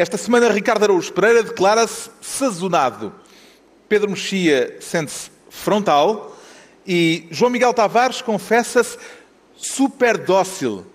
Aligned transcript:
Esta 0.00 0.16
semana, 0.16 0.48
Ricardo 0.48 0.84
Araújo 0.84 1.12
Pereira 1.12 1.42
declara-se 1.42 2.08
sazonado. 2.22 3.12
Pedro 3.86 4.08
Mexia 4.08 4.78
sente-se 4.80 5.30
frontal 5.50 6.34
e 6.86 7.28
João 7.30 7.50
Miguel 7.50 7.74
Tavares 7.74 8.22
confessa-se 8.22 8.96
super 9.54 10.16
dócil. 10.16 10.86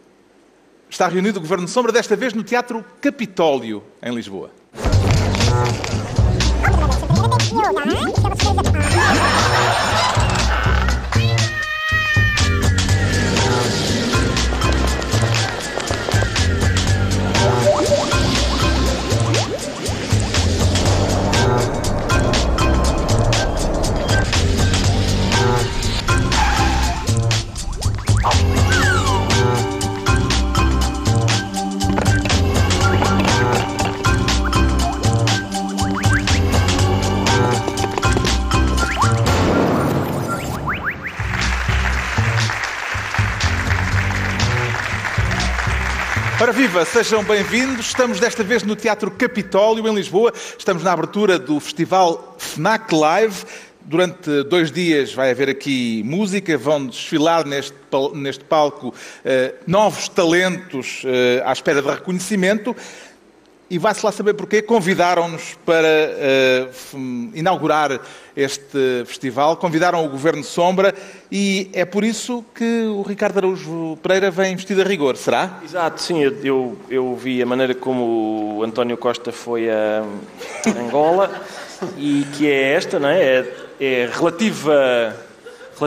Está 0.89 1.07
reunido 1.07 1.37
o 1.37 1.41
Governo 1.43 1.67
Sombra, 1.67 1.91
desta 1.91 2.15
vez 2.15 2.33
no 2.33 2.43
Teatro 2.43 2.83
Capitólio, 2.99 3.83
em 4.01 4.11
Lisboa. 4.11 4.49
Ora 46.45 46.53
viva, 46.53 46.85
sejam 46.85 47.23
bem-vindos. 47.23 47.87
Estamos 47.87 48.19
desta 48.19 48.43
vez 48.43 48.61
no 48.61 48.75
Teatro 48.75 49.09
Capitólio, 49.09 49.87
em 49.87 49.95
Lisboa. 49.95 50.31
Estamos 50.55 50.83
na 50.83 50.91
abertura 50.91 51.39
do 51.39 51.59
festival 51.59 52.35
FNAC 52.37 52.93
Live. 52.93 53.45
Durante 53.81 54.43
dois 54.43 54.71
dias 54.71 55.11
vai 55.11 55.31
haver 55.31 55.49
aqui 55.49 56.03
música, 56.05 56.55
vão 56.55 56.85
desfilar 56.85 57.47
neste, 57.47 57.75
neste 58.13 58.43
palco 58.43 58.93
eh, 59.23 59.55
novos 59.65 60.07
talentos 60.07 61.01
eh, 61.05 61.41
à 61.43 61.51
espera 61.51 61.81
de 61.81 61.89
reconhecimento. 61.89 62.75
E 63.69 63.77
vai-se 63.77 64.05
lá 64.05 64.11
saber 64.11 64.33
porquê. 64.35 64.61
Convidaram-nos 64.61 65.57
para 65.65 65.87
uh, 66.67 67.31
inaugurar 67.33 67.99
este 68.35 69.03
festival, 69.05 69.57
convidaram 69.57 70.05
o 70.05 70.09
Governo 70.09 70.43
Sombra 70.43 70.93
e 71.31 71.69
é 71.73 71.85
por 71.85 72.03
isso 72.03 72.43
que 72.53 72.83
o 72.83 73.01
Ricardo 73.01 73.37
Araújo 73.37 73.97
Pereira 74.03 74.29
vem 74.29 74.55
vestido 74.55 74.81
a 74.81 74.83
rigor, 74.83 75.15
será? 75.15 75.61
Exato, 75.63 76.01
sim. 76.01 76.21
Eu, 76.21 76.77
eu 76.89 77.15
vi 77.15 77.41
a 77.41 77.45
maneira 77.45 77.73
como 77.73 78.57
o 78.57 78.63
António 78.63 78.97
Costa 78.97 79.31
foi 79.31 79.69
a 79.69 80.03
Angola 80.79 81.31
e 81.97 82.25
que 82.33 82.49
é 82.49 82.73
esta, 82.73 82.99
não 82.99 83.09
é? 83.09 83.23
É, 83.23 83.53
é 83.79 84.09
relativa 84.13 85.24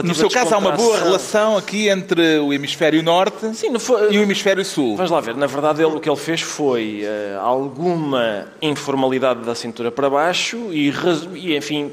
no 0.03 0.15
seu 0.15 0.29
caso, 0.29 0.53
há 0.53 0.57
uma 0.57 0.71
boa 0.71 0.97
relação 0.97 1.57
aqui 1.57 1.89
entre 1.89 2.39
o 2.39 2.53
hemisfério 2.53 3.01
norte 3.01 3.55
Sim, 3.55 3.77
foi... 3.79 4.13
e 4.13 4.19
o 4.19 4.21
hemisfério 4.21 4.63
sul. 4.63 4.95
Vamos 4.95 5.11
lá 5.11 5.19
ver. 5.19 5.35
Na 5.35 5.47
verdade, 5.47 5.81
ele, 5.81 5.95
o 5.95 5.99
que 5.99 6.09
ele 6.09 6.17
fez 6.17 6.41
foi 6.41 7.03
uh, 7.03 7.39
alguma 7.39 8.47
informalidade 8.61 9.41
da 9.41 9.55
cintura 9.55 9.91
para 9.91 10.09
baixo 10.09 10.57
e, 10.71 10.93
e 11.35 11.55
enfim, 11.55 11.91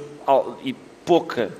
e 0.64 0.74
pouca 1.04 1.50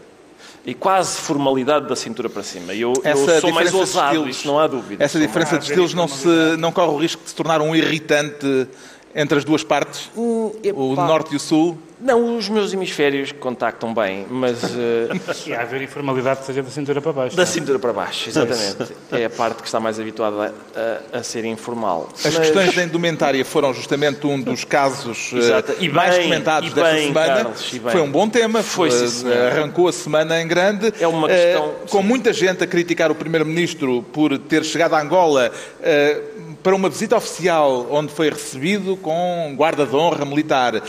e 0.66 0.74
quase 0.74 1.18
formalidade 1.18 1.88
da 1.88 1.94
cintura 1.94 2.28
para 2.28 2.42
cima. 2.42 2.74
Eu, 2.74 2.92
eu 3.04 3.40
sou 3.40 3.52
mais 3.52 3.72
ousado, 3.72 4.28
isso 4.28 4.48
não 4.48 4.58
há 4.58 4.66
dúvida. 4.66 5.02
Essa 5.02 5.18
diferença 5.18 5.58
de 5.58 5.64
estilos 5.64 5.94
não, 5.94 6.08
se, 6.08 6.56
não 6.58 6.72
corre 6.72 6.92
o 6.92 6.96
risco 6.96 7.22
de 7.22 7.30
se 7.30 7.36
tornar 7.36 7.62
um 7.62 7.74
irritante 7.74 8.66
entre 9.14 9.38
as 9.38 9.44
duas 9.44 9.62
partes? 9.62 10.10
Hum, 10.16 10.50
o 10.74 10.94
norte 10.96 11.34
e 11.34 11.36
o 11.36 11.40
sul? 11.40 11.78
Não, 11.98 12.36
os 12.36 12.48
meus 12.48 12.74
hemisférios 12.74 13.32
contactam 13.32 13.94
bem, 13.94 14.26
mas. 14.28 14.62
Uh... 14.64 15.46
E 15.46 15.54
há 15.54 15.62
haver 15.62 15.82
informalidade 15.82 16.40
que 16.40 16.46
seja 16.46 16.62
da 16.62 16.70
cintura 16.70 17.00
para 17.00 17.12
baixo. 17.12 17.36
Da 17.36 17.44
não? 17.44 17.48
É? 17.48 17.52
cintura 17.52 17.78
para 17.78 17.92
baixo, 17.92 18.28
exatamente. 18.28 18.92
é 19.12 19.24
a 19.26 19.30
parte 19.30 19.62
que 19.62 19.68
está 19.68 19.78
mais 19.78 20.00
habituada 20.00 20.52
a, 20.74 21.18
a, 21.18 21.22
ser 21.22 21.44
informal. 21.44 22.08
As 22.14 22.24
mas... 22.24 22.38
questões 22.38 22.74
da 22.74 22.82
indumentária 22.82 23.44
foram 23.44 23.72
justamente 23.72 24.26
um 24.26 24.40
dos 24.40 24.64
casos 24.64 25.32
uh, 25.32 25.92
mais 25.92 26.18
comentados 26.18 26.72
desta 26.72 26.92
bem, 26.92 27.08
semana. 27.08 27.34
Carlos, 27.44 27.70
Foi 27.92 28.00
um 28.00 28.10
bom 28.10 28.28
tema, 28.28 28.62
Foi, 28.62 28.90
sim, 28.90 29.32
arrancou 29.32 29.88
a 29.88 29.92
semana 29.92 30.40
em 30.40 30.48
grande. 30.48 30.92
É 30.98 31.06
uma 31.06 31.28
questão. 31.28 31.68
Uh, 31.68 31.88
com 31.88 32.02
sim. 32.02 32.08
muita 32.08 32.32
gente 32.32 32.64
a 32.64 32.66
criticar 32.66 33.10
o 33.10 33.14
Primeiro-Ministro 33.14 34.04
por 34.12 34.36
ter 34.38 34.64
chegado 34.64 34.94
a 34.94 35.00
Angola 35.00 35.52
para 36.62 36.74
uma 36.74 36.88
visita 36.88 37.16
oficial 37.16 37.86
onde 37.90 38.12
foi 38.12 38.28
recebido 38.28 38.96
com 38.96 39.54
guarda 39.56 39.86
de 39.86 39.94
honra 39.94 40.24
militar 40.24 40.82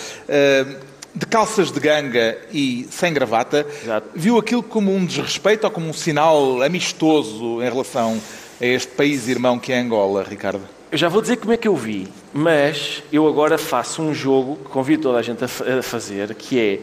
de 1.18 1.26
calças 1.26 1.72
de 1.72 1.80
ganga 1.80 2.38
e 2.54 2.88
sem 2.92 3.12
gravata, 3.12 3.66
Exato. 3.84 4.08
viu 4.14 4.38
aquilo 4.38 4.62
como 4.62 4.94
um 4.94 5.04
desrespeito 5.04 5.66
ou 5.66 5.72
como 5.72 5.90
um 5.90 5.94
sinal 5.94 6.62
amistoso 6.62 7.62
em 7.62 7.70
relação 7.70 8.22
a 8.62 8.66
este 8.66 8.92
país 8.94 9.28
irmão 9.28 9.58
que 9.58 9.74
é 9.74 9.80
Angola, 9.80 10.24
Ricardo? 10.24 10.62
Eu 10.92 10.98
já 10.98 11.10
vou 11.10 11.22
dizer 11.22 11.38
como 11.38 11.52
é 11.52 11.58
que 11.58 11.68
eu 11.68 11.76
vi, 11.76 12.08
mas 12.32 13.04
eu 13.12 13.28
agora 13.28 13.58
faço 13.58 14.02
um 14.02 14.14
jogo 14.14 14.58
que 14.58 14.70
convido 14.70 15.04
toda 15.04 15.18
a 15.18 15.22
gente 15.22 15.44
a 15.44 15.82
fazer, 15.82 16.34
que 16.36 16.60
é 16.60 16.80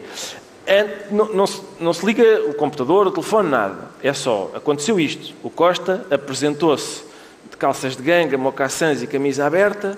não, 1.11 1.33
não, 1.33 1.47
se, 1.47 1.61
não, 1.79 1.93
se, 1.93 2.05
liga 2.05 2.41
o 2.47 2.53
computador, 2.55 3.07
o 3.07 3.11
telefone, 3.11 3.49
nada. 3.49 3.89
É 4.01 4.13
só, 4.13 4.51
aconteceu 4.53 4.99
isto. 4.99 5.33
O 5.43 5.49
Costa 5.49 6.05
apresentou-se 6.09 7.03
de 7.49 7.55
calças 7.55 7.95
de 7.95 8.01
ganga, 8.01 8.37
mocaçãs 8.37 9.01
e 9.01 9.07
camisa 9.07 9.45
aberta 9.45 9.97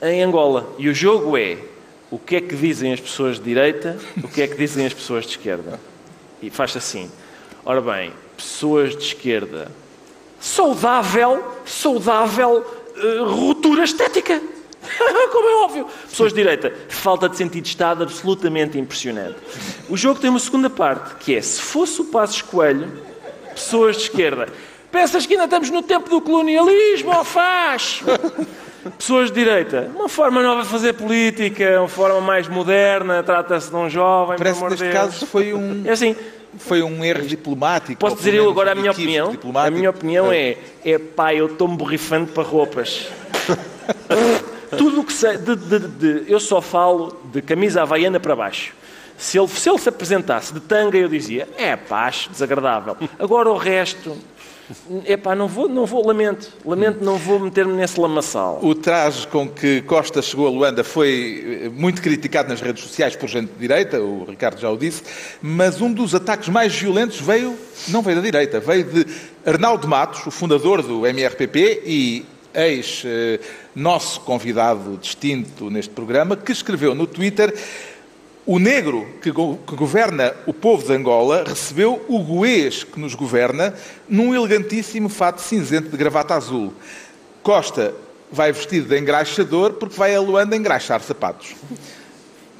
em 0.00 0.22
Angola. 0.22 0.66
E 0.78 0.88
o 0.88 0.94
jogo 0.94 1.36
é 1.36 1.58
o 2.10 2.18
que 2.18 2.36
é 2.36 2.40
que 2.40 2.56
dizem 2.56 2.92
as 2.92 3.00
pessoas 3.00 3.36
de 3.36 3.44
direita, 3.44 3.98
o 4.22 4.28
que 4.28 4.42
é 4.42 4.46
que 4.46 4.56
dizem 4.56 4.86
as 4.86 4.94
pessoas 4.94 5.24
de 5.24 5.32
esquerda. 5.32 5.78
E 6.40 6.50
faz 6.50 6.76
assim. 6.76 7.10
Ora 7.64 7.80
bem, 7.80 8.12
pessoas 8.36 8.96
de 8.96 9.02
esquerda, 9.02 9.70
saudável, 10.40 11.44
saudável 11.66 12.64
uh, 12.96 13.24
ruptura 13.24 13.84
estética. 13.84 14.40
Como 15.32 15.48
é 15.48 15.64
óbvio. 15.64 15.86
Pessoas 16.08 16.32
de 16.32 16.40
direita, 16.40 16.72
falta 16.88 17.28
de 17.28 17.36
sentido 17.36 17.64
de 17.64 17.68
Estado 17.68 18.04
absolutamente 18.04 18.78
impressionante. 18.78 19.36
O 19.88 19.96
jogo 19.96 20.20
tem 20.20 20.30
uma 20.30 20.38
segunda 20.38 20.70
parte, 20.70 21.16
que 21.16 21.34
é, 21.34 21.42
se 21.42 21.60
fosse 21.60 22.00
o 22.00 22.06
Passo 22.06 22.44
Coelho, 22.46 22.90
pessoas 23.52 23.96
de 23.96 24.02
esquerda, 24.04 24.48
pensas 24.90 25.26
que 25.26 25.34
ainda 25.34 25.44
estamos 25.44 25.68
no 25.68 25.82
tempo 25.82 26.08
do 26.08 26.20
colonialismo, 26.20 27.14
ou 27.14 27.24
faz? 27.24 28.02
Pessoas 28.96 29.30
de 29.30 29.34
direita, 29.34 29.90
uma 29.94 30.08
forma 30.08 30.42
nova 30.42 30.62
de 30.62 30.68
fazer 30.68 30.92
política, 30.94 31.78
uma 31.78 31.88
forma 31.88 32.20
mais 32.20 32.48
moderna, 32.48 33.22
trata-se 33.22 33.70
de 33.70 33.76
um 33.76 33.88
jovem. 33.88 34.38
Parece 34.38 34.60
que 34.60 34.70
neste 34.70 34.84
Deus. 34.84 34.94
caso 34.94 35.26
foi 35.26 35.52
um. 35.52 35.82
É 35.84 35.90
assim, 35.90 36.16
foi 36.58 36.82
um 36.82 37.04
erro 37.04 37.26
diplomático. 37.26 37.98
Posso 37.98 38.16
dizer 38.16 38.34
eu 38.34 38.48
agora 38.48 38.72
a 38.72 38.74
minha 38.74 38.90
opinião? 38.90 39.32
A 39.54 39.70
minha 39.70 39.90
opinião 39.90 40.32
é, 40.32 40.56
é 40.84 40.98
pá, 40.98 41.34
eu 41.34 41.46
estou-me 41.46 41.76
borrifando 41.76 42.32
para 42.32 42.42
roupas. 42.42 43.08
Tudo 44.76 45.00
o 45.00 45.04
que 45.04 45.12
sei, 45.12 45.38
de, 45.38 45.56
de, 45.56 45.78
de, 45.78 46.24
eu 46.30 46.38
só 46.38 46.60
falo 46.60 47.16
de 47.32 47.40
camisa 47.40 47.82
havaiana 47.82 48.20
para 48.20 48.36
baixo. 48.36 48.74
Se 49.16 49.38
ele, 49.38 49.48
se 49.48 49.68
ele 49.68 49.78
se 49.78 49.88
apresentasse 49.88 50.52
de 50.52 50.60
tanga, 50.60 50.96
eu 50.96 51.08
dizia, 51.08 51.48
é 51.56 51.74
paz, 51.74 52.28
desagradável. 52.30 52.96
Agora 53.18 53.50
o 53.50 53.56
resto, 53.56 54.16
Epá, 55.06 55.34
não 55.34 55.48
vou, 55.48 55.68
não 55.68 55.86
vou, 55.86 56.06
lamento, 56.06 56.52
lamento, 56.64 57.02
não 57.02 57.16
vou 57.16 57.40
meter-me 57.40 57.72
nesse 57.72 57.98
lamaçal. 57.98 58.60
O 58.62 58.74
traje 58.74 59.26
com 59.26 59.48
que 59.48 59.80
Costa 59.82 60.20
chegou 60.20 60.46
a 60.46 60.50
Luanda 60.50 60.84
foi 60.84 61.62
eh, 61.64 61.68
muito 61.70 62.02
criticado 62.02 62.50
nas 62.50 62.60
redes 62.60 62.82
sociais 62.82 63.16
por 63.16 63.28
gente 63.28 63.50
de 63.50 63.58
direita, 63.58 63.98
o 64.00 64.24
Ricardo 64.24 64.60
já 64.60 64.70
o 64.70 64.76
disse, 64.76 65.02
mas 65.40 65.80
um 65.80 65.90
dos 65.90 66.14
ataques 66.14 66.50
mais 66.50 66.74
violentos 66.74 67.18
veio, 67.18 67.56
não 67.88 68.02
veio 68.02 68.16
da 68.16 68.22
direita, 68.22 68.60
veio 68.60 68.84
de 68.84 69.06
Arnaldo 69.46 69.88
Matos, 69.88 70.26
o 70.26 70.30
fundador 70.30 70.82
do 70.82 71.06
MRPP 71.06 71.82
e 71.86 72.26
ex-nosso 72.54 74.20
eh, 74.20 74.22
convidado 74.24 74.98
distinto 75.00 75.70
neste 75.70 75.94
programa, 75.94 76.36
que 76.36 76.52
escreveu 76.52 76.94
no 76.94 77.06
Twitter 77.06 77.54
o 78.48 78.58
negro 78.58 79.06
que, 79.20 79.30
go 79.30 79.58
que, 79.58 79.76
governa 79.76 80.32
o 80.46 80.54
povo 80.54 80.82
de 80.82 80.90
Angola 80.90 81.44
recebeu 81.46 82.02
o 82.08 82.18
goês 82.20 82.82
que 82.82 82.98
nos 82.98 83.14
governa 83.14 83.74
num 84.08 84.34
elegantíssimo 84.34 85.10
fato 85.10 85.42
cinzento 85.42 85.90
de 85.90 85.96
gravata 85.98 86.34
azul. 86.34 86.72
Costa 87.42 87.92
vai 88.32 88.50
vestido 88.50 88.88
de 88.88 88.98
engraxador 88.98 89.74
porque 89.74 89.94
vai 89.94 90.14
a 90.14 90.20
Luanda 90.22 90.56
engraxar 90.56 91.02
sapatos. 91.02 91.54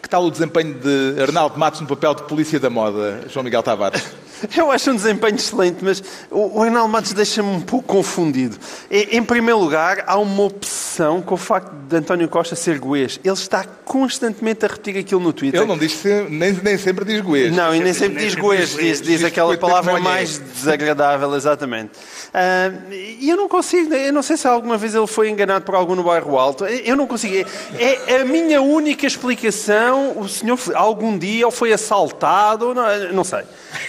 Que 0.02 0.08
tal 0.10 0.26
o 0.26 0.30
desempenho 0.30 0.74
de 0.74 1.22
Arnaldo 1.22 1.58
Matos 1.58 1.80
no 1.80 1.86
papel 1.86 2.14
de 2.14 2.22
polícia 2.24 2.60
da 2.60 2.68
moda, 2.68 3.24
João 3.30 3.42
Miguel 3.42 3.62
Tavares? 3.62 4.04
Eu 4.54 4.70
acho 4.70 4.90
um 4.90 4.96
desempenho 4.96 5.36
excelente, 5.36 5.82
mas 5.82 6.02
o 6.30 6.62
Arnaldo 6.62 6.92
Matos 6.92 7.14
deixa-me 7.14 7.48
um 7.48 7.62
pouco 7.62 7.88
confundido. 7.88 8.58
Em 8.90 9.22
primeiro 9.22 9.58
lugar, 9.58 10.04
há 10.06 10.18
uma 10.18 10.42
opção 10.42 10.87
obsessão 10.98 11.22
com 11.22 11.34
o 11.34 11.38
facto 11.38 11.70
de 11.88 11.96
António 11.96 12.28
Costa 12.28 12.54
ser 12.56 12.78
goês. 12.78 13.20
Ele 13.22 13.32
está 13.34 13.64
constantemente 13.84 14.64
a 14.64 14.68
repetir 14.68 14.98
aquilo 14.98 15.20
no 15.20 15.32
Twitter. 15.32 15.60
Ele 15.60 15.68
não 15.68 15.78
diz, 15.78 15.92
se- 15.92 16.26
nem, 16.28 16.52
nem 16.52 16.76
sempre 16.76 17.04
diz 17.04 17.20
goês. 17.20 17.54
Não, 17.54 17.74
e 17.74 17.80
nem 17.80 17.92
sempre 17.92 18.18
diz 18.24 18.34
goês, 18.34 18.74
diz, 18.76 19.00
diz 19.00 19.24
aquela 19.24 19.56
palavra 19.56 19.98
mais 20.00 20.38
desagradável, 20.38 21.34
exatamente. 21.34 21.92
Ah, 22.34 22.70
E 22.90 23.28
eu 23.30 23.36
não 23.36 23.48
consigo, 23.48 23.94
eu 23.94 24.12
não 24.12 24.22
sei 24.22 24.36
se 24.36 24.46
alguma 24.46 24.76
vez 24.76 24.94
ele 24.94 25.06
foi 25.06 25.30
enganado 25.30 25.64
por 25.64 25.74
algum 25.74 25.94
no 25.94 26.02
bairro 26.02 26.36
Alto, 26.38 26.64
eu 26.66 26.96
não 26.96 27.06
consigo. 27.06 27.48
É 27.78 27.98
é 28.18 28.20
a 28.20 28.24
minha 28.24 28.60
única 28.60 29.06
explicação, 29.06 30.18
o 30.18 30.28
senhor 30.28 30.58
algum 30.74 31.16
dia 31.16 31.44
ele 31.44 31.50
foi 31.50 31.72
assaltado, 31.72 32.74
não, 32.74 33.12
não 33.12 33.24
sei. 33.24 33.40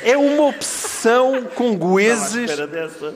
É 0.04 0.16
uma 0.18 0.48
opção 0.48 1.44
com 1.56 1.76
goeses... 1.78 2.50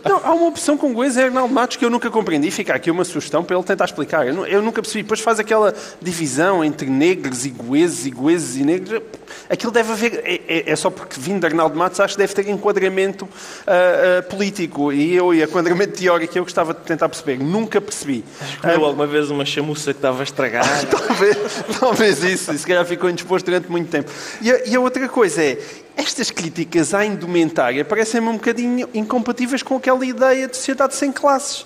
Não, 0.03 0.21
há 0.23 0.33
uma 0.33 0.47
opção 0.47 0.77
com 0.77 0.93
goeses 0.93 1.17
em 1.17 1.23
Arnaldo 1.23 1.53
Matos 1.53 1.77
que 1.77 1.85
eu 1.85 1.89
nunca 1.89 2.09
compreendi. 2.09 2.49
Fica 2.51 2.73
aqui 2.73 2.89
uma 2.89 3.03
sugestão 3.03 3.43
para 3.43 3.55
ele 3.55 3.65
tentar 3.65 3.82
explicar. 3.85 4.27
Eu, 4.27 4.45
eu 4.45 4.61
nunca 4.61 4.81
percebi. 4.81 5.03
Depois 5.03 5.19
faz 5.19 5.39
aquela 5.39 5.73
divisão 6.01 6.63
entre 6.63 6.89
negros 6.89 7.45
e 7.45 7.49
goeses 7.49 8.05
e 8.05 8.11
goeses 8.11 8.55
e 8.57 8.63
negros. 8.63 9.01
Aquilo 9.49 9.71
deve 9.71 9.91
haver. 9.91 10.21
É, 10.23 10.41
é- 10.47 10.71
é 10.71 10.75
só 10.75 10.89
porque 10.89 11.19
vindo 11.19 11.41
de 11.41 11.47
Arnaldo 11.47 11.77
Matos 11.77 11.99
acho 11.99 12.15
que 12.15 12.19
deve 12.19 12.33
ter 12.33 12.49
enquadramento 12.49 13.27
ah, 13.67 14.19
ah, 14.19 14.23
político. 14.23 14.91
E 14.91 15.15
eu, 15.15 15.33
e 15.33 15.43
enquadramento 15.43 15.99
teórico, 15.99 16.37
eu 16.37 16.43
gostava 16.43 16.73
de 16.73 16.81
tentar 16.81 17.09
perceber. 17.09 17.37
Nunca 17.37 17.79
percebi. 17.81 18.23
Comeu 18.61 18.85
alguma 18.85 19.07
vez 19.07 19.29
uma 19.29 19.45
chamuça 19.45 19.93
que 19.93 19.99
estava 19.99 20.23
estragada? 20.23 20.67
talvez, 20.89 21.37
talvez 21.79 22.23
isso. 22.23 22.57
Se 22.57 22.65
calhar 22.65 22.85
ficou 22.85 23.09
indisposto 23.09 23.45
durante 23.45 23.69
muito 23.69 23.89
tempo. 23.89 24.11
E 24.41 24.51
a, 24.51 24.65
e 24.65 24.75
a 24.75 24.79
outra 24.79 25.07
coisa 25.09 25.43
é, 25.43 25.57
estas 25.95 26.31
críticas 26.31 26.93
à 26.93 27.05
indumentária 27.05 27.85
parecem-me 27.85 28.27
um 28.27 28.33
bocadinho 28.33 28.89
incompatíveis 28.93 29.61
com 29.61 29.75
aquela 29.75 30.05
ideia 30.05 30.47
de 30.47 30.55
sociedade 30.55 30.95
sem 30.95 31.11
classes. 31.11 31.65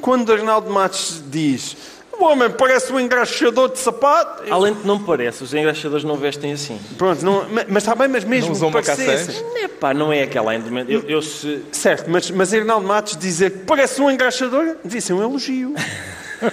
Quando 0.00 0.32
Arnaldo 0.32 0.70
Matos 0.70 1.22
diz 1.26 1.76
o 2.12 2.24
homem 2.24 2.50
parece 2.50 2.92
um 2.92 3.00
engraxador 3.00 3.70
de 3.70 3.78
sapato... 3.78 4.42
eu- 4.44 4.52
Além 4.52 4.74
de 4.74 4.80
que 4.80 4.86
não 4.86 5.02
parece, 5.02 5.42
os 5.42 5.54
engraxadores 5.54 6.04
não 6.04 6.16
vestem 6.16 6.52
assim. 6.52 6.78
Pronto, 6.98 7.24
não- 7.24 7.48
ma- 7.48 7.64
mas 7.66 7.82
está 7.82 7.94
bem, 7.94 8.08
mas 8.08 8.24
mesmo 8.24 8.48
Não 8.48 8.52
usam 8.52 8.68
que 8.70 8.74
parecesse... 8.82 9.40
mocaçãs? 9.40 9.62
Epá, 9.64 9.94
não 9.94 10.12
é 10.12 10.22
aquela 10.24 10.54
indumentaria. 10.54 10.96
Eu, 10.98 11.08
eu 11.08 11.22
se... 11.22 11.62
Certo, 11.72 12.10
mas, 12.10 12.30
mas 12.30 12.52
Arnaldo 12.52 12.86
Matos 12.86 13.16
dizer 13.16 13.50
que 13.52 13.58
parece 13.60 14.02
um 14.02 14.10
engraxador, 14.10 14.76
disse 14.84 15.12
um 15.14 15.22
elogio. 15.22 15.74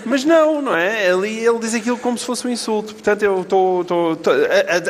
Mas 0.05 0.25
não, 0.25 0.61
não 0.61 0.75
é? 0.75 1.09
Ali 1.09 1.39
ele 1.45 1.59
diz 1.59 1.73
aquilo 1.73 1.97
como 1.97 2.17
se 2.17 2.25
fosse 2.25 2.45
um 2.45 2.50
insulto. 2.51 2.93
Portanto, 2.93 3.23
eu 3.23 3.39
estou. 3.41 3.85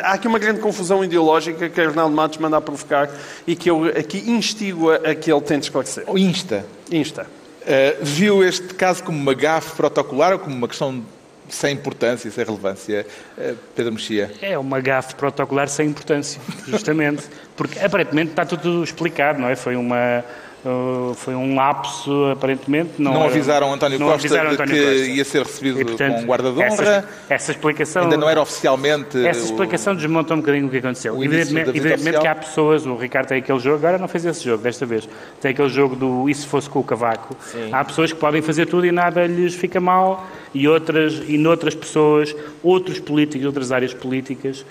há- 0.02 0.12
aqui 0.14 0.26
uma 0.26 0.40
grande 0.40 0.58
confusão 0.60 1.04
ideológica 1.04 1.68
que 1.68 1.80
Arnaldo 1.80 2.16
Matos 2.16 2.38
manda 2.38 2.56
a 2.56 2.60
provocar 2.60 3.08
e 3.46 3.54
que 3.54 3.70
eu 3.70 3.84
aqui 3.84 4.18
instigo 4.28 4.90
a, 4.90 4.96
a 4.96 5.14
que 5.14 5.30
ele 5.32 5.40
tente 5.42 5.66
esclarecer. 5.66 6.02
Insta. 6.16 6.66
Insta. 6.90 7.26
Uh, 7.68 8.02
viu 8.02 8.42
este 8.42 8.72
caso 8.72 9.04
como 9.04 9.18
uma 9.18 9.34
gafe 9.34 9.76
protocolar 9.76 10.32
ou 10.32 10.38
como 10.38 10.56
uma 10.56 10.66
questão 10.66 11.04
sem 11.50 11.74
importância, 11.74 12.30
sem 12.30 12.42
relevância? 12.42 13.06
Uh, 13.36 13.54
Pedro 13.76 13.92
Mexia. 13.92 14.32
É 14.40 14.56
uma 14.56 14.80
gafe 14.80 15.14
protocolar 15.14 15.68
sem 15.68 15.88
importância, 15.88 16.40
justamente. 16.66 17.24
Porque 17.54 17.78
aparentemente 17.78 18.30
está 18.30 18.46
tudo 18.46 18.82
explicado, 18.82 19.38
não 19.38 19.50
é? 19.50 19.54
Foi 19.54 19.76
uma. 19.76 20.24
Uh, 20.68 21.14
foi 21.14 21.34
um 21.34 21.54
lapso, 21.54 22.26
aparentemente. 22.32 22.90
Não, 22.98 23.12
Não 23.14 23.24
avisaram 23.24 23.72
António 23.72 23.98
não 23.98 24.06
Costa 24.08 24.20
avisaram 24.26 24.48
de 24.50 24.54
António 24.54 24.74
que 24.74 24.80
Costa. 24.82 25.06
ia 25.06 25.24
ser 25.24 25.42
recebido 25.42 25.80
E, 25.80 25.84
portanto, 25.84 26.16
com 26.20 26.26
guarda 26.26 26.50
de 26.52 26.58
honra. 26.58 26.66
Essa, 26.66 27.08
essa 27.28 27.50
explicação. 27.52 28.02
Ainda 28.04 28.16
não 28.16 28.28
era 28.28 28.40
oficialmente. 28.40 29.24
Essa 29.26 29.40
o- 29.42 29.44
explicação 29.44 29.94
desmonta 29.94 30.34
um 30.34 30.38
bocadinho 30.38 30.66
o 30.66 30.70
que 30.70 30.76
aconteceu. 30.78 31.14
o 31.16 31.24
Evidentemente, 31.24 31.70
evidentemente 31.70 32.18
que 32.20 32.26
há 32.26 32.34
pessoas, 32.34 32.86
o 32.86 32.96
Ricardo 32.96 33.28
tem 33.28 33.38
aquele 33.38 33.58
jogo, 33.58 33.76
agora 33.76 33.98
não 33.98 34.08
fez 34.08 34.24
esse 34.24 34.44
jogo 34.44 34.62
desta 34.62 34.84
vez, 34.86 35.08
tem 35.40 35.50
aquele 35.52 35.68
jogo 35.68 35.96
do 35.96 36.28
e 36.28 36.34
se 36.34 36.46
fosse 36.46 36.68
com 36.68 36.78
o 36.80 36.84
cavaco. 36.84 37.36
Há 37.72 37.84
pessoas 37.84 38.12
que 38.12 38.18
podem 38.18 38.42
fazer 38.42 38.66
tudo 38.66 38.86
e 38.86 38.92
nada 38.92 39.26
lhes 39.26 39.54
fica 39.54 39.80
mal, 39.80 40.26
e 40.54 40.66
outras, 40.68 41.22
e 41.28 41.36
noutras 41.38 41.74
pessoas, 41.74 42.34
outros 42.62 42.98
políticos, 42.98 43.46
outras 43.46 43.70
áreas 43.72 43.92
políticas, 43.94 44.64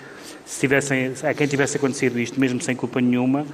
se 0.44 0.60
tivessem, 0.60 1.12
a 1.22 1.34
quem 1.34 1.46
tivesse 1.46 1.76
acontecido 1.76 2.18
isto, 2.18 2.40
mesmo 2.40 2.60
sem 2.60 2.74
culpa 2.74 3.00
nenhuma, 3.00 3.44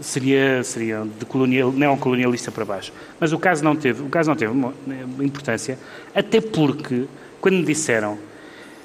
seria, 0.00 0.62
seria 0.64 1.04
de 1.18 1.24
colonial, 1.24 1.72
neocolonialista 1.72 2.50
para 2.52 2.64
baixo. 2.64 2.92
Mas 3.20 3.32
o 3.32 3.38
caso 3.38 3.62
não 3.64 3.74
teve, 3.76 4.02
o 4.02 4.08
caso 4.08 4.28
não 4.30 4.36
teve 4.36 4.52
uma 4.52 4.72
importância, 5.20 5.78
até 6.14 6.40
porque, 6.40 7.04
quando 7.40 7.56
me 7.56 7.64
disseram 7.64 8.18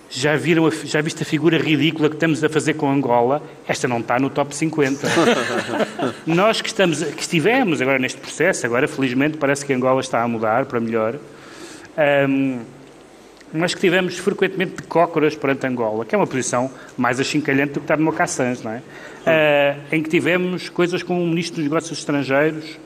já, 0.09 0.35
viram 0.35 0.65
a- 0.67 0.71
já 0.71 0.99
viste 1.01 1.23
a 1.23 1.25
figura 1.25 1.57
ridícula 1.57 2.09
que 2.09 2.15
estamos 2.15 2.43
a 2.43 2.49
fazer 2.49 2.73
com 2.73 2.91
Angola? 2.91 3.41
Esta 3.67 3.87
não 3.87 3.99
está 3.99 4.19
no 4.19 4.29
top 4.29 4.53
50. 4.53 5.07
Nós 6.27 6.61
que, 6.61 6.67
estamos, 6.67 7.01
que 7.01 7.21
estivemos 7.21 7.81
agora 7.81 7.97
neste 7.97 8.19
processo, 8.19 8.65
agora 8.65 8.87
felizmente 8.89 9.37
parece 9.37 9.65
que 9.65 9.71
Angola 9.73 10.01
está 10.01 10.21
a 10.21 10.27
mudar 10.27 10.65
para 10.65 10.79
melhor, 10.81 11.15
ahm, 11.97 12.59
mas 13.53 13.73
que 13.73 13.79
tivemos 13.81 14.17
frequentemente 14.17 14.75
de 14.77 14.83
cócoras 14.83 15.35
perante 15.35 15.65
Angola, 15.67 16.05
que 16.05 16.15
é 16.15 16.17
uma 16.17 16.27
posição 16.27 16.69
mais 16.97 17.19
achincalhante 17.19 17.73
do 17.73 17.79
que 17.79 17.85
estar 17.85 17.97
no 17.97 18.03
Mocaçãs, 18.05 18.61
não 18.61 18.71
é? 18.71 18.81
Ah, 19.25 19.75
em 19.91 20.01
que 20.01 20.09
tivemos 20.09 20.69
coisas 20.69 21.03
como 21.03 21.23
o 21.23 21.27
Ministro 21.27 21.57
dos 21.57 21.65
Negócios 21.65 21.99
Estrangeiros 21.99 22.79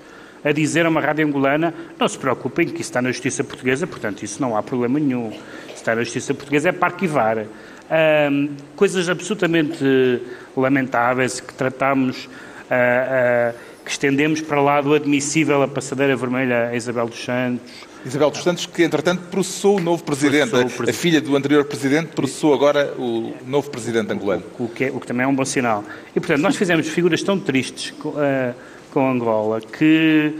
a 0.43 0.51
dizer 0.51 0.85
a 0.85 0.89
uma 0.89 1.01
rádio 1.01 1.25
angolana 1.25 1.73
não 1.97 2.07
se 2.07 2.19
preocupem 2.19 2.67
que 2.67 2.81
isso 2.81 2.89
está 2.89 3.01
na 3.01 3.11
justiça 3.11 3.43
portuguesa, 3.43 3.87
portanto 3.87 4.21
isso 4.21 4.39
não 4.41 4.55
há 4.55 4.61
problema 4.61 4.99
nenhum. 4.99 5.31
Se 5.69 5.75
está 5.75 5.95
na 5.95 6.03
justiça 6.03 6.33
portuguesa 6.33 6.69
é 6.69 6.71
para 6.71 6.93
arquivar. 6.93 7.45
Ahm, 7.89 8.49
coisas 8.75 9.09
absolutamente 9.09 10.21
lamentáveis 10.55 11.39
que 11.39 11.53
tratámos, 11.53 12.29
ah, 12.69 12.75
ah, 12.75 13.53
que 13.85 13.91
estendemos 13.91 14.41
para 14.41 14.59
lá 14.61 14.81
do 14.81 14.93
admissível 14.93 15.61
a 15.61 15.67
passadeira 15.67 16.15
vermelha 16.15 16.69
a 16.69 16.75
Isabel 16.75 17.07
dos 17.07 17.23
Santos, 17.23 17.61
Isabel 18.05 18.29
dos 18.29 18.43
Santos, 18.43 18.65
que 18.67 18.83
entretanto 18.83 19.21
processou 19.31 19.77
o 19.77 19.79
novo 19.81 20.03
presidente. 20.03 20.53
O 20.53 20.57
A- 20.57 20.61
A 20.61 20.65
presidente. 20.65 20.93
filha 20.93 21.21
do 21.21 21.35
anterior 21.35 21.63
presidente 21.65 22.07
processou 22.15 22.53
agora 22.53 22.93
o 22.99 23.33
novo 23.47 23.69
presidente 23.71 24.11
angolano. 24.11 24.43
o 24.59 24.67
que, 24.67 24.85
é- 24.85 24.91
o 24.91 24.99
que 24.99 25.07
também 25.07 25.23
é 25.23 25.27
um 25.27 25.33
bom 25.35 25.45
sinal. 25.45 25.83
E, 26.15 26.19
portanto, 26.19 26.39
nós 26.41 26.55
fizemos 26.55 26.87
figuras 26.87 27.23
tão 27.23 27.39
tristes 27.39 27.91
com, 27.99 28.13
eh, 28.21 28.53
com 28.91 29.09
Angola 29.09 29.59
que 29.61 30.33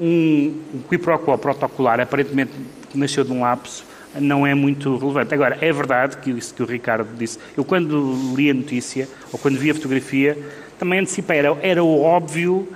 um, 0.00 0.52
um 0.74 0.80
qui 0.88 0.98
pro 0.98 1.16
quo 1.18 1.38
protocolar, 1.38 2.00
aparentemente 2.00 2.50
nasceu 2.94 3.22
de 3.24 3.30
um 3.32 3.42
lapso, 3.42 3.84
não 4.20 4.44
é 4.46 4.52
muito 4.54 4.96
relevante. 4.96 5.32
Agora, 5.32 5.56
é 5.60 5.72
verdade 5.72 6.16
que 6.18 6.30
isso 6.30 6.52
que 6.52 6.62
o 6.62 6.66
Ricardo 6.66 7.08
disse. 7.16 7.38
Eu, 7.56 7.64
quando 7.64 8.34
li 8.36 8.50
a 8.50 8.54
notícia, 8.54 9.08
ou 9.32 9.38
quando 9.38 9.58
vi 9.58 9.70
a 9.70 9.74
fotografia, 9.74 10.36
também 10.78 10.98
anticipei. 10.98 11.38
Era, 11.38 11.56
era 11.62 11.84
o 11.84 12.02
óbvio 12.02 12.68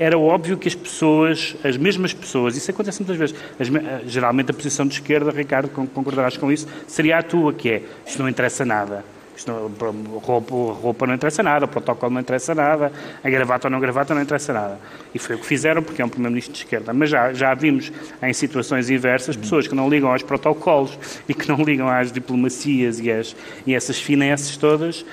era 0.00 0.18
óbvio 0.18 0.56
que 0.56 0.66
as 0.66 0.74
pessoas, 0.74 1.54
as 1.62 1.76
mesmas 1.76 2.14
pessoas, 2.14 2.56
isso 2.56 2.70
acontece 2.70 3.00
muitas 3.00 3.18
vezes, 3.18 3.36
as 3.60 3.68
eh, 3.68 4.00
geralmente 4.06 4.50
a 4.50 4.54
posição 4.54 4.86
de 4.86 4.94
esquerda, 4.94 5.30
Ricardo, 5.30 5.68
con- 5.68 5.86
concordarás 5.86 6.38
com 6.38 6.50
isso, 6.50 6.66
seria 6.86 7.18
a 7.18 7.22
tua, 7.22 7.52
que 7.52 7.68
é, 7.68 7.82
isto 8.06 8.20
não 8.22 8.28
interessa 8.28 8.64
nada. 8.64 9.04
Isto 9.40 9.50
não, 9.50 10.18
roupa, 10.18 10.54
roupa 10.54 11.06
não 11.06 11.14
interessa 11.14 11.42
nada, 11.42 11.64
o 11.64 11.68
protocolo 11.68 12.12
não 12.12 12.20
interessa 12.20 12.54
nada, 12.54 12.92
a 13.24 13.30
gravata 13.30 13.68
ou 13.68 13.70
não 13.70 13.80
gravata 13.80 14.14
não 14.14 14.20
interessa 14.20 14.52
nada. 14.52 14.78
E 15.14 15.18
foi 15.18 15.36
o 15.36 15.38
que 15.38 15.46
fizeram, 15.46 15.82
porque 15.82 16.02
é 16.02 16.04
um 16.04 16.10
primeiro-ministro 16.10 16.52
de 16.52 16.58
esquerda. 16.58 16.92
Mas 16.92 17.08
já, 17.08 17.32
já 17.32 17.54
vimos 17.54 17.90
em 18.22 18.34
situações 18.34 18.90
inversas 18.90 19.36
pessoas 19.36 19.66
que 19.66 19.74
não 19.74 19.88
ligam 19.88 20.12
aos 20.12 20.22
protocolos 20.22 20.98
e 21.26 21.32
que 21.32 21.48
não 21.48 21.56
ligam 21.64 21.88
às 21.88 22.12
diplomacias 22.12 23.00
e, 23.00 23.10
às, 23.10 23.34
e 23.66 23.74
essas 23.74 23.98
finesses 23.98 24.58
todas 24.58 25.06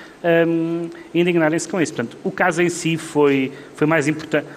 hum, 0.46 0.90
indignarem-se 1.14 1.66
com 1.66 1.80
isso. 1.80 1.94
Portanto, 1.94 2.18
o 2.22 2.30
caso 2.30 2.60
em 2.60 2.68
si 2.68 2.98
foi, 2.98 3.50
foi, 3.76 3.86
mais 3.86 4.06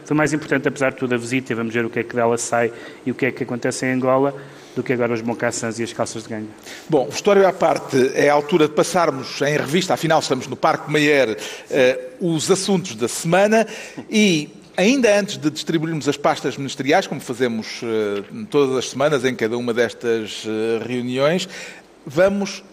foi 0.03 0.17
mais 0.17 0.33
importante, 0.33 0.67
apesar 0.67 0.89
de 0.89 0.97
tudo, 0.97 1.15
a 1.15 1.17
visita, 1.17 1.55
vamos 1.55 1.73
ver 1.73 1.85
o 1.85 1.89
que 1.89 1.99
é 1.99 2.03
que 2.03 2.13
dela 2.13 2.37
sai 2.37 2.73
e 3.05 3.11
o 3.11 3.15
que 3.15 3.25
é 3.25 3.31
que 3.31 3.43
acontece 3.43 3.85
em 3.85 3.93
Angola, 3.93 4.35
do 4.75 4.83
que 4.83 4.93
agora 4.93 5.13
os 5.13 5.21
mocaçãs 5.21 5.79
e 5.79 5.83
as 5.83 5.93
calças 5.93 6.23
de 6.23 6.29
ganho. 6.29 6.49
Bom, 6.89 7.07
história 7.11 7.47
à 7.47 7.53
parte, 7.53 8.11
é 8.13 8.29
a 8.29 8.33
altura 8.33 8.67
de 8.67 8.73
passarmos 8.73 9.41
em 9.41 9.57
revista, 9.57 9.93
afinal 9.93 10.19
estamos 10.19 10.47
no 10.47 10.55
Parque 10.55 10.91
Mayer, 10.91 11.37
eh, 11.69 11.99
os 12.19 12.49
assuntos 12.49 12.95
da 12.95 13.07
semana 13.07 13.67
e 14.09 14.49
ainda 14.77 15.19
antes 15.19 15.37
de 15.37 15.49
distribuirmos 15.49 16.07
as 16.07 16.17
pastas 16.17 16.57
ministeriais, 16.57 17.07
como 17.07 17.19
fazemos 17.19 17.81
eh, 17.83 18.23
todas 18.49 18.77
as 18.77 18.89
semanas 18.89 19.25
em 19.25 19.35
cada 19.35 19.57
uma 19.57 19.73
destas 19.73 20.43
eh, 20.45 20.83
reuniões, 20.85 21.47
vamos 22.05 22.63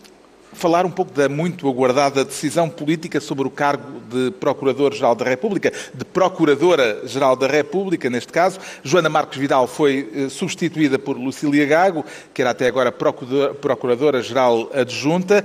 falar 0.53 0.85
um 0.87 0.91
pouco 0.91 1.13
da 1.13 1.29
muito 1.29 1.69
aguardada 1.69 2.25
decisão 2.25 2.69
política 2.69 3.21
sobre 3.21 3.47
o 3.47 3.51
cargo 3.51 4.01
de 4.11 4.31
Procurador-Geral 4.33 5.15
da 5.15 5.25
República, 5.25 5.73
de 5.95 6.05
Procuradora-Geral 6.05 7.37
da 7.37 7.47
República, 7.47 8.09
neste 8.11 8.33
caso. 8.33 8.59
Joana 8.83 9.09
Marques 9.09 9.39
Vidal 9.39 9.67
foi 9.67 10.11
eh, 10.15 10.29
substituída 10.29 10.99
por 10.99 11.17
Lucília 11.17 11.67
Gago, 11.67 12.05
que 12.35 12.41
era 12.43 12.51
até 12.51 12.67
agora 12.67 12.91
Procurador- 12.91 13.55
Procuradora-Geral 13.55 14.71
Adjunta. 14.75 15.45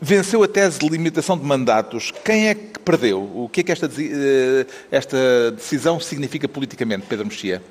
Venceu 0.00 0.42
a 0.42 0.48
tese 0.48 0.78
de 0.78 0.88
limitação 0.88 1.38
de 1.38 1.44
mandatos. 1.44 2.12
Quem 2.24 2.48
é 2.48 2.54
que 2.54 2.78
perdeu? 2.78 3.20
O 3.22 3.48
que 3.50 3.60
é 3.60 3.62
que 3.64 3.72
esta, 3.72 3.86
eh, 3.86 4.66
esta 4.90 5.50
decisão 5.52 5.98
significa 5.98 6.46
politicamente, 6.46 7.06
Pedro 7.08 7.24
Mexia? 7.26 7.62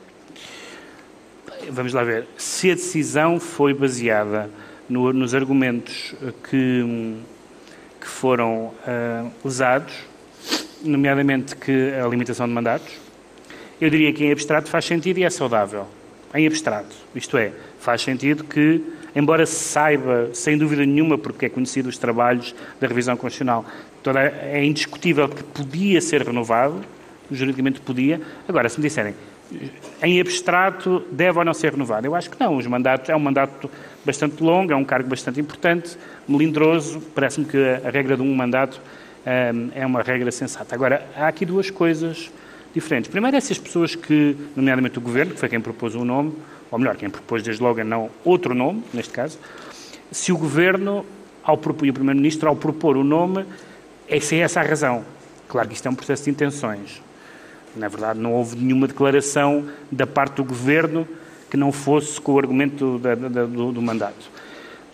Vamos 1.70 1.94
lá 1.94 2.03
ver. 2.03 2.27
Se 2.38 2.72
a 2.72 2.75
decisão 2.75 3.39
foi 3.39 3.74
baseada 3.74 4.50
no- 4.90 5.13
nos 5.13 5.34
argumentos 5.34 6.13
eh, 6.22 6.32
que, 6.50 7.16
que 8.02 8.08
foram 8.08 8.74
ah, 8.86 9.25
usados, 9.44 9.94
nomeadamente 10.84 11.56
que 11.56 11.92
a 11.94 12.08
limitação 12.08 12.48
de 12.48 12.54
mandatos, 12.54 12.94
eu 13.80 13.90
diria 13.90 14.12
que 14.13 14.24
em 14.25 14.32
abstrato 14.32 14.70
faz 14.70 14.86
sentido 14.86 15.18
e 15.20 15.24
é 15.24 15.30
saudável. 15.30 15.86
Em 16.34 16.48
abstrato. 16.48 16.96
Isto 17.13 17.38
é, 17.38 17.52
faz 17.80 18.02
sentido 18.02 18.44
que 18.44 18.82
embora 19.16 19.46
se 19.46 19.56
saiba, 19.56 20.30
sem 20.34 20.58
dúvida 20.58 20.86
nenhuma, 20.86 21.18
porque 21.18 21.46
é 21.46 21.50
conhecido 21.50 21.88
os 21.88 21.98
trabalhos 21.98 22.56
da 22.82 22.88
revisão 22.88 23.16
constitucional, 23.16 23.63
toda, 24.02 24.20
é 24.22 24.63
indiscutível 24.66 25.30
que 25.30 25.44
podia 25.44 26.02
ser 26.02 26.24
renovado, 26.24 26.84
juridicamente 27.32 27.80
podia. 27.80 28.20
Agora, 28.48 28.68
se 28.70 28.80
me 28.80 28.88
disserem, 28.88 29.13
em 30.01 30.19
abstrato, 30.19 31.03
deve 31.12 31.39
ou 31.39 31.45
não 31.45 31.53
ser 31.53 31.72
renovado? 31.72 32.05
Eu 32.05 32.15
acho 32.15 32.29
que 32.29 32.39
não. 32.39 32.57
Os 32.57 32.67
mandatos, 32.67 33.10
é 33.10 33.15
um 33.15 33.19
mandato 33.19 33.69
bastante 34.05 34.41
longo, 34.43 34.72
é 34.72 34.75
um 34.75 34.83
cargo 34.83 35.10
bastante 35.10 35.39
importante, 35.39 35.98
melindroso. 36.27 37.01
Parece-me 37.15 37.45
que 37.45 37.57
a, 37.57 37.89
regra 37.89 38.15
de 38.15 38.22
um 38.22 38.36
mandato 38.36 38.81
um, 39.25 39.69
é 39.74 39.86
uma 39.86 40.01
regra 40.01 40.31
sensata. 40.31 40.75
Agora, 40.75 41.07
há 41.15 41.27
aqui 41.27 41.45
duas 41.45 41.69
coisas 41.69 42.31
diferentes. 42.74 43.10
Primeiro, 43.10 43.38
essas 43.38 43.57
pessoas 43.57 43.95
que, 43.95 44.36
nomeadamente 44.55 44.98
o 44.98 45.01
Governo, 45.01 45.33
que 45.33 45.39
foi 45.39 45.50
quem 45.50 45.62
propôs 45.62 45.95
um 45.95 46.03
nome, 46.03 46.33
ou 46.72 46.79
melhor, 46.79 46.95
quem 46.95 47.10
propôs 47.10 47.43
desde 47.43 47.62
logo 47.62 47.83
não 47.83 48.10
outro 48.25 48.53
nome, 48.53 48.83
neste 48.93 49.13
caso, 49.13 49.38
se 50.12 50.31
o 50.31 50.38
Governo 50.38 51.05
ao 51.43 51.57
propor, 51.57 51.86
e 51.86 51.89
o 51.89 51.93
Primeiro-Ministro, 51.93 52.50
ao 52.50 52.55
propor 52.55 52.98
o 52.98 53.03
nome, 53.03 53.45
é, 54.07 54.19
se 54.19 54.36
é 54.36 54.39
essa 54.39 54.62
a 54.62 54.63
razão. 54.63 55.03
Claro 55.48 55.67
que 55.67 55.75
isto 55.75 55.88
é 55.88 55.91
um 55.91 55.95
processo 55.95 56.24
de 56.24 56.31
intenções. 56.31 57.01
Na 57.75 57.88
verdade, 57.88 58.20
não 58.20 58.34
houve 58.34 58.56
nenhuma 58.56 58.88
declaração 58.88 59.65
da 59.92 60.06
parte 60.06 60.36
do 60.36 60.44
Governo 60.44 61.08
que 61.50 61.58
não 61.58 61.72
fosse 61.72 62.20
com 62.20 62.34
o 62.34 62.39
argumento 62.39 63.00
da, 63.00 63.15
do, 63.15 63.72
do, 63.72 63.82
mandato. 63.82 64.32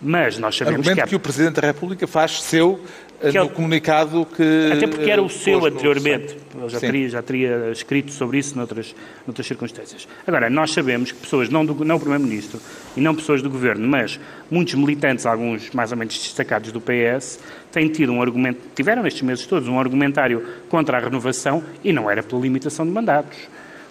Mas 0.00 0.38
nós 0.38 0.56
sabemos 0.56 0.80
argumento 0.80 0.96
que, 0.96 1.00
há... 1.02 1.06
que 1.06 1.16
o 1.16 1.20
Presidente 1.20 1.60
da 1.60 1.66
República 1.66 2.06
faz 2.06 2.42
seu 2.42 2.80
que 3.20 3.38
no 3.38 3.44
é 3.44 3.48
comunicado 3.48 4.26
que. 4.26 4.72
Até 4.72 4.86
porque 4.86 5.10
era 5.10 5.22
o 5.22 5.28
seu 5.28 5.66
anteriormente. 5.66 6.36
Ele 6.56 6.68
já 6.68 6.80
teria, 6.80 7.08
já 7.08 7.22
teria 7.22 7.70
escrito 7.70 8.12
sobre 8.12 8.38
isso 8.38 8.56
noutras, 8.56 8.94
noutras 9.26 9.46
circunstâncias. 9.46 10.08
Agora, 10.26 10.48
nós 10.48 10.72
sabemos 10.72 11.12
que 11.12 11.18
pessoas, 11.18 11.48
não, 11.48 11.64
do, 11.64 11.84
não 11.84 11.96
o 11.96 12.00
Primeiro-Ministro 12.00 12.58
e 12.96 13.00
não 13.00 13.14
pessoas 13.14 13.42
do 13.42 13.50
Governo, 13.50 13.86
mas 13.86 14.18
muitos 14.50 14.74
militantes, 14.74 15.26
alguns 15.26 15.70
mais 15.70 15.92
ou 15.92 15.98
menos 15.98 16.14
destacados 16.14 16.72
do 16.72 16.80
PS, 16.80 17.38
têm 17.70 17.88
tido 17.88 18.12
um 18.12 18.22
argumento, 18.22 18.60
tiveram 18.74 19.02
nestes 19.02 19.22
meses 19.22 19.46
todos 19.46 19.68
um 19.68 19.78
argumentário 19.78 20.44
contra 20.68 20.96
a 20.96 21.00
renovação 21.00 21.62
e 21.84 21.92
não 21.92 22.10
era 22.10 22.22
pela 22.22 22.40
limitação 22.40 22.86
de 22.86 22.92
mandatos 22.92 23.38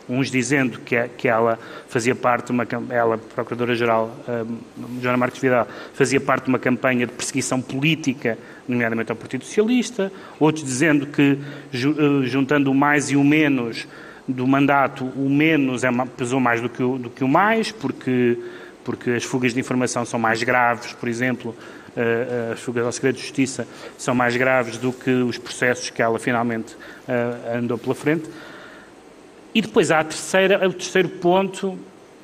uns 0.10 0.32
dizendo 0.32 0.80
que, 0.80 1.02
que 1.10 1.28
ela 1.28 1.60
fazia 1.88 2.16
parte, 2.16 2.52
uma, 2.52 2.68
ela, 2.90 3.18
Procuradora-Geral, 3.18 4.12
uh, 4.28 5.02
Joana 5.02 5.18
Marques 5.18 5.40
Vidal, 5.40 5.68
fazia 5.94 6.20
parte 6.20 6.46
de 6.46 6.50
uma 6.50 6.58
campanha 6.58 7.06
de 7.06 7.14
perseguição 7.14 7.62
política, 7.62 8.38
nomeadamente 8.68 9.12
ao 9.12 9.16
Partido 9.16 9.46
Socialista, 9.46 10.12
outros 10.40 10.66
dizendo 10.66 11.06
que, 11.06 11.38
uh, 11.74 12.26
juntando 12.26 12.72
o 12.72 12.74
mais 12.74 13.12
e 13.12 13.16
o 13.16 13.24
menos 13.24 13.88
do 14.28 14.48
mandato, 14.48 15.06
o 15.06 15.30
menos 15.30 15.84
é, 15.84 15.90
pesou 16.18 16.40
mais 16.40 16.60
do 16.60 16.70
que 16.70 16.82
o, 16.82 16.98
do 16.98 17.10
que 17.10 17.24
o 17.24 17.28
mais, 17.28 17.72
porque, 17.72 18.38
porque 18.84 19.12
as 19.12 19.24
fugas 19.24 19.54
de 19.54 19.60
informação 19.60 20.06
são 20.06 20.20
mais 20.20 20.42
graves, 20.42 20.94
por 20.94 21.08
exemplo, 21.08 21.56
uh, 21.96 22.54
as 22.54 22.60
fugas 22.60 22.84
ao 22.84 22.92
segredo 22.92 23.16
de 23.16 23.22
justiça 23.22 23.68
são 23.96 24.16
mais 24.16 24.36
graves 24.36 24.78
do 24.78 24.92
que 24.92 25.12
os 25.12 25.38
processos 25.38 25.92
que 25.92 26.02
ela 26.02 26.18
finalmente 26.18 26.76
andou 27.56 27.78
pela 27.78 27.96
frente. 27.96 28.30
E 29.54 29.62
depois 29.62 29.92
há 29.92 30.00
a 30.00 30.04
terceira, 30.04 30.68
o 30.68 30.74
terceiro 30.74 31.10
ponto, 31.10 31.78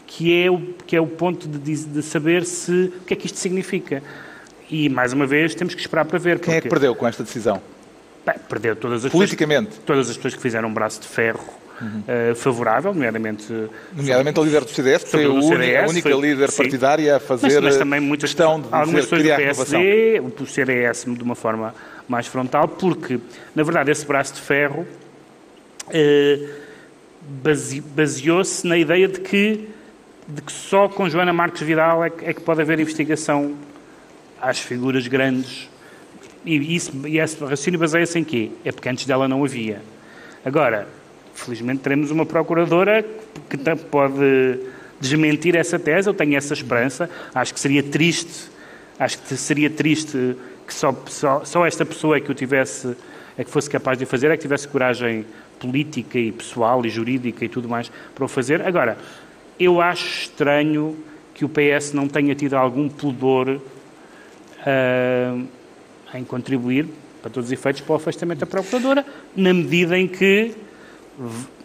que 0.05 0.43
é 0.43 0.49
o, 0.49 0.59
que 0.85 0.95
é 0.95 1.01
o 1.01 1.07
ponto 1.07 1.47
de, 1.47 1.75
de 1.75 2.01
saber 2.03 2.45
se, 2.45 2.91
o 3.01 3.05
que 3.05 3.13
é 3.13 3.17
que 3.17 3.25
isto 3.25 3.39
significa. 3.39 4.03
E, 4.69 4.89
mais 4.89 5.13
uma 5.13 5.25
vez, 5.25 5.55
temos 5.55 5.73
que 5.73 5.81
esperar 5.81 6.05
para 6.05 6.19
ver. 6.19 6.39
Quem 6.39 6.45
porque... 6.45 6.57
é 6.57 6.61
que 6.61 6.69
perdeu 6.69 6.95
com 6.95 7.07
esta 7.07 7.23
decisão? 7.23 7.61
Bem, 8.25 8.35
perdeu 8.49 8.75
todas 8.75 9.05
as 9.05 9.11
Politicamente? 9.11 9.67
Pessoas, 9.67 9.85
todas 9.85 10.09
as 10.09 10.15
pessoas 10.15 10.33
que 10.35 10.41
fizeram 10.41 10.69
um 10.69 10.73
braço 10.73 11.01
de 11.01 11.07
ferro 11.07 11.43
uhum. 11.79 12.31
uh, 12.31 12.35
favorável, 12.35 12.93
nomeadamente... 12.93 13.45
Nomeadamente 13.93 14.39
o 14.39 14.43
líder 14.43 14.61
do 14.61 14.69
CDS, 14.69 15.03
que 15.03 15.11
foi 15.11 15.25
a 15.25 15.29
única, 15.29 15.83
a 15.83 15.87
única 15.87 16.09
foi, 16.09 16.21
líder 16.21 16.49
sim. 16.49 16.57
partidária 16.57 17.15
a 17.17 17.19
fazer 17.19 17.61
mas, 17.61 17.63
mas 17.63 17.77
também 17.77 17.99
muitas, 17.99 18.31
questão 18.31 18.59
de 18.59 18.67
algumas 18.71 19.05
pessoas 19.05 19.21
do 19.21 19.35
PSD, 19.35 20.21
o 20.21 20.45
CDS 20.47 21.05
de 21.05 21.23
uma 21.23 21.35
forma 21.35 21.75
mais 22.07 22.25
frontal, 22.25 22.67
porque, 22.67 23.19
na 23.55 23.61
verdade, 23.61 23.91
esse 23.91 24.05
braço 24.05 24.33
de 24.33 24.41
ferro... 24.41 24.85
Uh, 25.87 26.64
baseou-se 27.95 28.65
na 28.67 28.77
ideia 28.77 29.07
de 29.07 29.19
que, 29.19 29.67
de 30.27 30.41
que 30.41 30.51
só 30.51 30.87
com 30.87 31.09
Joana 31.09 31.33
Marques 31.33 31.61
Vidal 31.61 32.03
é 32.03 32.09
que, 32.09 32.25
é 32.25 32.33
que 32.33 32.41
pode 32.41 32.61
haver 32.61 32.79
investigação 32.79 33.55
às 34.41 34.59
figuras 34.59 35.07
grandes. 35.07 35.69
E, 36.45 36.75
isso, 36.75 36.91
e 37.07 37.19
esse 37.19 37.39
raciocínio 37.39 37.79
baseia-se 37.79 38.19
em 38.19 38.23
quê? 38.23 38.51
É 38.63 38.71
porque 38.71 38.87
antes 38.87 39.05
dela 39.05 39.27
não 39.27 39.43
havia. 39.43 39.81
Agora, 40.43 40.87
felizmente 41.33 41.81
teremos 41.81 42.11
uma 42.11 42.25
procuradora 42.25 43.03
que 43.49 43.57
pode 43.89 44.59
desmentir 44.99 45.55
essa 45.55 45.79
tese, 45.79 46.07
eu 46.07 46.13
tenho 46.13 46.35
essa 46.37 46.53
esperança. 46.53 47.09
Acho 47.33 47.53
que 47.53 47.59
seria 47.59 47.81
triste, 47.81 48.49
acho 48.99 49.17
que 49.19 49.35
seria 49.35 49.69
triste 49.69 50.37
que 50.65 50.73
só, 50.73 50.95
só, 51.07 51.43
só 51.43 51.65
esta 51.65 51.85
pessoa 51.85 52.17
é 52.17 52.19
que 52.19 52.31
o 52.31 52.35
tivesse, 52.35 52.95
é 53.37 53.43
que 53.43 53.49
fosse 53.49 53.69
capaz 53.69 53.97
de 53.97 54.05
fazer, 54.05 54.31
é 54.31 54.37
que 54.37 54.41
tivesse 54.41 54.67
coragem 54.67 55.25
política 55.65 56.19
e 56.19 56.31
pessoal 56.31 56.85
e 56.85 56.89
jurídica 56.89 57.43
e 57.43 57.49
tudo 57.49 57.67
mais 57.67 57.91
para 58.13 58.25
o 58.25 58.27
fazer. 58.27 58.61
Agora, 58.61 58.97
eu 59.59 59.81
acho 59.81 60.23
estranho 60.23 60.95
que 61.33 61.43
o 61.43 61.49
PS 61.49 61.93
não 61.93 62.07
tenha 62.07 62.35
tido 62.35 62.53
algum 62.55 62.87
pudor 62.87 63.49
uh, 63.49 65.47
em 66.13 66.23
contribuir, 66.23 66.87
para 67.21 67.31
todos 67.31 67.47
os 67.47 67.51
efeitos, 67.51 67.81
para 67.81 67.93
o 67.93 67.95
afastamento 67.95 68.39
da 68.39 68.45
Procuradora, 68.45 69.05
na 69.35 69.53
medida 69.53 69.97
em 69.97 70.07
que 70.07 70.53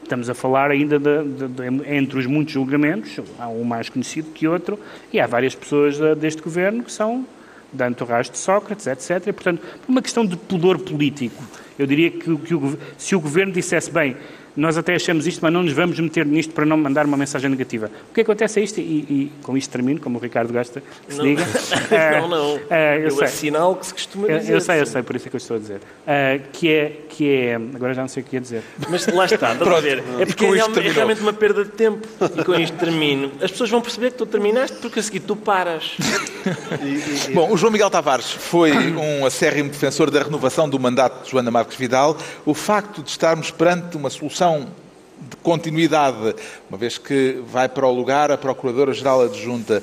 estamos 0.02 0.28
a 0.28 0.34
falar 0.34 0.70
ainda 0.70 0.98
de, 0.98 1.24
de, 1.24 1.48
de, 1.48 1.94
entre 1.94 2.18
os 2.18 2.26
muitos 2.26 2.54
julgamentos, 2.54 3.20
há 3.38 3.48
um 3.48 3.62
mais 3.62 3.88
conhecido 3.88 4.30
que 4.32 4.48
outro, 4.48 4.78
e 5.12 5.20
há 5.20 5.26
várias 5.26 5.54
pessoas 5.54 5.98
deste 6.16 6.42
governo 6.42 6.82
que 6.82 6.90
são 6.90 7.24
da 7.72 7.88
entourage 7.88 8.30
de 8.30 8.38
Sócrates, 8.38 8.86
etc. 8.86 9.28
E, 9.28 9.32
portanto, 9.32 9.60
por 9.60 9.92
uma 9.92 10.02
questão 10.02 10.26
de 10.26 10.36
pudor 10.36 10.78
político, 10.78 11.44
eu 11.80 11.86
diria 11.86 12.10
que, 12.10 12.36
que 12.36 12.54
o, 12.54 12.78
se 12.98 13.16
o 13.16 13.20
governo 13.20 13.52
dissesse, 13.52 13.90
bem, 13.90 14.16
nós 14.56 14.76
até 14.76 14.94
achamos 14.94 15.26
isto, 15.26 15.40
mas 15.42 15.52
não 15.52 15.62
nos 15.62 15.72
vamos 15.72 15.98
meter 15.98 16.26
nisto 16.26 16.52
para 16.52 16.66
não 16.66 16.76
mandar 16.76 17.06
uma 17.06 17.16
mensagem 17.16 17.48
negativa. 17.48 17.90
O 18.10 18.14
que 18.14 18.20
acontece 18.20 18.60
é 18.60 18.62
isto, 18.62 18.80
e, 18.80 18.82
e 18.82 19.32
com 19.42 19.56
isto 19.56 19.70
termino, 19.70 20.00
como 20.00 20.18
o 20.18 20.20
Ricardo 20.20 20.52
gosta 20.52 20.82
que 21.06 21.12
se 21.12 21.18
não. 21.18 21.24
diga. 21.24 21.44
não, 22.20 22.28
não. 22.28 22.54
Uh, 22.56 22.60
eu, 22.70 23.02
eu 23.02 23.10
sei. 23.12 23.24
é 23.24 23.26
sinal 23.28 23.76
que 23.76 23.86
se 23.86 23.94
costuma 23.94 24.28
dizer. 24.28 24.50
Eu, 24.50 24.56
eu 24.56 24.60
sei, 24.60 24.80
eu 24.80 24.86
sei, 24.86 25.02
por 25.02 25.16
isso 25.16 25.28
é 25.28 25.30
que 25.30 25.36
eu 25.36 25.38
estou 25.38 25.56
a 25.56 25.60
dizer. 25.60 25.76
Uh, 25.76 26.42
que, 26.52 26.68
é, 26.68 26.92
que 27.08 27.30
é. 27.30 27.54
Agora 27.54 27.94
já 27.94 28.02
não 28.02 28.08
sei 28.08 28.22
o 28.22 28.26
que 28.26 28.36
ia 28.36 28.40
dizer. 28.40 28.62
Mas 28.88 29.06
lá 29.06 29.24
está, 29.24 29.52
estás 29.52 29.72
a 29.72 29.80
ver? 29.80 30.02
É 30.18 30.26
porque 30.26 30.44
é, 30.44 30.48
é, 30.48 30.90
realmente 30.90 31.20
uma 31.20 31.32
perda 31.32 31.64
de 31.64 31.70
tempo. 31.70 32.06
E 32.36 32.44
com 32.44 32.54
isto 32.54 32.76
termino. 32.76 33.32
As 33.40 33.50
pessoas 33.50 33.70
vão 33.70 33.80
perceber 33.80 34.10
que 34.10 34.18
tu 34.18 34.26
terminaste 34.26 34.76
porque 34.78 34.98
a 35.00 35.02
seguir 35.02 35.20
tu 35.20 35.36
paras. 35.36 35.96
e, 36.82 37.30
e, 37.30 37.34
Bom, 37.34 37.52
o 37.52 37.56
João 37.56 37.72
Miguel 37.72 37.90
Tavares 37.90 38.30
foi 38.30 38.72
um 38.72 39.24
acérrimo 39.24 39.70
defensor 39.70 40.10
da 40.10 40.22
renovação 40.22 40.68
do 40.68 40.78
mandato 40.78 41.24
de 41.24 41.30
Joana 41.30 41.50
Marques 41.50 41.76
Vidal. 41.76 42.16
O 42.44 42.54
facto 42.54 43.02
de 43.02 43.10
estarmos 43.10 43.50
perante 43.50 43.96
uma 43.96 44.10
solução 44.10 44.39
de 44.48 45.36
continuidade, 45.42 46.34
uma 46.68 46.78
vez 46.78 46.96
que 46.96 47.42
vai 47.46 47.68
para 47.68 47.86
o 47.86 47.92
lugar 47.92 48.30
a 48.30 48.38
Procuradora-Geral 48.38 49.22
Adjunta. 49.22 49.82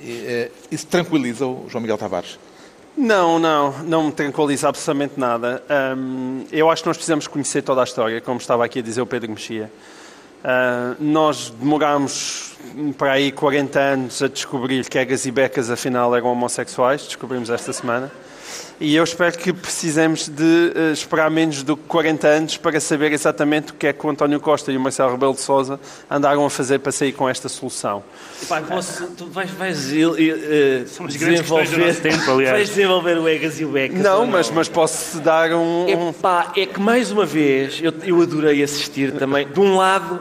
Eh, 0.00 0.50
isso 0.70 0.86
tranquiliza 0.86 1.44
o 1.44 1.66
João 1.68 1.82
Miguel 1.82 1.98
Tavares? 1.98 2.38
Não, 2.96 3.38
não, 3.38 3.78
não 3.84 4.04
me 4.04 4.12
tranquiliza 4.12 4.68
absolutamente 4.68 5.18
nada. 5.18 5.62
Um, 5.96 6.44
eu 6.50 6.68
acho 6.68 6.82
que 6.82 6.88
nós 6.88 6.96
precisamos 6.96 7.26
conhecer 7.28 7.62
toda 7.62 7.80
a 7.80 7.84
história, 7.84 8.20
como 8.20 8.38
estava 8.40 8.64
aqui 8.64 8.80
a 8.80 8.82
dizer 8.82 9.00
o 9.00 9.06
Pedro 9.06 9.30
Mexia. 9.30 9.70
Uh, 10.38 10.96
nós 11.00 11.50
demorámos 11.50 12.56
para 12.96 13.12
aí 13.12 13.32
40 13.32 13.78
anos 13.78 14.22
a 14.22 14.28
descobrir 14.28 14.88
que 14.88 14.98
Egas 14.98 15.26
e 15.26 15.30
Becas 15.30 15.70
afinal 15.70 16.14
eram 16.14 16.26
homossexuais, 16.28 17.04
descobrimos 17.04 17.50
esta 17.50 17.72
semana. 17.72 18.10
E 18.80 18.94
eu 18.94 19.02
espero 19.02 19.36
que 19.36 19.52
precisemos 19.52 20.28
de 20.28 20.42
uh, 20.42 20.92
esperar 20.92 21.28
menos 21.30 21.64
do 21.64 21.76
que 21.76 21.82
40 21.84 22.28
anos 22.28 22.56
para 22.56 22.78
saber 22.78 23.12
exatamente 23.12 23.72
o 23.72 23.74
que 23.74 23.88
é 23.88 23.92
que 23.92 24.06
o 24.06 24.10
António 24.10 24.38
Costa 24.38 24.70
e 24.70 24.76
o 24.76 24.80
Marcelo 24.80 25.10
Rebelo 25.10 25.34
de 25.34 25.40
Sousa 25.40 25.80
andaram 26.08 26.46
a 26.46 26.50
fazer 26.50 26.78
para 26.78 26.92
sair 26.92 27.12
com 27.12 27.28
esta 27.28 27.48
solução. 27.48 28.04
Epá, 28.40 28.60
posso, 28.62 29.06
tu 29.16 29.26
vais, 29.26 29.50
vais 29.50 29.76
uh, 29.76 31.06
desenvolver, 31.08 32.00
tempo, 32.00 32.36
vais 32.36 32.68
desenvolver 32.68 33.18
o 33.18 33.28
Egas 33.28 33.58
e 33.58 33.64
o 33.64 33.70
Becas. 33.70 34.00
Não, 34.00 34.20
não, 34.20 34.26
mas, 34.28 34.48
mas 34.50 34.68
posso 34.68 35.18
dar 35.18 35.52
um... 35.52 36.10
Epá, 36.10 36.52
é 36.56 36.64
que 36.64 36.80
mais 36.80 37.10
uma 37.10 37.26
vez 37.26 37.80
eu, 37.82 37.92
eu 38.04 38.22
adorei 38.22 38.62
assistir 38.62 39.12
também, 39.12 39.48
de 39.48 39.58
um 39.58 39.76
lado 39.76 40.20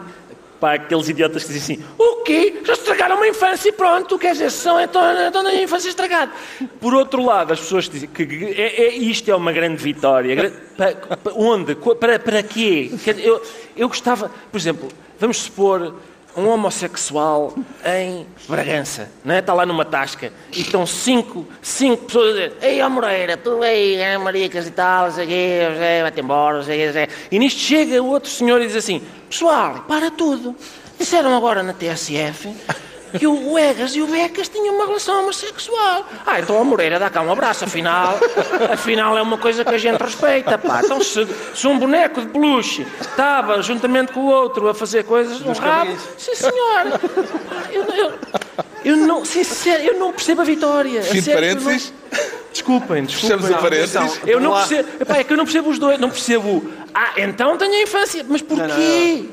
para 0.60 0.76
aqueles 0.76 1.08
idiotas 1.10 1.44
que 1.44 1.54
dizem 1.54 1.78
assim: 1.78 1.86
o 1.98 2.24
quê? 2.24 2.62
Já 2.64 2.74
estragaram 2.74 3.16
uma 3.16 3.28
infância 3.28 3.70
e 3.70 3.72
pronto, 3.72 4.18
quer 4.18 4.34
dizer, 4.34 4.52
são 4.52 4.80
então, 4.80 5.02
então 5.28 5.46
a 5.46 5.56
infância 5.56 5.90
estragada. 5.90 6.32
Por 6.80 6.94
outro 6.94 7.24
lado, 7.24 7.54
as 7.54 7.60
pessoas 7.60 7.90
dizem 7.90 8.10
que 8.10 8.24
é, 8.58 8.84
é, 8.84 8.96
isto 8.96 9.30
é 9.30 9.36
uma 9.36 9.52
grande 9.52 9.82
vitória. 9.82 10.52
Para, 10.76 10.96
para, 10.96 11.34
onde? 11.34 11.76
Para, 11.76 12.20
para 12.20 12.44
quê? 12.44 12.92
Eu, 13.24 13.42
eu 13.76 13.88
gostava, 13.88 14.32
por 14.52 14.58
exemplo, 14.58 14.90
vamos 15.20 15.38
supor 15.38 15.96
um 16.38 16.48
homossexual 16.50 17.54
em 17.84 18.28
Bragança, 18.48 19.10
não 19.26 19.34
é? 19.34 19.40
está 19.40 19.54
lá 19.54 19.66
numa 19.66 19.84
tasca 19.84 20.32
e 20.54 20.62
estão 20.62 20.86
cinco, 20.86 21.46
cinco 21.62 22.06
pessoas 22.06 22.30
a 22.30 22.32
dizer 22.34 22.54
Ei, 22.62 22.82
ó 22.82 22.90
Moreira, 22.90 23.36
tu 23.36 23.62
aí, 23.64 23.96
é, 23.96 24.18
Maricas 24.18 24.68
e 24.68 24.72
tal, 24.72 25.12
sei 25.12 25.28
vai-te 26.02 26.22
embora, 26.22 26.64
sei 26.64 26.92
quê, 26.92 27.10
E 27.32 27.40
nisto 27.40 27.60
chega 27.60 28.02
outro 28.02 28.30
senhor 28.30 28.62
e 28.62 28.68
diz 28.68 28.76
assim, 28.76 29.02
pessoal, 29.28 29.86
para 29.88 30.12
tudo. 30.12 30.56
Disseram 31.00 31.36
agora 31.36 31.62
na 31.62 31.74
TSF 31.74 32.56
que 33.18 33.28
o 33.28 33.58
Egas 33.58 33.96
e 33.96 34.02
o 34.02 34.08
Becas 34.08 34.50
tinham 34.50 34.76
uma 34.76 34.86
relação 34.86 35.22
homossexual. 35.22 36.06
Ah, 36.26 36.40
então 36.40 36.60
a 36.60 36.64
Moreira 36.64 37.00
dá 37.00 37.10
cá 37.10 37.22
um 37.22 37.32
abraço, 37.32 37.66
afinal, 37.66 38.20
afinal 38.72 39.18
é 39.18 39.22
uma 39.22 39.38
coisa 39.38 39.64
que 39.64 39.74
a 39.74 39.78
gente 39.78 40.02
respeita, 40.02 40.58
pá. 40.58 40.82
Então 40.84 41.02
se, 41.02 41.28
se 41.54 41.68
um 41.68 41.78
boneco 41.78 42.22
de 42.22 42.28
peluche 42.28 42.86
estava 43.00 43.62
juntamente 43.62 44.12
com 44.12 44.22
o 44.22 44.28
outro 44.28 44.68
a 44.68 44.74
fazer 44.74 45.04
coisas 45.04 45.40
no 45.40 45.54
rabo, 45.54 45.96
sim 46.18 46.36
senhor. 46.36 47.00
Eu, 47.72 47.84
eu, 47.84 48.14
eu 48.90 48.98
não, 48.98 49.26
sincero, 49.26 49.84
eu 49.84 50.00
não 50.00 50.12
percebo 50.14 50.42
a 50.42 50.46
vitória. 50.46 51.02
Fim 51.04 51.22
de 51.22 51.32
parênteses. 51.32 51.94
Desculpem, 52.52 53.04
desculpem. 53.04 53.08
Fechamos 53.08 53.50
o 53.50 53.62
parênteses. 53.62 54.20
Eu 54.26 54.40
não 54.40 54.54
percebo, 54.54 54.90
epá, 55.00 55.18
é 55.18 55.24
que 55.24 55.32
eu 55.34 55.38
não 55.38 55.44
percebo 55.46 55.70
os 55.70 55.78
dois, 55.78 56.00
não 56.00 56.10
percebo. 56.10 56.66
Ah, 56.94 57.14
então 57.18 57.56
tenho 57.58 57.74
a 57.74 57.82
infância, 57.84 58.26
mas 58.28 58.42
porquê? 58.42 59.26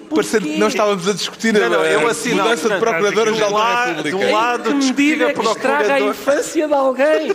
Que 0.43 0.59
não 0.59 0.69
estávamos 0.69 1.09
a 1.09 1.13
discutir 1.15 1.57
a, 1.57 1.69
não, 1.71 1.85
eu 1.85 2.07
a 2.07 2.11
assino- 2.11 2.43
mudança 2.43 2.69
de 2.69 2.75
não, 2.81 3.13
de 3.25 3.31
um 3.33 3.39
da 3.39 3.49
lado- 3.49 3.89
República. 3.89 4.19
de 4.19 4.25
um 4.25 4.33
lado- 4.33 4.63
Que 4.65 4.75
medida 4.75 5.27
a 5.27 5.31
é 5.31 5.33
que 5.33 5.47
estraga 5.47 5.95
a 5.95 6.01
infância 6.01 6.69
de 6.69 6.75
alguém? 6.75 7.33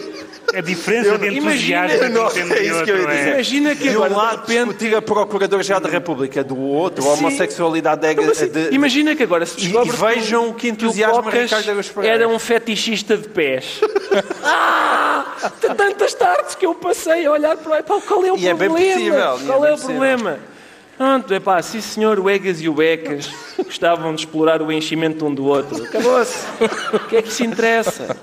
A 0.56 0.62
diferença 0.62 1.18
de 1.18 1.28
Imagina- 1.28 1.86
entusiasmo 1.86 1.96
entre 1.96 2.10
Não, 2.10 2.26
um 2.26 2.30
tema 2.30 2.56
é 2.56 2.64
isso 2.64 2.84
que 2.84 2.90
eu 2.92 2.98
ia 2.98 3.08
dizer. 3.08 3.20
é... 3.28 3.34
Imagina 3.34 3.76
que 3.76 3.84
De 3.84 3.90
agora, 3.90 4.10
um 4.10 4.14
de 4.14 4.20
lado, 4.20 4.40
repente, 4.42 4.64
discutir 4.66 4.96
a 4.96 5.02
Procuradora-Geral 5.02 5.82
da 5.82 5.90
República, 5.90 6.44
do 6.44 6.58
outro, 6.60 7.08
a 7.08 7.14
homossexualidade 7.14 8.02
de, 8.02 8.12
Então, 8.14 8.26
mas, 8.26 8.38
de- 8.52 8.70
imagina 8.76 9.16
que 9.16 9.24
agora 9.24 9.46
se 9.46 9.60
E- 9.60 9.62
descobre 9.64 9.94
e 9.94 9.98
vejam 10.16 10.54
que 10.54 10.68
entusiasmo 10.70 11.22
Ricardo 11.30 11.66
Pereira. 11.94 12.16
era 12.16 12.28
um 12.28 12.40
fetichista 12.40 13.16
de 13.18 13.28
pés. 13.30 13.80
ah, 14.44 15.26
de 15.62 15.76
tantas 15.76 16.14
tardes 16.14 16.56
que 16.56 16.66
eu 16.66 16.74
passei 16.76 17.26
a 17.26 17.32
olhar 17.32 17.56
para 17.58 17.80
epá, 17.80 18.00
qual 18.02 18.26
é 18.26 18.32
o 18.32 18.38
E 18.38 18.48
é 18.48 18.54
bem 18.54 18.68
problema? 18.70 18.94
possível, 18.94 19.14
e 19.14 19.18
é 19.44 19.46
qual 19.46 19.62
bem 19.62 19.70
é 19.70 19.74
o 19.74 19.76
possível. 19.76 19.86
problema? 19.96 20.40
Pronto, 20.98 21.34
epá, 21.34 21.62
sim 21.62 21.80
senhor, 21.80 22.20
o 22.20 22.30
Egas 22.30 22.60
e 22.60 22.68
o 22.68 22.74
Becas 22.74 23.30
gostavam 23.64 24.14
de 24.14 24.22
explorar 24.22 24.62
o 24.62 24.70
enchimento 24.72 25.26
um 25.26 25.34
do 25.34 25.46
outro. 25.46 25.82
Acabou-se. 25.86 26.40
O 26.94 27.00
que 27.08 27.16
é 27.18 27.22
que 27.22 27.32
se 27.32 27.46
interessa? 27.46 28.18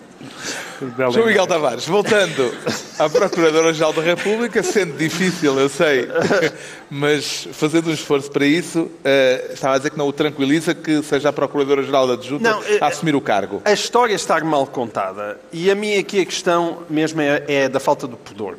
João 1.13 1.27
Miguel 1.27 1.47
Tavares, 1.47 1.87
voltando 1.87 2.53
à 2.99 3.09
Procuradora-Geral 3.09 3.93
da 3.93 4.03
República, 4.03 4.63
sendo 4.63 4.97
difícil, 4.97 5.59
eu 5.59 5.69
sei, 5.69 6.09
mas 6.91 7.49
fazendo 7.53 7.91
um 7.91 7.93
esforço 7.93 8.31
para 8.31 8.45
isso, 8.45 8.91
eh, 9.05 9.51
estava 9.53 9.75
a 9.75 9.79
dizer 9.79 9.91
que 9.91 9.99
não 9.99 10.07
o 10.07 10.13
tranquiliza 10.13 10.75
que 10.75 11.03
seja 11.03 11.31
a 11.31 11.33
Procuradora-Geral 11.33 12.07
da 12.07 12.15
Adjunta 12.15 12.51
Não, 12.51 12.63
eh, 12.65 12.79
a 12.81 12.87
assumir 12.89 13.15
o 13.15 13.21
cargo. 13.21 13.63
A 13.65 13.73
história 13.73 14.15
está 14.15 14.39
mal 14.41 14.67
contada. 14.67 15.39
E 15.53 15.71
a 15.71 15.75
minha 15.75 16.01
aqui 16.01 16.21
a 16.21 16.25
questão 16.27 16.83
mesmo 16.89 17.21
é, 17.21 17.43
é 17.47 17.69
da 17.69 17.81
falta 17.81 18.07
do 18.07 18.17
pudor. 18.17 18.57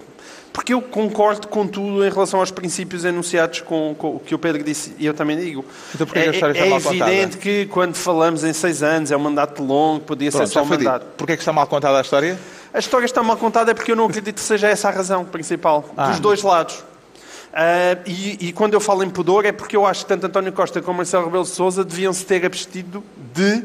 Porque 0.58 0.74
eu 0.74 0.82
concordo 0.82 1.48
com 1.48 1.68
tudo 1.68 2.04
em 2.04 2.10
relação 2.10 2.40
aos 2.40 2.50
princípios 2.50 3.06
enunciados 3.06 3.62
com, 3.62 3.94
com 3.96 4.16
o 4.16 4.20
que 4.20 4.34
o 4.34 4.40
Pedro 4.40 4.64
disse 4.64 4.92
e 4.98 5.06
eu 5.06 5.14
também 5.14 5.38
digo. 5.38 5.64
Então 5.94 6.08
é 6.16 6.58
é 6.58 6.66
mal 6.68 6.82
contada? 6.82 7.14
evidente 7.14 7.38
que 7.38 7.68
quando 7.68 7.94
falamos 7.94 8.44
em 8.44 8.52
seis 8.54 8.82
anos, 8.82 9.12
é 9.12 9.16
um 9.16 9.20
mandato 9.20 9.64
longo, 9.64 10.00
podia 10.04 10.32
Pronto, 10.32 10.48
ser 10.48 10.52
só 10.52 10.64
um 10.64 10.66
mandato. 10.66 11.06
Porquê 11.16 11.34
é 11.34 11.36
que 11.36 11.44
está 11.44 11.54
mal 11.54 11.68
contada 11.68 12.00
a 12.00 12.02
história? 12.02 12.40
A 12.74 12.80
história 12.80 13.06
está 13.06 13.22
mal 13.22 13.38
contada 13.38 13.70
é 13.70 13.76
porque 13.76 13.92
eu 13.92 13.96
não 13.96 14.08
acredito 14.08 14.34
que 14.34 14.42
seja 14.42 14.68
essa 14.68 14.88
a 14.90 14.92
razão 14.92 15.24
principal, 15.24 15.86
Ah. 15.96 16.10
dos 16.10 16.20
dois 16.20 16.42
lados. 16.42 16.84
Ah, 17.54 17.96
e, 18.08 18.48
e 18.48 18.52
quando 18.52 18.74
eu 18.74 18.80
falo 18.80 19.04
em 19.04 19.12
pudor 19.12 19.46
é 19.46 19.52
porque 19.52 19.78
eu 19.78 19.86
acho 19.86 20.06
que 20.06 20.08
tanto 20.08 20.26
António 20.26 20.52
Costa 20.52 20.82
como 20.82 20.98
Marcelo 20.98 21.26
Rebelo 21.26 21.44
de 21.44 21.52
Sousa 21.52 21.86
deviam 21.86 22.12
se 22.14 22.26
ter 22.26 22.44
abstido 22.44 23.04
de 23.32 23.64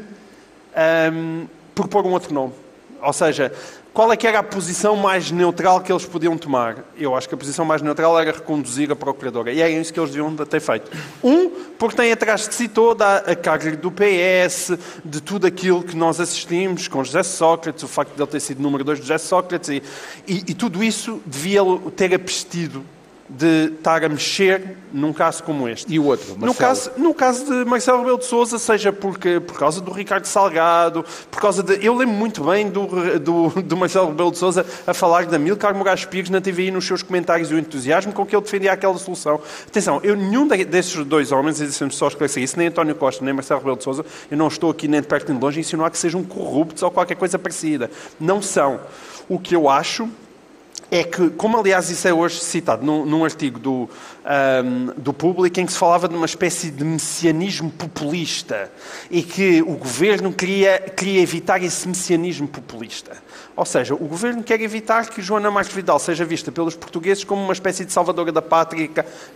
ahm, 0.75 1.45
propor 1.73 2.05
um 2.05 2.11
outro 2.11 2.31
nome. 2.31 2.53
Ou 3.01 3.11
seja, 3.11 3.51
qual 3.93 4.11
é 4.11 4.17
que 4.17 4.25
era 4.25 4.39
a 4.39 4.43
posição 4.43 4.95
mais 4.95 5.29
neutral 5.29 5.79
que 5.79 5.91
eles 5.91 6.03
podiam 6.03 6.35
tomar? 6.35 6.83
Eu 6.97 7.15
acho 7.15 7.29
que 7.29 7.35
a 7.35 7.37
posição 7.37 7.63
mais 7.63 7.79
neutral 7.81 8.19
era 8.19 8.31
reconduzir 8.31 8.91
a 8.91 8.95
Procuradora. 8.95 9.51
E 9.51 9.61
é 9.61 9.69
isso 9.69 9.93
que 9.93 9.99
eles 9.99 10.09
deviam 10.09 10.35
ter 10.35 10.59
feito. 10.59 10.91
Um, 11.23 11.49
porque 11.77 11.95
tem 11.95 12.11
atrás 12.11 12.47
de 12.47 12.55
si 12.55 12.67
toda 12.67 13.17
a 13.17 13.35
carga 13.35 13.77
do 13.77 13.91
PS, 13.91 14.77
de 15.05 15.21
tudo 15.21 15.45
aquilo 15.45 15.83
que 15.83 15.95
nós 15.95 16.19
assistimos 16.19 16.87
com 16.87 17.03
José 17.03 17.21
Sócrates, 17.21 17.83
o 17.83 17.87
facto 17.87 18.15
de 18.15 18.21
ele 18.21 18.31
ter 18.31 18.39
sido 18.39 18.63
número 18.63 18.83
dois 18.83 18.97
de 18.97 19.03
José 19.03 19.19
Sócrates, 19.19 19.69
e, 19.69 19.83
e, 20.27 20.37
e 20.47 20.53
tudo 20.55 20.83
isso 20.83 21.21
devia 21.27 21.61
ter 21.95 22.15
abstido 22.15 22.83
de 23.29 23.71
estar 23.77 24.03
a 24.03 24.09
mexer 24.09 24.77
num 24.91 25.13
caso 25.13 25.41
como 25.43 25.67
este. 25.67 25.91
E 25.91 25.97
o 25.97 26.05
outro, 26.05 26.33
No 26.35 26.47
Marcelo? 26.47 26.55
caso, 26.55 26.91
no 26.97 27.13
caso 27.13 27.45
de 27.45 27.65
Marcelo 27.65 27.99
Rebelo 27.99 28.17
de 28.19 28.25
Sousa, 28.25 28.59
seja 28.59 28.91
porque, 28.91 29.39
por 29.39 29.57
causa 29.57 29.79
do 29.81 29.91
Ricardo 29.91 30.25
Salgado, 30.25 31.03
por 31.31 31.41
causa 31.41 31.63
de... 31.63 31.83
Eu 31.83 31.95
lembro 31.95 32.13
muito 32.15 32.43
bem 32.43 32.69
do, 32.69 32.85
do, 33.19 33.49
do 33.61 33.77
Marcelo 33.77 34.09
Rebelo 34.09 34.29
de 34.31 34.37
Sousa 34.37 34.65
a 34.85 34.93
falar 34.93 35.25
da 35.25 35.39
Milcar 35.39 35.73
Moraes 35.73 36.03
Pires 36.05 36.29
na 36.29 36.41
TVI 36.41 36.69
nos 36.69 36.85
seus 36.85 37.01
comentários 37.01 37.49
e 37.49 37.53
o 37.55 37.57
entusiasmo 37.59 38.11
com 38.13 38.25
que 38.25 38.35
ele 38.35 38.43
defendia 38.43 38.73
aquela 38.73 38.97
solução. 38.97 39.39
Atenção, 39.67 39.99
eu, 40.03 40.15
nenhum 40.15 40.47
de- 40.47 40.65
desses 40.65 40.93
dois 41.05 41.31
homens, 41.31 41.59
e 41.61 41.63
deixa-me 41.63 41.91
só 41.91 42.09
esclarecer 42.09 42.43
isso, 42.43 42.57
nem 42.59 42.67
António 42.67 42.93
Costa, 42.93 43.23
nem 43.23 43.33
Marcelo 43.33 43.61
Rebelo 43.61 43.77
de 43.77 43.83
Sousa, 43.85 44.05
eu 44.29 44.37
não 44.37 44.47
estou 44.49 44.69
aqui 44.69 44.87
nem 44.87 45.01
de 45.01 45.07
perto 45.07 45.29
nem 45.29 45.37
de 45.39 45.43
longe 45.43 45.57
a 45.57 45.61
insinuar 45.61 45.89
que 45.89 45.97
sejam 45.97 46.23
corruptos 46.23 46.83
ou 46.83 46.91
qualquer 46.91 47.15
coisa 47.15 47.39
parecida. 47.39 47.89
Não 48.19 48.41
são. 48.41 48.81
O 49.29 49.39
que 49.39 49.55
eu 49.55 49.69
acho 49.69 50.09
é 50.93 51.03
que, 51.03 51.31
como 51.31 51.57
aliás 51.57 51.89
isso 51.89 52.07
é 52.07 52.13
hoje 52.13 52.39
citado 52.39 52.85
num, 52.85 53.03
num 53.03 53.25
artigo 53.25 53.57
do, 53.57 53.89
ahm, 54.23 54.93
do 54.95 55.11
Público, 55.11 55.59
em 55.59 55.65
que 55.65 55.71
se 55.71 55.77
falava 55.79 56.07
de 56.07 56.13
uma 56.13 56.27
espécie 56.27 56.69
de 56.69 56.83
messianismo 56.83 57.71
populista 57.71 58.71
e 59.09 59.23
que 59.23 59.63
o 59.63 59.75
governo 59.75 60.31
queria, 60.31 60.77
queria 60.95 61.19
evitar 61.19 61.63
esse 61.63 61.87
messianismo 61.87 62.47
populista. 62.47 63.17
Ou 63.55 63.65
seja, 63.65 63.95
o 63.95 64.05
governo 64.05 64.43
quer 64.43 64.61
evitar 64.61 65.09
que 65.09 65.19
Joana 65.19 65.49
Marques 65.49 65.73
Vidal 65.73 65.97
seja 65.97 66.23
vista 66.25 66.51
pelos 66.51 66.75
portugueses 66.75 67.23
como 67.23 67.43
uma 67.43 67.53
espécie 67.53 67.85
de 67.85 67.91
salvadora 67.91 68.31
da 68.31 68.41
pátria 68.41 68.87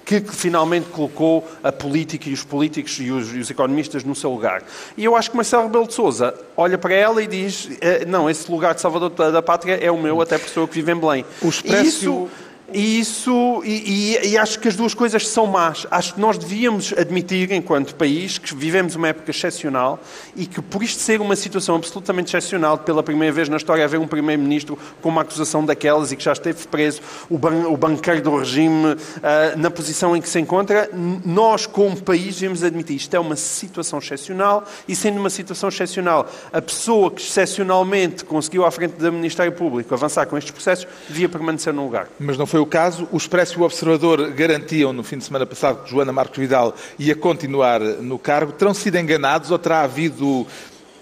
que, 0.05 0.21
que 0.21 0.35
finalmente 0.35 0.89
colocou 0.89 1.47
a 1.63 1.71
política 1.71 2.29
e 2.29 2.33
os 2.33 2.43
políticos 2.43 2.99
e 2.99 3.11
os, 3.11 3.33
e 3.35 3.39
os 3.39 3.49
economistas 3.49 4.03
no 4.03 4.15
seu 4.15 4.31
lugar. 4.31 4.61
E 4.95 5.05
eu 5.05 5.15
acho 5.15 5.31
que 5.31 5.35
Marcelo 5.35 5.63
Rebelo 5.63 5.87
de 5.87 5.93
Sousa 5.95 6.35
olha 6.55 6.77
para 6.77 6.93
ela 6.93 7.21
e 7.21 7.27
diz 7.27 7.69
eh, 7.81 8.05
não, 8.05 8.29
esse 8.29 8.49
lugar 8.51 8.75
de 8.75 8.81
salvador 8.81 9.09
da 9.31 9.41
pátria 9.41 9.75
é 9.75 9.91
o 9.91 9.97
meu, 9.97 10.21
até 10.21 10.39
eu 10.55 10.67
que 10.67 10.75
vivo 10.75 10.91
em 10.91 10.95
Belém. 10.95 11.25
O 11.47 11.51
isso, 11.81 12.29
e 12.73 12.99
isso 12.99 13.61
e, 13.63 14.17
e- 14.23 14.29
e 14.31 14.37
acho 14.37 14.59
que 14.59 14.67
as 14.67 14.75
duas 14.75 14.93
coisas 14.93 15.27
são 15.27 15.47
más. 15.47 15.87
Acho 15.89 16.15
que 16.15 16.19
nós 16.21 16.37
devíamos 16.37 16.93
admitir, 16.97 17.51
enquanto 17.51 17.95
país, 17.95 18.37
que 18.37 18.53
vivemos 18.53 18.95
uma 18.95 19.07
época 19.07 19.31
excepcional 19.31 19.99
e 20.35 20.45
que, 20.45 20.61
por 20.61 20.83
isto 20.83 21.01
ser 21.01 21.21
uma 21.21 21.35
situação 21.35 21.75
absolutamente 21.75 22.27
excepcional, 22.35 22.77
pela 22.77 23.01
primeira 23.01 23.33
vez 23.33 23.47
na 23.47 23.57
história 23.57 23.83
haver 23.85 23.99
um 23.99 24.07
primeiro-ministro 24.07 24.77
com 25.01 25.09
uma 25.09 25.21
acusação 25.21 25.63
daquelas 25.65 26.11
e 26.11 26.15
que 26.15 26.23
já 26.23 26.33
esteve 26.33 26.67
preso, 26.67 27.01
o, 27.29 27.37
ban 27.37 27.67
o 27.69 27.77
banqueiro 27.77 28.21
do 28.21 28.37
regime, 28.37 28.95
ah, 29.23 29.55
na 29.55 29.71
posição 29.71 30.15
em 30.15 30.21
que 30.21 30.27
se 30.29 30.39
encontra, 30.39 30.89
nós, 31.25 31.65
como 31.65 31.95
país, 32.01 32.35
devemos 32.35 32.63
admitir 32.63 32.97
isto 32.97 33.13
é 33.15 33.19
uma 33.19 33.35
situação 33.35 33.99
excepcional 33.99 34.65
e, 34.87 34.95
sendo 34.95 35.19
uma 35.19 35.29
situação 35.29 35.69
excepcional, 35.69 36.29
a 36.51 36.61
pessoa 36.61 37.09
que 37.11 37.21
excepcionalmente 37.21 38.25
conseguiu, 38.25 38.65
à 38.65 38.71
frente 38.71 38.93
do 38.93 39.11
Ministério 39.11 39.51
Público, 39.53 39.93
avançar 39.93 40.25
com 40.25 40.37
estes 40.37 40.51
processos, 40.51 40.87
devia 41.07 41.29
permanecer 41.29 41.73
no 41.73 41.83
lugar. 41.83 42.07
Mas 42.19 42.37
não 42.37 42.45
foi 42.45 42.56
o 42.59 42.65
caso. 42.65 43.07
O 43.11 43.17
Expresso 43.17 43.57
e 43.57 43.61
o 43.61 43.65
Observador 43.65 44.31
garantiam 44.31 44.93
no 44.93 45.03
fim 45.03 45.17
de 45.17 45.23
semana 45.23 45.45
passado 45.45 45.83
que 45.83 45.89
Joana 45.89 46.11
Marcos 46.11 46.37
Vidal 46.37 46.73
ia 46.97 47.15
continuar 47.15 47.79
no 47.79 48.17
cargo. 48.17 48.51
Terão 48.51 48.73
sido 48.73 48.97
enganados 48.97 49.51
ou 49.51 49.59
terá 49.59 49.81
havido 49.81 50.45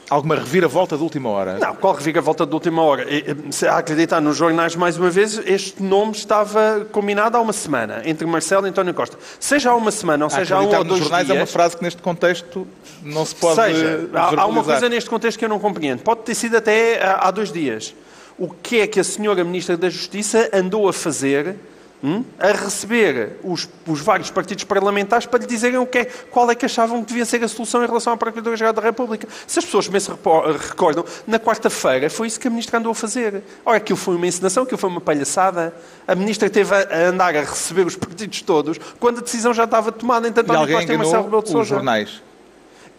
alguma 0.10 0.36
reviravolta 0.36 0.96
de 0.96 1.04
última 1.04 1.30
hora? 1.30 1.58
Não, 1.60 1.76
qual 1.76 1.94
reviravolta 1.94 2.46
de 2.46 2.54
última 2.54 2.82
hora? 2.82 3.06
Se 3.52 3.68
a 3.68 3.78
acreditar 3.78 4.22
nos 4.22 4.38
jornais, 4.38 4.76
mais 4.76 4.98
uma 4.98 5.10
vez, 5.10 5.38
este 5.46 5.82
nome 5.82 6.12
estava 6.14 6.86
combinado 6.92 7.38
há 7.38 7.42
uma 7.42 7.54
semana 7.54 8.02
entre 8.06 8.26
Marcelo 8.26 8.68
e 8.68 8.70
António 8.70 8.94
Costa. 8.94 9.18
Seja 9.40 9.72
há 9.72 9.76
uma 9.76 9.92
semana, 9.92 10.26
ou 10.26 10.30
seja 10.30 10.56
há 10.56 10.62
um 10.62 10.76
ou 10.76 10.84
dois 10.84 11.02
jornais 11.02 11.26
dias... 11.26 11.38
é 11.38 11.40
uma 11.40 11.48
frase 11.48 11.78
que 11.78 11.84
neste 11.84 12.02
contexto 12.02 12.68
não 13.02 13.26
se 13.26 13.36
pode 13.36 13.56
seja, 13.56 14.10
há, 14.14 14.46
uma 14.46 14.64
coisa 14.64 14.90
neste 14.90 15.10
contexto 15.10 15.38
que 15.38 15.46
eu 15.46 15.50
não 15.50 15.60
compreendo. 15.60 16.02
Pode 16.02 16.22
ter 16.22 16.36
sido 16.36 16.58
até 16.58 17.02
há, 17.04 17.28
há 17.28 17.32
dois 17.32 17.52
dias. 17.52 17.94
O 18.38 18.50
que 18.50 18.82
é 18.82 18.88
que 18.88 19.00
a 19.00 19.04
senhora 19.04 19.44
Ministra 19.44 19.78
da 19.78 19.90
Justiça 19.90 20.50
andou 20.54 20.90
a 20.90 20.94
fazer 20.94 21.56
hum, 22.04 22.24
a 22.38 22.52
receber 22.52 23.38
os, 23.44 23.68
os 23.88 24.02
vários 24.02 24.30
partidos 24.30 24.64
parlamentares 24.64 25.26
para 25.26 25.40
lhe 25.40 25.46
dizerem 25.46 25.78
o 25.78 25.86
que 25.86 26.00
é, 26.00 26.06
qual 26.06 26.50
é 26.52 26.56
que 26.56 26.66
achavam 26.66 27.02
que 27.02 27.08
devia 27.08 27.26
ser 27.26 27.44
a 27.44 27.48
solução 27.48 27.84
em 27.84 27.88
relação 27.88 28.14
à 28.14 28.18
Procuradoria-Geral 28.18 28.74
da 28.74 28.82
República. 28.82 29.28
Se 29.48 29.60
as 29.60 29.66
pessoas 29.66 29.86
também 29.86 30.02
se 30.02 30.12
recordam, 30.12 31.06
na 31.26 31.40
quarta-feira 31.40 32.10
foi 32.10 32.28
isso 32.28 32.40
que 32.40 32.48
a 32.48 32.52
Ministra 32.52 32.78
andou 32.78 32.92
a 32.92 32.96
fazer. 32.96 33.42
Ora, 33.66 33.78
aquilo 33.78 33.98
foi 33.98 34.16
uma 34.16 34.28
encenação, 34.28 34.64
aquilo 34.64 34.78
foi 34.78 34.90
uma 34.90 35.02
palhaçada. 35.02 35.74
A 36.08 36.14
Ministra 36.14 36.50
teve 36.50 36.76
a, 36.76 37.08
andar 37.08 37.36
a 37.36 37.42
receber 37.42 37.88
os 37.88 37.96
partidos 37.96 38.42
todos 38.42 38.78
quando 39.00 39.20
a 39.20 39.22
decisão 39.22 39.54
já 39.54 39.64
estava 39.64 39.92
tomada 39.92 40.28
entre 40.28 40.46
E 40.46 40.56
alguém 40.56 40.76
Costa 40.76 40.94
e 40.94 40.98
Marcelo 40.98 41.24
enganou 41.24 41.40
Rebelo 41.40 41.44
de 41.44 41.58
os 41.58 41.68
jornais. 41.68 42.22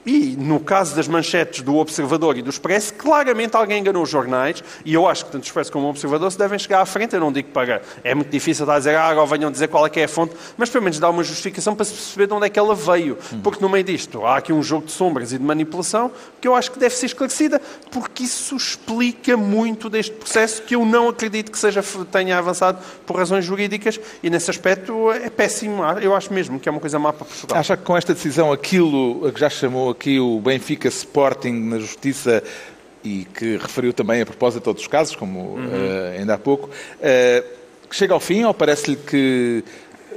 E, 0.06 0.36
no 0.38 0.60
caso 0.60 0.94
das 0.94 1.08
manchetes 1.08 1.62
do 1.62 1.76
Observador 1.76 2.38
e 2.38 2.42
do 2.42 2.48
Expresso, 2.48 2.94
claramente 2.94 3.56
alguém 3.56 3.80
enganou 3.80 4.04
os 4.04 4.08
jornais, 4.08 4.62
e 4.84 4.94
eu 4.94 5.08
acho 5.08 5.26
que 5.26 5.32
tanto 5.32 5.42
o 5.42 5.46
Expresso 5.46 5.72
como 5.72 5.86
o 5.86 5.90
Observador 5.90 6.30
se 6.30 6.38
devem 6.38 6.56
chegar 6.58 6.80
à 6.80 6.86
frente. 6.86 7.14
Eu 7.14 7.20
não 7.20 7.32
digo 7.32 7.48
para. 7.48 7.82
É 8.04 8.14
muito 8.14 8.30
difícil 8.30 8.64
dar 8.64 8.74
a 8.74 8.78
dizer, 8.78 8.94
ah, 8.94 9.08
agora 9.08 9.26
venham 9.26 9.50
dizer 9.50 9.66
qual 9.66 9.84
é 9.84 9.90
que 9.90 9.98
é 9.98 10.04
a 10.04 10.08
fonte, 10.08 10.34
mas 10.56 10.70
pelo 10.70 10.84
menos 10.84 11.00
dar 11.00 11.10
uma 11.10 11.24
justificação 11.24 11.74
para 11.74 11.84
se 11.84 11.92
perceber 11.92 12.28
de 12.28 12.34
onde 12.34 12.46
é 12.46 12.48
que 12.48 12.58
ela 12.58 12.74
veio. 12.74 13.18
Porque 13.42 13.60
no 13.60 13.68
meio 13.68 13.82
disto 13.82 14.24
há 14.24 14.36
aqui 14.36 14.52
um 14.52 14.62
jogo 14.62 14.86
de 14.86 14.92
sombras 14.92 15.32
e 15.32 15.38
de 15.38 15.44
manipulação 15.44 16.12
que 16.40 16.46
eu 16.46 16.54
acho 16.54 16.70
que 16.70 16.78
deve 16.78 16.94
ser 16.94 17.06
esclarecida, 17.06 17.60
porque 17.90 18.22
isso 18.22 18.54
explica 18.54 19.36
muito 19.36 19.90
deste 19.90 20.12
processo 20.12 20.62
que 20.62 20.76
eu 20.76 20.84
não 20.86 21.08
acredito 21.08 21.50
que 21.50 21.58
seja, 21.58 21.82
tenha 22.12 22.38
avançado 22.38 22.78
por 23.04 23.16
razões 23.16 23.44
jurídicas, 23.44 23.98
e 24.22 24.30
nesse 24.30 24.50
aspecto 24.50 25.10
é 25.10 25.28
péssimo. 25.28 25.82
Eu 26.00 26.14
acho 26.14 26.32
mesmo 26.32 26.60
que 26.60 26.68
é 26.68 26.72
uma 26.72 26.80
coisa 26.80 26.98
má 26.98 27.12
para 27.12 27.24
Portugal. 27.24 27.58
Acha 27.58 27.76
que 27.76 27.82
com 27.82 27.96
esta 27.96 28.14
decisão 28.14 28.52
aquilo 28.52 29.26
a 29.26 29.32
que 29.32 29.40
já 29.40 29.50
chamou 29.50 29.95
aqui 29.96 30.20
o 30.20 30.38
Benfica 30.38 30.88
Sporting 30.88 31.52
na 31.52 31.78
Justiça 31.78 32.42
e 33.02 33.26
que 33.34 33.56
referiu 33.56 33.92
também 33.92 34.20
a 34.20 34.26
propósito 34.26 34.64
de 34.64 34.68
outros 34.68 34.86
casos, 34.86 35.16
como 35.16 35.54
uhum. 35.54 35.66
uh, 35.66 36.18
ainda 36.18 36.34
há 36.34 36.38
pouco, 36.38 36.68
uh, 36.68 37.56
que 37.88 37.96
chega 37.96 38.12
ao 38.12 38.20
fim 38.20 38.44
ou 38.44 38.52
parece-lhe 38.52 38.96
que 38.96 39.64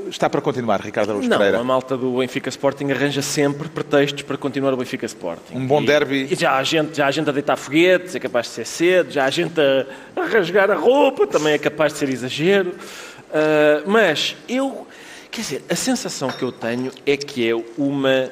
está 0.09 0.29
para 0.29 0.41
continuar, 0.41 0.81
Ricardo 0.81 1.11
Araújo 1.11 1.29
não, 1.29 1.37
Pereira? 1.37 1.57
Não, 1.57 1.63
a 1.63 1.67
malta 1.67 1.95
do 1.95 2.17
Benfica 2.17 2.49
Sporting 2.49 2.91
arranja 2.91 3.21
sempre 3.21 3.69
pretextos 3.69 4.23
para 4.23 4.37
continuar 4.37 4.73
o 4.73 4.77
Benfica 4.77 5.05
Sporting. 5.05 5.55
Um 5.55 5.67
bom 5.67 5.81
e, 5.81 5.85
derby. 5.85 6.27
E 6.31 6.35
já 6.35 6.57
há, 6.57 6.63
gente, 6.63 6.97
já 6.97 7.05
há 7.05 7.11
gente 7.11 7.29
a 7.29 7.33
deitar 7.33 7.55
foguetes, 7.55 8.15
é 8.15 8.19
capaz 8.19 8.47
de 8.47 8.53
ser 8.53 8.65
cedo, 8.65 9.11
já 9.11 9.25
há 9.25 9.29
gente 9.29 9.59
a, 9.59 9.85
a 10.15 10.25
rasgar 10.25 10.71
a 10.71 10.75
roupa, 10.75 11.27
também 11.27 11.53
é 11.53 11.57
capaz 11.57 11.93
de 11.93 11.99
ser 11.99 12.09
exagero. 12.09 12.71
Uh, 12.71 13.87
mas 13.87 14.35
eu, 14.47 14.87
quer 15.29 15.41
dizer, 15.41 15.63
a 15.69 15.75
sensação 15.75 16.29
que 16.29 16.43
eu 16.43 16.51
tenho 16.51 16.91
é 17.05 17.15
que 17.15 17.47
é 17.47 17.53
uma 17.77 18.31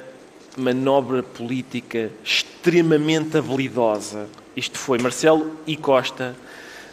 manobra 0.58 1.22
política 1.22 2.12
extremamente 2.24 3.38
habilidosa. 3.38 4.28
Isto 4.56 4.78
foi 4.78 4.98
Marcelo 4.98 5.58
e 5.66 5.78
Costa 5.78 6.36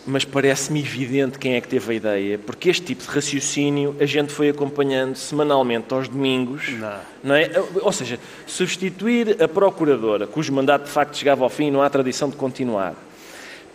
mas 0.06 0.24
parece-me 0.24 0.80
evidente 0.80 1.38
quem 1.38 1.54
é 1.54 1.60
que 1.60 1.68
teve 1.68 1.92
a 1.92 1.94
ideia, 1.94 2.38
porque 2.38 2.68
este 2.68 2.82
tipo 2.82 3.02
de 3.02 3.08
raciocínio 3.08 3.96
a 3.98 4.04
gente 4.04 4.32
foi 4.32 4.50
acompanhando 4.50 5.16
semanalmente 5.16 5.92
aos 5.94 6.08
domingos, 6.08 6.68
não. 6.72 6.98
não 7.22 7.34
é? 7.34 7.50
Ou 7.80 7.92
seja, 7.92 8.18
substituir 8.46 9.42
a 9.42 9.48
procuradora, 9.48 10.26
cujo 10.26 10.52
mandato 10.52 10.84
de 10.84 10.90
facto 10.90 11.16
chegava 11.16 11.42
ao 11.42 11.50
fim 11.50 11.68
e 11.68 11.70
não 11.70 11.82
há 11.82 11.88
tradição 11.88 12.28
de 12.28 12.36
continuar, 12.36 12.94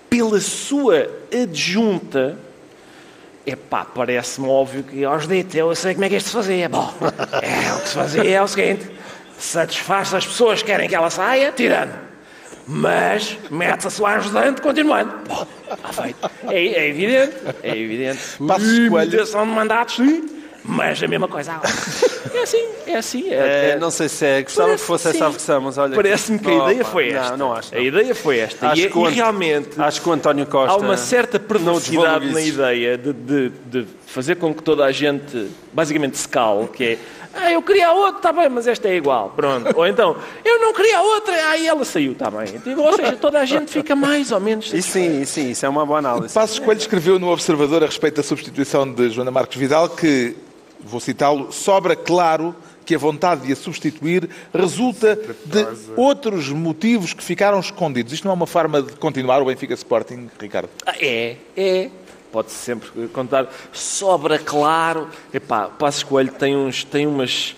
pela 0.10 0.40
sua 0.40 1.10
adjunta, 1.34 2.38
epá, 3.46 3.84
parece-me 3.86 4.48
óbvio 4.48 4.84
que 4.84 5.04
aos 5.04 5.28
ditos, 5.28 5.56
eu 5.56 5.74
sei 5.74 5.94
como 5.94 6.06
é 6.06 6.10
que 6.10 6.16
isto 6.16 6.28
se 6.28 6.34
fazia. 6.34 6.70
Bom, 6.70 6.94
é, 7.42 7.74
o 7.74 7.82
que 7.82 7.90
se 7.90 7.96
fazia 7.96 8.24
é 8.24 8.42
o 8.42 8.48
seguinte, 8.48 8.88
satisfaz 9.40 10.14
as 10.14 10.26
pessoas 10.26 10.62
que 10.62 10.68
querem 10.72 10.88
que 10.88 10.96
ela 10.96 11.10
saia, 11.10 11.52
tirando 11.52 12.10
mas 12.72 13.36
mete 13.50 13.88
a 13.88 13.90
sua 13.90 14.12
ajudante 14.18 14.62
continuando. 14.62 15.12
Pô, 15.28 15.48
está 15.74 16.04
feito. 16.04 16.32
É, 16.48 16.68
é, 16.68 16.88
evidente, 16.88 17.36
é 17.64 17.76
evidente. 17.76 18.20
Coelho. 18.38 19.26
de 19.26 19.36
mandatos, 19.48 19.96
sim, 19.96 20.40
mas 20.64 21.02
a 21.02 21.08
mesma 21.08 21.28
coisa 21.28 21.60
É 22.32 22.44
assim, 22.44 22.66
é 22.86 22.96
assim. 22.96 23.30
É, 23.30 23.72
é, 23.72 23.80
não 23.80 23.90
sei 23.90 24.08
se 24.08 24.24
é, 24.24 24.42
gostava 24.44 24.74
que 24.74 24.78
fosse 24.78 25.10
sim. 25.10 25.18
essa 25.18 25.26
a 25.26 25.30
versão, 25.30 25.62
mas 25.62 25.78
olha... 25.78 25.96
Parece-me 25.96 26.38
que 26.38 26.50
a 26.50 26.54
ideia 26.54 26.86
foi 26.86 27.10
esta. 27.10 27.32
Não, 27.32 27.38
não 27.38 27.54
acho. 27.54 27.74
Não. 27.74 27.82
A 27.82 27.84
ideia 27.84 28.16
foi 28.16 28.40
esta. 28.40 28.70
Acho 28.70 28.82
e, 28.82 28.86
é- 28.86 28.90
e 28.90 29.10
realmente... 29.10 29.82
Acho 29.82 30.02
que 30.02 30.10
o 30.10 30.12
António 30.12 30.46
Costa... 30.46 30.74
Há 30.74 30.78
uma 30.78 30.96
certa 30.96 31.40
perversidade 31.40 32.32
na 32.32 32.42
ideia 32.42 32.98
de, 32.98 33.14
de, 33.14 33.50
de 33.66 33.88
fazer 34.06 34.36
com 34.36 34.54
que 34.54 34.62
toda 34.62 34.86
a 34.86 34.92
gente, 34.92 35.50
basicamente, 35.74 36.18
se 36.18 36.28
cale, 36.28 36.68
que 36.68 36.84
é 36.84 36.98
ah, 37.42 37.52
eu 37.52 37.62
queria 37.62 37.92
outra, 37.92 38.18
está 38.18 38.34
bem, 38.34 38.50
mas 38.50 38.68
esta 38.68 38.88
é 38.88 38.96
igual. 38.96 39.32
Pronto. 39.36 39.72
Ou 39.76 39.88
então, 39.88 40.16
eu 40.44 40.60
não 40.60 40.74
queria 40.74 41.02
outra, 41.02 41.34
aí 41.50 41.68
ela 41.68 41.86
saiu, 41.86 42.14
está 42.14 42.30
bem. 42.30 42.60
Digo, 42.64 42.82
ou 42.82 42.94
seja, 42.94 43.16
toda 43.16 43.40
a 43.40 43.46
gente 43.46 43.72
fica 43.72 43.96
mais 43.96 44.32
ou 44.32 44.40
menos. 44.40 44.74
E 44.74 44.82
sim, 44.82 45.26
sim, 45.26 45.52
isso 45.52 45.66
é 45.66 45.70
uma 45.70 45.86
boa 45.86 46.00
análise. 46.00 46.34
Passos 46.34 46.60
Coelho 46.60 46.80
escreveu 46.80 47.20
no 47.20 47.30
Observador 47.30 47.84
a 47.84 47.86
respeito 47.86 48.16
da 48.16 48.24
substituição 48.24 48.92
de 48.92 49.10
Joana 49.10 49.32
Marques 49.32 49.58
Vidal 49.58 49.90
que, 49.90 50.36
vou 50.80 51.00
citá-lo, 51.00 51.52
sobra 51.52 51.96
claro 51.96 52.56
que 52.90 52.96
a 52.96 52.98
vontade 52.98 53.46
de 53.46 53.54
a 53.54 53.56
substituir 53.56 54.28
resulta 54.52 55.16
de 55.46 55.68
outros 55.96 56.50
motivos 56.50 57.14
que 57.14 57.24
ficaram 57.24 57.60
escondidos. 57.60 58.12
Isto 58.12 58.24
não 58.24 58.32
é 58.32 58.34
uma 58.34 58.48
forma 58.48 58.82
de 58.82 58.94
continuar 58.94 59.40
o 59.44 59.46
Benfica 59.46 59.76
Sporting, 59.76 60.28
Ricardo? 60.40 60.70
Ah, 60.88 60.96
é, 61.00 61.36
é 61.56 61.90
pode-se 62.32 62.58
sempre 62.58 63.08
contar, 63.10 63.48
sobra 63.74 64.38
claro. 64.38 65.08
Epá, 65.34 65.68
Passos 65.68 66.04
Coelho 66.04 66.32
tem, 66.32 66.56
uns, 66.56 66.84
tem 66.84 67.08
umas, 67.08 67.56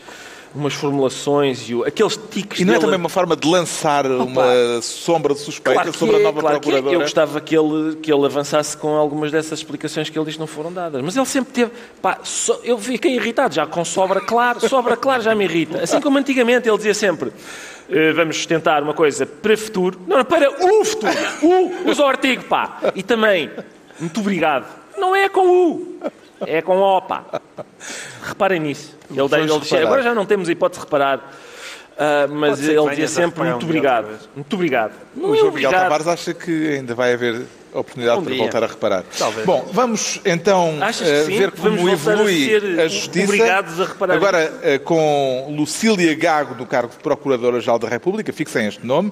umas 0.55 0.73
formulações 0.73 1.69
e 1.69 1.75
o, 1.75 1.83
aqueles 1.83 2.17
tiques 2.29 2.59
E 2.59 2.65
não 2.65 2.73
dele... 2.73 2.83
é 2.83 2.85
também 2.85 2.99
uma 2.99 3.09
forma 3.09 3.35
de 3.35 3.47
lançar 3.47 4.05
Opa, 4.05 4.23
uma 4.23 4.81
sombra 4.81 5.33
de 5.33 5.39
suspeita 5.39 5.81
claro 5.81 5.97
sobre 5.97 6.15
é, 6.15 6.19
a 6.19 6.23
nova 6.23 6.41
claro 6.41 6.59
procuradora? 6.59 6.93
É. 6.93 6.95
Eu 6.95 7.01
gostava 7.01 7.39
que 7.41 7.55
ele, 7.55 7.95
que 7.97 8.11
ele 8.11 8.25
avançasse 8.25 8.75
com 8.77 8.95
algumas 8.95 9.31
dessas 9.31 9.59
explicaões 9.59 10.09
que 10.09 10.17
ele 10.17 10.25
diz 10.25 10.37
não 10.37 10.47
foram 10.47 10.71
dadas. 10.71 11.01
Mas 11.01 11.15
ele 11.15 11.25
sempre 11.25 11.53
teve... 11.53 11.71
Pá, 12.01 12.19
so, 12.23 12.59
eu 12.63 12.77
fiquei 12.77 13.15
irritado 13.15 13.53
já 13.53 13.65
com 13.65 13.83
sobra 13.83 14.21
claro. 14.21 14.67
Sobra 14.67 14.95
claro 14.95 15.21
já 15.21 15.35
me 15.35 15.45
irrita. 15.45 15.83
Assim 15.83 15.99
como 15.99 16.17
antigamente 16.17 16.67
ele 16.67 16.77
dizia 16.77 16.93
sempre 16.93 17.31
eh, 17.89 18.13
vamos 18.13 18.45
tentar 18.45 18.81
uma 18.81 18.93
coisa 18.93 19.25
para 19.25 19.57
futuro. 19.57 19.99
Não, 20.07 20.23
para 20.23 20.49
o 20.49 20.85
futuro. 20.85 21.13
O, 21.41 21.89
usa 21.89 22.03
o 22.03 22.05
artigo, 22.05 22.43
pá. 22.45 22.79
E 22.95 23.03
também 23.03 23.51
muito 24.01 24.19
obrigado. 24.19 24.65
Não 24.97 25.15
é 25.15 25.29
com 25.29 25.47
U, 25.47 25.99
é 26.45 26.61
com 26.61 26.77
O, 26.77 27.01
pá. 27.01 27.23
Reparem 28.23 28.59
nisso. 28.59 28.97
Ele, 29.09 29.21
ele, 29.21 29.51
ele 29.71 29.85
agora 29.85 30.01
já 30.01 30.13
não 30.13 30.25
temos 30.25 30.49
hipótese 30.49 30.79
de 30.81 30.85
reparar. 30.85 31.19
Uh, 31.91 32.33
mas 32.33 32.67
ele 32.67 32.89
dizia 32.89 33.07
sempre 33.07 33.43
muito 33.43 33.63
obrigado. 33.63 34.07
Muito 34.35 34.53
obrigado. 34.55 34.93
o 35.15 35.35
João 35.35 35.51
Miguel 35.51 35.71
Tavares 35.71 36.07
acha 36.07 36.33
que 36.33 36.69
ainda 36.69 36.95
vai 36.95 37.13
haver 37.13 37.45
oportunidade 37.73 38.19
um 38.19 38.23
para 38.23 38.35
voltar 38.35 38.63
a 38.63 38.67
reparar. 38.67 39.03
Talvez. 39.17 39.45
Bom, 39.45 39.67
vamos 39.71 40.19
então 40.25 40.79
uh, 40.79 41.25
ver 41.25 41.51
como 41.51 41.89
evolui 41.89 42.79
a, 42.79 42.83
a, 42.83 42.87
justiça. 42.87 43.25
Obrigados 43.25 43.79
a 43.79 43.85
reparar. 43.85 44.15
Agora 44.15 44.53
uh, 44.53 44.79
com 44.83 45.53
Lucília 45.55 46.13
Gago 46.15 46.55
no 46.55 46.65
cargo 46.65 46.89
de 46.89 46.97
Procuradora-Geral 46.97 47.79
da 47.79 47.87
República, 47.87 48.31
fixem 48.33 48.67
este 48.67 48.85
nome. 48.85 49.11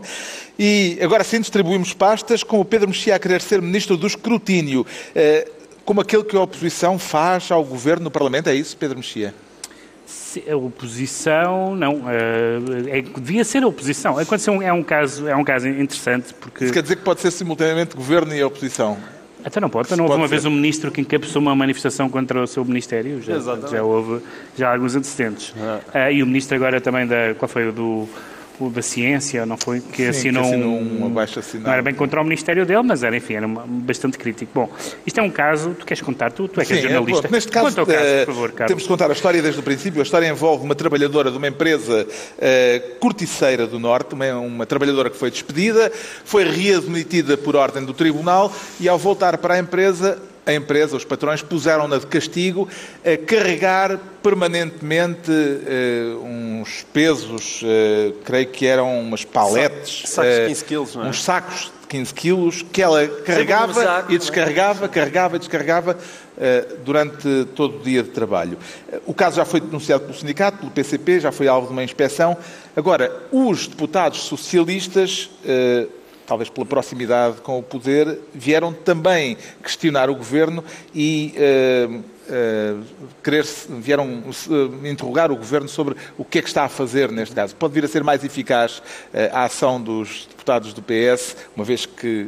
E 0.57 0.97
agora 1.01 1.23
sim 1.23 1.39
distribuímos 1.39 1.93
pastas 1.93 2.43
com 2.43 2.59
o 2.59 2.65
Pedro 2.65 2.89
Mexia 2.89 3.15
a 3.15 3.19
querer 3.19 3.41
ser 3.41 3.61
Ministro 3.61 3.95
do 3.95 4.07
Escrutínio. 4.07 4.81
Uh, 4.81 5.59
como 5.85 6.01
aquele 6.01 6.23
que 6.23 6.37
a 6.37 6.41
oposição 6.41 6.99
faz 6.99 7.51
ao 7.51 7.63
Governo 7.63 8.03
no 8.03 8.11
Parlamento, 8.11 8.47
é 8.47 8.53
isso, 8.53 8.77
Pedro 8.77 8.97
Mexia? 8.97 9.33
A 10.49 10.55
oposição, 10.55 11.75
não, 11.75 12.03
é, 12.07 13.01
devia 13.17 13.43
ser 13.43 13.63
a 13.63 13.67
oposição. 13.67 14.17
Aconteceu, 14.17 14.61
é, 14.61 14.71
um 14.71 14.83
caso, 14.83 15.27
é 15.27 15.35
um 15.35 15.43
caso 15.43 15.67
interessante 15.67 16.33
porque... 16.33 16.65
Isso 16.65 16.73
quer 16.73 16.83
dizer 16.83 16.97
que 16.97 17.03
pode 17.03 17.21
ser 17.21 17.31
simultaneamente 17.31 17.95
governo 17.95 18.35
e 18.35 18.43
oposição? 18.43 18.97
Até 19.43 19.59
não 19.59 19.69
pode. 19.69 19.87
Então 19.87 19.97
não 19.97 20.05
houve 20.05 20.17
uma 20.17 20.27
ser. 20.27 20.31
vez 20.31 20.45
um 20.45 20.51
ministro 20.51 20.91
que 20.91 21.01
encabeçou 21.01 21.41
uma 21.41 21.55
manifestação 21.55 22.09
contra 22.09 22.43
o 22.43 22.47
seu 22.47 22.63
ministério. 22.65 23.21
Já, 23.21 23.39
já 23.39 23.81
houve 23.81 24.21
já 24.57 24.71
alguns 24.71 24.95
antecedentes. 24.95 25.53
Ah. 25.57 26.09
Uh, 26.09 26.11
e 26.11 26.23
o 26.23 26.27
ministro 26.27 26.55
agora 26.55 26.79
também 26.81 27.07
da... 27.07 27.33
Qual 27.35 27.47
foi 27.47 27.69
o 27.69 27.71
do 27.71 28.09
o 28.59 28.69
da 28.69 28.81
Ciência, 28.81 29.45
não 29.45 29.57
foi? 29.57 29.79
Que 29.79 30.03
Sim, 30.03 30.09
assinou, 30.09 30.43
que 30.43 30.49
assinou 30.49 30.71
um, 30.73 31.01
um 31.01 31.05
abaixo 31.05 31.39
assinado. 31.39 31.67
Não 31.67 31.73
era 31.73 31.81
bem 31.81 31.93
contra 31.93 32.21
o 32.21 32.23
Ministério 32.23 32.65
dele, 32.65 32.83
mas 32.83 33.03
era, 33.03 33.15
enfim, 33.15 33.35
era 33.35 33.45
uma, 33.45 33.65
bastante 33.67 34.17
crítico. 34.17 34.51
Bom, 34.53 34.69
isto 35.05 35.19
é 35.19 35.23
um 35.23 35.29
caso, 35.29 35.75
tu 35.77 35.85
queres 35.85 36.01
contar? 36.01 36.31
Tu, 36.31 36.47
tu 36.47 36.61
é 36.61 36.65
que 36.65 36.73
és 36.73 36.81
jornalista. 36.81 37.27
É, 37.27 37.31
neste 37.31 37.51
caso, 37.51 37.75
caso 37.75 37.91
uh, 37.91 38.25
por 38.25 38.33
favor, 38.33 38.51
temos 38.51 38.83
de 38.83 38.89
contar 38.89 39.09
a 39.09 39.13
história 39.13 39.41
desde 39.41 39.59
o 39.59 39.63
princípio. 39.63 39.99
A 39.99 40.03
história 40.03 40.27
envolve 40.27 40.63
uma 40.63 40.75
trabalhadora 40.75 41.31
de 41.31 41.37
uma 41.37 41.47
empresa 41.47 42.05
uh, 42.05 42.99
corticeira 42.99 43.65
do 43.65 43.79
Norte, 43.79 44.13
uma, 44.13 44.33
uma 44.39 44.65
trabalhadora 44.65 45.09
que 45.09 45.17
foi 45.17 45.31
despedida, 45.31 45.91
foi 46.23 46.43
readmitida 46.43 47.37
por 47.37 47.55
ordem 47.55 47.85
do 47.85 47.93
Tribunal 47.93 48.53
e, 48.79 48.89
ao 48.89 48.97
voltar 48.97 49.37
para 49.37 49.55
a 49.55 49.59
empresa, 49.59 50.19
a 50.45 50.53
empresa, 50.53 50.97
os 50.97 51.05
patrões, 51.05 51.41
puseram-na 51.41 51.97
de 51.97 52.07
castigo 52.07 52.67
a 53.03 53.17
carregar 53.17 53.99
permanentemente 54.21 55.31
uh, 55.31 56.23
uns 56.23 56.85
pesos, 56.91 57.61
uh, 57.61 58.13
creio 58.23 58.47
que 58.47 58.65
eram 58.65 58.99
umas 58.99 59.23
paletes. 59.23 60.09
Sacos 60.09 60.35
de 60.35 60.47
15 60.47 60.65
quilos, 60.65 60.95
não 60.95 61.05
é? 61.05 61.09
Uns 61.09 61.23
sacos 61.23 61.71
de 61.81 61.87
15 61.87 62.13
quilos 62.13 62.61
que 62.61 62.81
ela 62.81 63.07
carregava 63.07 63.73
saco, 63.73 64.11
e 64.11 64.17
descarregava, 64.17 64.85
é? 64.85 64.87
carregava 64.87 65.35
e 65.35 65.39
descarregava 65.39 65.97
durante 66.85 67.45
todo 67.53 67.81
o 67.81 67.83
dia 67.83 68.01
de 68.01 68.11
trabalho. 68.11 68.57
O 69.05 69.13
caso 69.13 69.35
já 69.35 69.43
foi 69.43 69.59
denunciado 69.59 70.05
pelo 70.05 70.17
sindicato, 70.17 70.59
pelo 70.59 70.71
PCP, 70.71 71.19
já 71.19 71.33
foi 71.33 71.49
alvo 71.49 71.67
de 71.67 71.73
uma 71.73 71.83
inspeção. 71.83 72.37
Agora, 72.77 73.13
os 73.29 73.67
deputados 73.67 74.21
socialistas 74.21 75.29
talvez 76.29 76.47
pela 76.47 76.63
proximidade 76.63 77.37
com 77.41 77.57
o 77.57 77.63
poder, 77.63 78.19
vieram 78.35 78.71
também 78.71 79.35
questionar 79.63 80.11
o 80.11 80.15
governo 80.15 80.63
e 80.93 81.33
uh, 81.35 81.95
uh, 81.95 82.83
querer 83.23 83.43
vieram 83.79 84.05
uh, 84.07 84.87
interrogar 84.87 85.31
o 85.31 85.35
governo 85.35 85.67
sobre 85.67 85.95
o 86.19 86.23
que 86.23 86.37
é 86.37 86.41
que 86.43 86.47
está 86.47 86.65
a 86.65 86.69
fazer 86.69 87.11
neste 87.11 87.33
caso. 87.33 87.55
Pode 87.55 87.73
vir 87.73 87.83
a 87.83 87.87
ser 87.87 88.03
mais 88.03 88.23
eficaz 88.23 88.79
a 89.33 89.45
ação 89.45 89.81
dos 89.81 90.27
deputados 90.27 90.71
do 90.71 90.83
PS, 90.83 91.35
uma 91.55 91.65
vez 91.65 91.87
que 91.87 92.27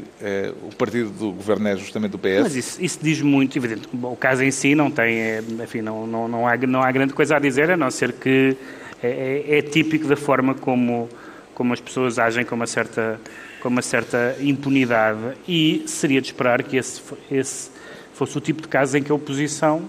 o 0.63 0.75
partido 0.75 1.11
do 1.11 1.31
governo 1.31 1.67
é 1.67 1.77
justamente 1.77 2.11
do 2.11 2.17
PS? 2.17 2.41
Mas 2.41 2.55
isso, 2.55 2.83
isso 2.83 2.99
diz 3.03 3.21
muito, 3.21 3.55
evidente. 3.55 3.87
o 3.93 4.15
caso 4.15 4.43
em 4.43 4.49
si 4.49 4.73
não 4.73 4.89
tem, 4.89 5.19
enfim, 5.63 5.81
não, 5.81 6.07
não, 6.07 6.27
não, 6.27 6.47
há, 6.47 6.57
não 6.57 6.81
há 6.81 6.91
grande 6.91 7.13
coisa 7.13 7.35
a 7.35 7.39
dizer, 7.39 7.69
a 7.69 7.77
não 7.77 7.91
ser 7.91 8.13
que 8.13 8.57
é, 9.03 9.57
é, 9.59 9.61
típico 9.61 10.07
da 10.07 10.15
forma 10.15 10.55
como, 10.55 11.07
como 11.53 11.73
as 11.73 11.79
pessoas 11.79 12.17
agem 12.17 12.43
com 12.43 12.55
uma 12.55 12.67
certa 12.67 13.19
com 13.61 13.69
uma 13.69 13.81
certa 13.81 14.35
impunidade 14.41 15.19
e 15.47 15.83
seria 15.85 16.19
de 16.19 16.27
esperar 16.27 16.63
que 16.63 16.75
esse, 16.75 17.01
esse 17.29 17.69
fosse 18.13 18.37
o 18.37 18.41
tipo 18.41 18.61
de 18.61 18.67
caso 18.67 18.97
em 18.97 19.03
que 19.03 19.11
a 19.11 19.15
oposição, 19.15 19.87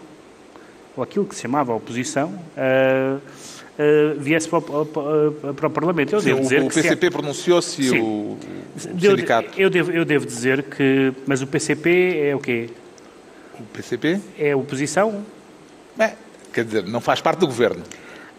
ou 0.97 1.03
aquilo 1.03 1.25
que 1.25 1.35
se 1.35 1.43
chamava 1.43 1.75
oposição, 1.75 2.29
uh, 2.29 3.17
uh, 3.17 4.21
viesse 4.21 4.49
para 4.49 4.59
o, 4.59 4.63
para 5.57 5.67
o, 5.67 5.71
Parlamento. 5.71 6.15
Eu 6.15 6.21
Sim, 6.21 6.27
devo 6.27 6.41
dizer 6.43 6.63
o, 6.63 6.67
o 6.67 6.71
PCP 6.71 7.11
pronunciou-se 7.11 7.83
e 7.83 7.99
o, 7.99 8.05
o 8.05 8.39
sindicato... 8.79 9.49
Eu 9.59 9.71
devo, 9.71 9.91
eu 9.91 10.05
devo 10.05 10.27
dizer 10.27 10.63
que... 10.65 11.13
Mas 11.27 11.41
o 11.43 11.47
PCP 11.47 12.29
é 12.29 12.37
o 12.37 12.39
quê? 12.39 12.69
O 13.59 13.63
PCP? 13.65 14.21
É 14.39 14.53
a 14.53 14.57
oposição? 14.57 15.25
É, 15.99 16.13
quer 16.53 16.65
dizer, 16.65 16.85
não 16.85 17.01
faz 17.01 17.21
parte 17.21 17.41
do 17.41 17.47
governo. 17.47 17.83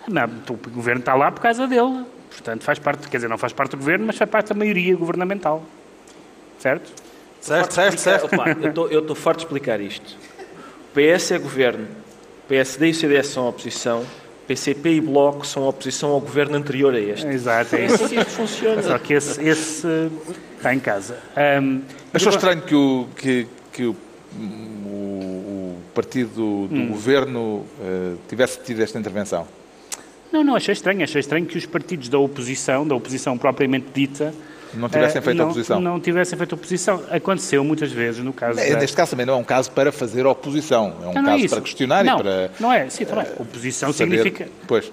Não, 0.08 0.26
o 0.50 0.69
governo 0.69 1.00
está 1.00 1.15
lá 1.15 1.32
por 1.32 1.41
causa 1.41 1.67
dele. 1.67 2.06
Portanto, 2.34 2.63
faz 2.63 2.80
parte, 2.80 3.08
quer 3.08 3.17
dizer, 3.17 3.28
não 3.30 3.38
faz 3.38 3.54
parte 3.54 3.72
do 3.72 3.78
governo, 3.78 4.06
mas 4.08 4.17
faz 4.17 4.30
parte 4.30 4.50
da 4.50 4.56
maioria 4.56 4.96
governamental. 4.96 5.63
Certo? 6.60 6.91
Certo, 7.39 7.74
certo, 7.74 7.98
certo. 8.00 8.26
Opa, 8.26 8.46
eu 8.91 9.00
estou 9.02 9.15
farto 9.15 9.39
de 9.39 9.46
explicar 9.46 9.80
isto. 9.82 10.15
O 10.91 10.93
PS 10.96 11.32
é 11.32 11.39
governo, 11.39 11.86
o 12.46 12.48
PSD 12.48 12.88
e 12.88 12.91
o 12.91 12.93
CDS 12.96 13.28
são 13.28 13.48
oposição, 13.50 14.06
PCP 14.48 14.89
e 14.96 15.02
Bloco 15.02 15.46
são 15.46 15.63
oposição 15.67 16.12
ao 16.12 16.19
governo 16.22 16.56
anterior 16.58 16.93
a 16.93 17.00
este. 17.00 17.26
Exato, 17.28 17.76
é 17.76 17.82
É 17.82 17.86
isso. 17.86 18.04
assim 18.06 18.15
que 18.15 18.26
funciona. 18.30 18.82
Só 18.84 18.98
que 18.98 19.13
esse, 19.13 19.41
esse 19.43 19.88
está 20.58 20.74
em 20.74 20.80
casa. 20.80 21.17
Ahm, 21.36 21.82
Achou 22.13 22.30
estranho 22.32 22.62
que 22.62 22.76
o, 22.76 23.08
que, 23.15 23.48
que 23.72 23.86
o, 23.86 23.96
o- 24.38 25.78
partido 25.93 26.67
do 26.67 26.88
governo 26.89 27.65
eh, 27.82 28.15
tivesse 28.28 28.60
tido 28.62 28.82
esta 28.82 28.98
intervenção? 29.00 29.48
Não, 30.34 30.43
não, 30.43 30.56
achei 30.56 30.74
estranho. 30.74 31.04
Achei 31.04 31.19
estranho 31.19 31.46
que 31.46 31.56
os 31.56 31.65
partidos 31.67 32.10
da 32.10 32.17
oposição, 32.17 32.88
da 32.88 32.96
oposição 32.96 33.38
propriamente 33.38 33.86
dita, 33.93 34.34
Não 34.74 34.89
tivessem 34.89 35.19
eh, 35.19 35.22
feito 35.22 35.38
não, 35.38 35.46
oposição? 35.46 35.80
Não 35.80 36.00
tivessem 36.00 36.36
feito 36.36 36.56
oposição. 36.56 37.04
Aconteceu 37.12 37.63
muitas 37.63 37.91
vezes 37.91 38.24
no 38.24 38.34
caso 38.34 38.60
É, 38.60 38.72
da... 38.72 38.80
Neste 38.80 38.98
caso 38.98 39.12
também 39.12 39.28
não 39.28 39.36
é 39.36 39.38
um 39.38 39.43
caso 39.43 39.69
para 39.72 39.91
fazer 39.91 40.26
oposição, 40.26 40.91
é 41.04 41.08
um 41.08 41.13
Não, 41.13 41.22
é 41.22 41.26
caso 41.26 41.46
isso. 41.46 41.54
para 41.54 41.63
questionar 41.63 42.04
não, 42.04 42.15
e 42.15 42.24
para. 42.24 42.52
Não 42.60 42.74
é, 42.74 42.89
sim, 42.89 43.06
também. 43.06 43.28
Oposição 43.38 43.93
saber- 43.93 44.17
significa... 44.17 44.48
Pois. 44.67 44.91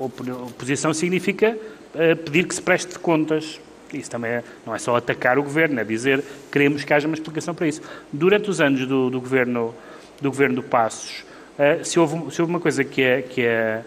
Oposição 0.00 0.92
significa 0.92 1.56
eh, 1.94 2.16
pedir 2.16 2.48
que 2.48 2.54
se 2.56 2.60
preste 2.62 2.98
contas. 2.98 3.60
Isso 3.94 4.10
também 4.10 4.32
é- 4.32 4.44
não 4.66 4.74
é 4.74 4.78
só 4.80 4.96
atacar 4.96 5.38
o 5.38 5.44
governo, 5.44 5.78
é 5.78 5.84
dizer 5.84 6.24
queremos 6.50 6.82
que 6.82 6.92
haja 6.92 7.06
uma 7.06 7.14
explicação 7.14 7.54
para 7.54 7.68
isso. 7.68 7.80
Durante 8.12 8.50
os 8.50 8.60
anos 8.60 8.84
do, 8.86 9.10
do 9.10 9.20
governo 9.20 9.72
do 10.20 10.28
governo 10.30 10.56
do 10.56 10.62
Passos, 10.64 11.24
eh, 11.56 11.80
se, 11.84 12.00
houve, 12.00 12.16
se 12.34 12.40
houve 12.42 12.52
uma 12.52 12.60
coisa 12.60 12.82
que 12.82 13.00
é 13.02 13.22
que 13.22 13.42
é 13.42 13.82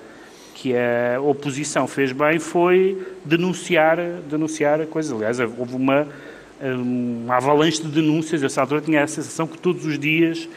que 0.56 0.74
a 0.74 1.20
oposição 1.20 1.86
fez 1.86 2.14
bem 2.14 2.40
foi 2.40 3.06
denunciar 3.26 3.98
denunciar 4.28 4.86
coisas. 4.88 5.12
Aliás, 5.12 5.40
houve 5.40 5.76
uma 5.76 6.08
uma 6.62 7.36
avalanche 7.36 7.82
de 7.82 7.90
denúncias. 7.90 8.42
Eu, 8.42 8.46
nessa 8.46 8.62
altura, 8.62 8.82
tinha 8.82 9.04
a 9.04 9.08
sensação 9.08 9.46
que 9.46 9.58
todos 9.58 9.86
os 9.86 10.00
dias 10.00 10.48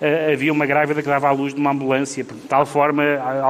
eh, 0.00 0.32
havia 0.32 0.52
uma 0.52 0.66
grávida 0.66 1.02
que 1.02 1.08
dava 1.08 1.28
à 1.28 1.32
luz 1.32 1.54
de 1.54 1.60
uma 1.60 1.70
ambulância. 1.70 2.22
De 2.22 2.34
tal 2.48 2.66
forma, 2.66 3.02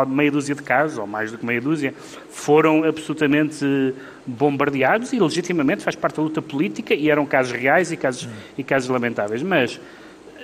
meia 0.06 0.30
dúzia 0.30 0.54
de 0.54 0.62
casos, 0.62 0.98
ou 0.98 1.06
mais 1.06 1.32
do 1.32 1.38
que 1.38 1.44
meia 1.44 1.60
dúzia, 1.60 1.92
foram 2.30 2.84
absolutamente 2.84 3.94
bombardeados 4.24 5.12
e, 5.12 5.18
legitimamente, 5.18 5.82
faz 5.82 5.96
parte 5.96 6.16
da 6.16 6.22
luta 6.22 6.40
política 6.40 6.94
e 6.94 7.10
eram 7.10 7.26
casos 7.26 7.52
reais 7.52 7.90
e 7.90 7.96
casos, 7.96 8.28
e 8.56 8.62
casos 8.62 8.88
lamentáveis. 8.88 9.42
Mas 9.42 9.80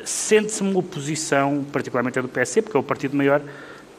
sente-se 0.04 0.60
uma 0.60 0.78
oposição, 0.78 1.64
particularmente 1.72 2.18
a 2.18 2.22
do 2.22 2.28
PSD, 2.28 2.62
porque 2.62 2.76
é 2.76 2.80
o 2.80 2.82
partido 2.82 3.16
maior, 3.16 3.40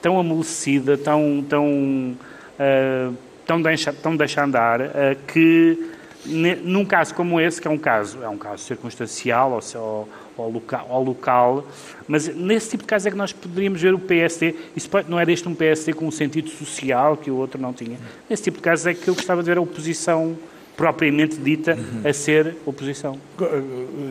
tão 0.05 0.19
amolecida, 0.19 0.95
tão, 0.99 1.43
tão, 1.49 2.15
ah, 2.59 3.11
tão, 3.43 3.59
deixa, 3.59 3.91
tão 3.91 4.15
deixa 4.15 4.43
andar, 4.43 4.79
ah, 4.79 5.15
que 5.27 5.89
ne- 6.23 6.53
num 6.57 6.85
caso 6.85 7.15
como 7.15 7.41
esse, 7.41 7.59
que 7.59 7.67
é 7.67 7.71
um 7.71 7.77
caso, 7.79 8.19
é 8.21 8.29
um 8.29 8.37
caso 8.37 8.61
circunstancial 8.65 9.59
ou, 9.73 10.07
ou 10.37 10.51
local, 10.51 11.03
local, 11.03 11.65
mas 12.07 12.27
nesse 12.27 12.69
tipo 12.69 12.83
de 12.83 12.87
caso 12.87 13.07
é 13.07 13.11
que 13.11 13.17
nós 13.17 13.33
poderíamos 13.33 13.81
ver 13.81 13.95
o 13.95 13.99
PSD, 13.99 14.53
isso 14.75 14.87
não 15.07 15.19
era 15.19 15.31
este 15.31 15.49
um 15.49 15.55
PSD 15.55 15.93
com 15.93 16.05
um 16.05 16.11
sentido 16.11 16.51
social 16.51 17.17
que 17.17 17.31
o 17.31 17.35
outro 17.37 17.59
não 17.59 17.73
tinha. 17.73 17.97
Nesse 18.29 18.43
tipo 18.43 18.57
de 18.57 18.63
caso 18.63 18.87
é 18.87 18.93
que 18.93 19.07
eu 19.07 19.15
gostava 19.15 19.41
de 19.41 19.47
ver 19.47 19.57
a 19.57 19.61
oposição 19.61 20.37
propriamente 20.75 21.37
dita 21.37 21.77
a 22.03 22.13
ser 22.13 22.55
oposição. 22.65 23.19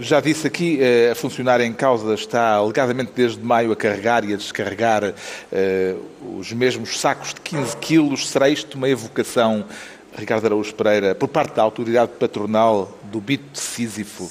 Já 0.01 0.21
disse 0.21 0.47
aqui, 0.47 0.79
eh, 0.81 1.11
a 1.13 1.15
funcionária 1.15 1.65
em 1.65 1.73
causa 1.73 2.15
está 2.15 2.55
alegadamente 2.55 3.13
desde 3.15 3.43
maio 3.43 3.73
a 3.73 3.77
carregar 3.77 4.25
e 4.25 4.33
a 4.33 4.37
descarregar 4.37 5.15
eh, 5.53 5.95
os 6.39 6.53
mesmos 6.53 6.99
sacos 6.99 7.35
de 7.35 7.41
15 7.41 7.77
quilos. 7.77 8.29
Será 8.29 8.49
isto 8.49 8.77
uma 8.77 8.89
evocação, 8.89 9.65
Ricardo 10.17 10.47
Araújo 10.47 10.75
Pereira, 10.75 11.15
por 11.15 11.29
parte 11.29 11.55
da 11.55 11.63
autoridade 11.63 12.13
patronal 12.19 12.97
do 13.05 13.21
bito 13.21 13.45
de 13.53 13.61
Sísifo? 13.61 14.31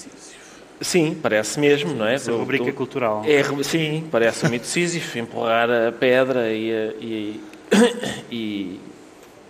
Sim, 0.81 1.17
parece 1.21 1.59
mesmo, 1.59 1.93
não 1.93 2.05
é? 2.05 2.15
Essa 2.15 2.31
rubrica 2.31 2.65
Tu- 2.65 2.73
cultural. 2.73 3.23
É, 3.25 3.41
sim, 3.63 4.03
parece 4.11 4.45
um 4.45 4.49
mito 4.49 4.65
Sísifo, 4.67 5.17
empurrar 5.19 5.69
a 5.69 5.91
pedra 5.91 6.51
e, 6.51 6.69
e, 6.99 7.43
e, 8.31 8.79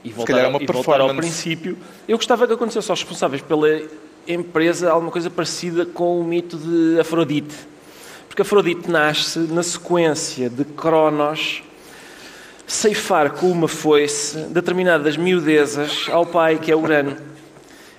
e 0.04 0.12
voltar, 0.12 0.34
calhar 0.34 0.46
é 0.46 0.50
uma 0.50 0.62
e 0.62 0.66
voltar 0.66 1.00
ao 1.00 1.16
princípio. 1.16 1.78
Eu 2.08 2.18
gostava 2.18 2.46
que 2.46 2.54
acontecesse 2.54 2.92
aos 2.92 3.00
responsáveis 3.00 3.42
pela 3.42 3.82
empresa 4.28 4.92
alguma 4.92 5.12
coisa 5.12 5.30
parecida 5.30 5.86
com 5.86 6.20
o 6.20 6.24
mito 6.24 6.58
de 6.58 7.00
Afrodite. 7.00 7.56
Porque 8.28 8.42
Afrodite 8.42 8.90
nasce 8.90 9.40
na 9.40 9.64
sequência 9.64 10.50
de 10.50 10.66
Cronos 10.66 11.64
ceifar 12.66 13.32
com 13.32 13.52
uma 13.52 13.68
foice 13.68 14.38
determinadas 14.50 15.18
miudezas 15.18 16.08
ao 16.10 16.26
pai, 16.26 16.58
que 16.58 16.72
é 16.72 16.76
Urano. 16.76 17.16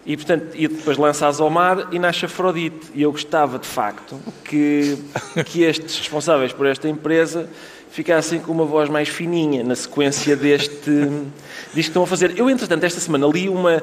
E, 0.07 0.17
portanto, 0.17 0.49
e 0.55 0.69
depois 0.69 0.99
lanças 0.99 1.41
ao 1.41 1.49
mar 1.49 1.89
e 1.93 1.99
nasce 1.99 2.27
Afrodite. 2.27 2.91
E 2.95 3.03
eu 3.03 3.13
gostava, 3.13 3.59
de 3.59 3.67
facto, 3.67 4.19
que, 4.45 4.99
que 5.47 5.63
estes 5.63 5.99
responsáveis 5.99 6.53
por 6.53 6.67
esta 6.67 6.89
empresa 6.89 7.49
ficassem 7.95 8.41
com 8.41 8.51
uma 8.51 8.65
voz 8.65 8.91
mais 8.91 9.09
fininha 9.09 9.63
na 9.63 9.77
sequência 9.77 10.35
deste, 10.35 10.91
disto 10.91 11.31
que 11.73 11.81
estão 11.81 12.03
a 12.03 12.07
fazer. 12.09 12.37
Eu, 12.37 12.51
entretanto, 12.51 12.83
esta 12.83 12.99
semana 12.99 13.25
li 13.29 13.49
uma, 13.49 13.81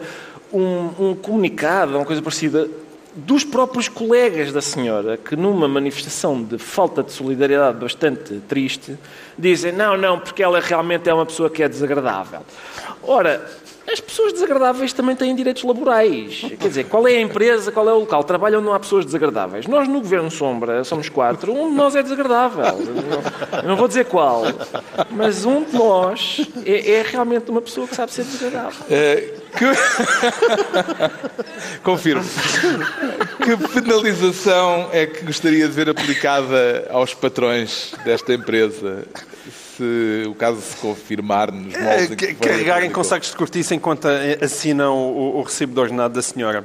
um, 0.51 0.89
um 0.99 1.15
comunicado, 1.15 1.95
uma 1.95 2.03
coisa 2.03 2.21
parecida, 2.21 2.69
dos 3.15 3.45
próprios 3.45 3.87
colegas 3.87 4.51
da 4.51 4.61
senhora, 4.61 5.15
que 5.15 5.33
numa 5.37 5.65
manifestação 5.65 6.43
de 6.43 6.57
falta 6.57 7.01
de 7.01 7.13
solidariedade 7.13 7.77
bastante 7.79 8.41
triste, 8.49 8.97
dizem, 9.39 9.71
não, 9.71 9.95
não, 9.95 10.19
porque 10.19 10.43
ela 10.43 10.59
realmente 10.59 11.09
é 11.09 11.13
uma 11.13 11.25
pessoa 11.25 11.49
que 11.49 11.63
é 11.63 11.69
desagradável. 11.69 12.41
Ora, 13.03 13.49
as 13.91 13.99
pessoas 13.99 14.33
desagradáveis 14.33 14.93
também 14.93 15.15
têm 15.15 15.35
direitos 15.35 15.63
laborais. 15.63 16.45
Quer 16.59 16.67
dizer, 16.67 16.85
qual 16.85 17.07
é 17.07 17.15
a 17.15 17.21
empresa, 17.21 17.71
qual 17.71 17.87
é 17.89 17.93
o 17.93 17.99
local? 17.99 18.23
Trabalham 18.23 18.61
não 18.61 18.73
há 18.73 18.79
pessoas 18.79 19.05
desagradáveis. 19.05 19.67
Nós, 19.67 19.87
no 19.87 19.99
Governo 19.99 20.31
Sombra, 20.31 20.83
somos 20.83 21.09
quatro. 21.09 21.53
Um 21.53 21.69
de 21.69 21.75
nós 21.75 21.95
é 21.95 22.03
desagradável. 22.03 22.79
Eu 23.61 23.67
não, 23.67 23.75
vou 23.75 23.87
dizer 23.87 24.05
qual. 24.05 24.43
Mas 25.09 25.45
um 25.45 25.63
de 25.63 25.75
nós 25.75 26.41
é, 26.65 26.91
é 26.91 27.01
realmente 27.01 27.49
uma 27.49 27.61
pessoa 27.61 27.87
que 27.87 27.95
sabe 27.95 28.11
ser 28.11 28.23
desagradável. 28.23 28.85
Eh, 28.89 29.33
que... 29.57 29.65
Confirmo. 31.83 32.23
Que 33.43 33.57
penalização 33.81 34.89
é 34.91 35.05
que 35.05 35.25
gostaria 35.25 35.67
de 35.67 35.73
ver 35.73 35.89
aplicada 35.89 36.87
aos 36.89 37.13
patrões 37.13 37.93
desta 38.05 38.33
empresa? 38.33 39.05
Se 39.81 40.27
o 40.27 40.35
caso 40.35 40.61
se 40.61 40.75
confirmar 40.77 41.51
nos 41.51 41.75
moldes 41.75 42.11
É, 42.11 42.15
que 42.15 42.35
carregarem 42.35 42.91
com 42.91 43.03
sacos 43.03 43.31
de 43.31 43.35
cortiça 43.35 43.73
enquanto 43.73 44.07
assinam 44.39 44.95
o, 44.95 45.39
o 45.39 45.41
recibo 45.41 45.73
de 45.73 45.79
ordenado 45.79 46.13
da 46.13 46.21
senhora. 46.21 46.63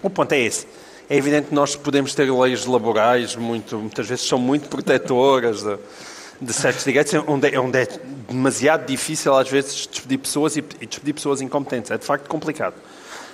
O 0.00 0.08
ponto 0.08 0.30
é 0.32 0.38
esse. 0.38 0.64
É 1.10 1.16
evidente 1.16 1.48
que 1.48 1.54
nós 1.54 1.74
podemos 1.74 2.14
ter 2.14 2.30
leis 2.30 2.64
laborais, 2.64 3.34
muito, 3.34 3.78
muitas 3.78 4.06
vezes 4.06 4.24
são 4.28 4.38
muito 4.38 4.68
protetoras 4.68 5.62
de, 5.64 5.76
de 6.40 6.52
certos 6.52 6.84
direitos, 6.84 7.12
onde 7.26 7.48
é, 7.52 7.58
onde 7.58 7.78
é 7.78 7.88
demasiado 8.28 8.86
difícil, 8.86 9.34
às 9.34 9.48
vezes, 9.48 9.88
despedir 9.88 10.18
pessoas 10.18 10.56
e, 10.56 10.64
e 10.80 10.86
despedir 10.86 11.14
pessoas 11.14 11.40
incompetentes. 11.40 11.90
É 11.90 11.98
de 11.98 12.04
facto 12.04 12.28
complicado. 12.28 12.74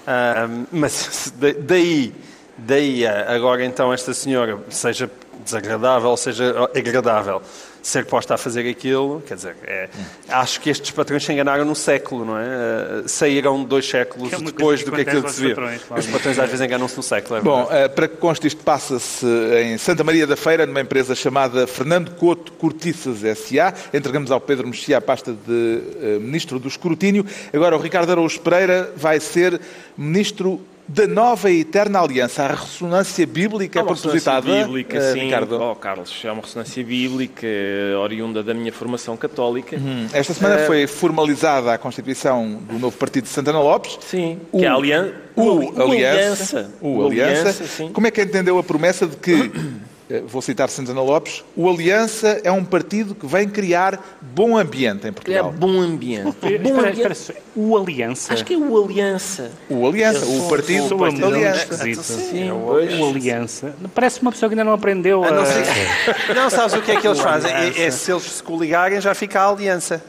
Ah, 0.07 0.49
mas 0.73 1.35
daí, 1.61 2.15
daí 2.57 3.07
a- 3.07 3.31
agora 3.35 3.63
então 3.63 3.93
esta 3.93 4.15
senhora, 4.15 4.59
seja 4.71 5.11
desagradável, 5.45 6.17
seja 6.17 6.55
agradável, 6.75 7.43
ser 7.83 8.07
posta 8.07 8.35
a 8.35 8.39
fazer 8.39 8.69
aquilo, 8.71 9.23
quer 9.27 9.35
dizer, 9.35 9.57
é- 9.65 9.89
acho 10.29 10.61
que 10.61 10.71
estes 10.71 10.91
patrões 10.93 11.25
se 11.25 11.33
enganaram 11.33 11.65
no 11.65 11.75
século, 11.75 12.25
não 12.25 12.39
é? 12.39 12.45
Ah, 12.45 13.03
saíram 13.07 13.65
dois 13.65 13.89
séculos 13.89 14.29
Que 14.29 14.37
é 14.37 14.39
depois 14.39 14.83
que 14.85 14.91
do 14.91 14.95
que 14.95 15.01
aquilo 15.03 15.23
que 15.25 15.33
se 15.33 15.41
viu. 15.41 15.49
patrões, 15.57 15.83
claro. 15.83 16.01
Os 16.03 16.09
patrões 16.09 16.39
às 16.39 16.49
vezes 16.49 16.65
enganam-se 16.65 16.97
no 16.97 17.03
século, 17.03 17.39
é 17.39 17.43
Bom, 17.43 17.65
verdade. 17.65 17.85
eh, 17.85 17.89
para 17.89 18.07
que 18.09 18.17
conste 18.19 18.47
isto 18.47 18.63
passa-se 18.63 19.27
em 19.65 19.77
Santa 19.79 20.05
Maria 20.05 20.27
da 20.27 20.37
Feira, 20.37 20.65
numa 20.65 20.81
empresa 20.81 21.15
chamada 21.15 21.67
Fernando 21.67 22.13
Couto 22.13 22.53
Cortiças 22.53 23.25
S.A. 23.25 23.75
Entregamos 23.93 24.31
ao 24.31 24.41
Pedro 24.41 24.69
Mexia 24.69 24.99
a 24.99 25.01
pasta 25.01 25.33
de 25.33 25.81
eh, 26.01 26.19
Ministro 26.21 26.61
do 26.61 26.69
Escrutínio. 26.69 27.27
Agora 27.53 27.77
o 27.77 27.81
Ricardo 27.81 28.13
Araújo 28.13 28.41
Pereira 28.41 28.93
vai 28.97 29.19
ser 29.19 29.61
Ministro 29.99 30.61
da 30.89 31.07
Nova 31.07 31.51
e 31.51 31.61
Eterna 31.61 32.01
Aliança. 32.01 32.43
A 32.45 32.49
ressonância 32.55 33.27
bíblica 33.27 33.79
é 33.79 33.83
ressonância 33.83 34.03
propositada, 34.03 34.65
bíblica, 34.67 34.97
eh, 34.99 35.13
sim. 35.13 35.21
Ricardo? 35.21 35.61
Oh, 35.61 35.75
Carlos, 35.77 36.21
é 36.25 36.31
uma 36.33 36.43
ressonância 36.43 36.85
bíblica 36.85 37.47
eh, 37.47 37.95
oriunda 37.97 38.43
da 38.43 38.53
minha 38.53 38.73
formação 38.73 39.17
católica. 39.17 39.77
Esta 40.13 40.35
semana 40.35 40.57
Eh, 40.61 40.67
foi 40.67 40.87
formalizada 40.87 41.73
a 41.73 41.79
constituição 41.79 42.59
do 42.69 42.79
novo 42.79 42.97
partido 42.97 43.25
de 43.25 43.31
Santana 43.31 43.61
Lopes. 43.61 43.99
Sim, 44.03 44.39
O- 44.51 44.59
que 44.59 44.65
é 44.65 44.69
a 44.69 44.75
aliança. 44.75 45.15
O, 45.35 45.81
Aliança. 45.83 46.71
O 46.81 47.07
Aliança. 47.07 47.65
sim. 47.67 47.89
Como 47.91 48.07
é 48.07 48.11
que 48.11 48.21
entendeu 48.21 48.59
a 48.59 48.63
promessa 48.63 49.07
de 49.07 49.17
que, 49.17 49.51
vou 50.21 50.43
citar 50.43 50.69
Santana 50.69 51.01
Lopes, 51.01 51.45
o 51.57 51.69
Aliança 51.71 52.41
é 52.45 52.51
um 52.53 52.65
partido 52.65 53.15
que 53.15 53.27
vem 53.27 53.49
criar 53.49 54.19
bom 54.21 54.57
ambiente 54.59 55.05
em 55.05 55.09
É 55.09 55.13
Portugal? 55.13 55.53
bom 55.57 55.81
ambiente. 55.81 56.25
bom 56.25 56.31
Espera, 56.31 56.57
ambiente. 56.59 56.91
espera, 56.97 57.13
espera. 57.13 57.39
o 57.57 57.77
Aliança. 57.79 58.33
Acho 58.35 58.45
que 58.45 58.55
é 58.55 58.57
o 58.59 58.85
Aliança. 58.85 59.51
O 59.71 59.87
Aliança, 59.87 60.25
o 60.27 60.49
partido, 60.49 60.89
sou 60.89 60.97
o 60.97 61.01
partido 61.01 61.27
Aliança. 61.27 61.59
esquisito. 61.63 62.03
Sim, 62.03 62.51
o, 62.51 63.09
Aliança. 63.11 63.75
Parece 63.95 64.21
uma 64.23 64.33
pessoa 64.33 64.49
que 64.49 64.55
ainda 64.55 64.65
não 64.65 64.73
aprendeu 64.73 65.25
a... 65.25 65.31
Não, 65.31 65.45
sei- 65.47 65.63
não, 66.35 66.51
sabes 66.51 66.75
o 66.75 66.83
que 66.83 66.91
é 66.93 66.97
que 67.01 67.07
eles 67.07 67.21
fazem? 67.21 67.51
É, 67.53 67.83
é 67.85 67.91
se 67.91 68.11
eles 68.11 68.23
se 68.25 68.43
coligarem 68.43 69.01
já 69.01 69.15
fica 69.15 69.41
a 69.41 69.49
aliança. 69.51 70.03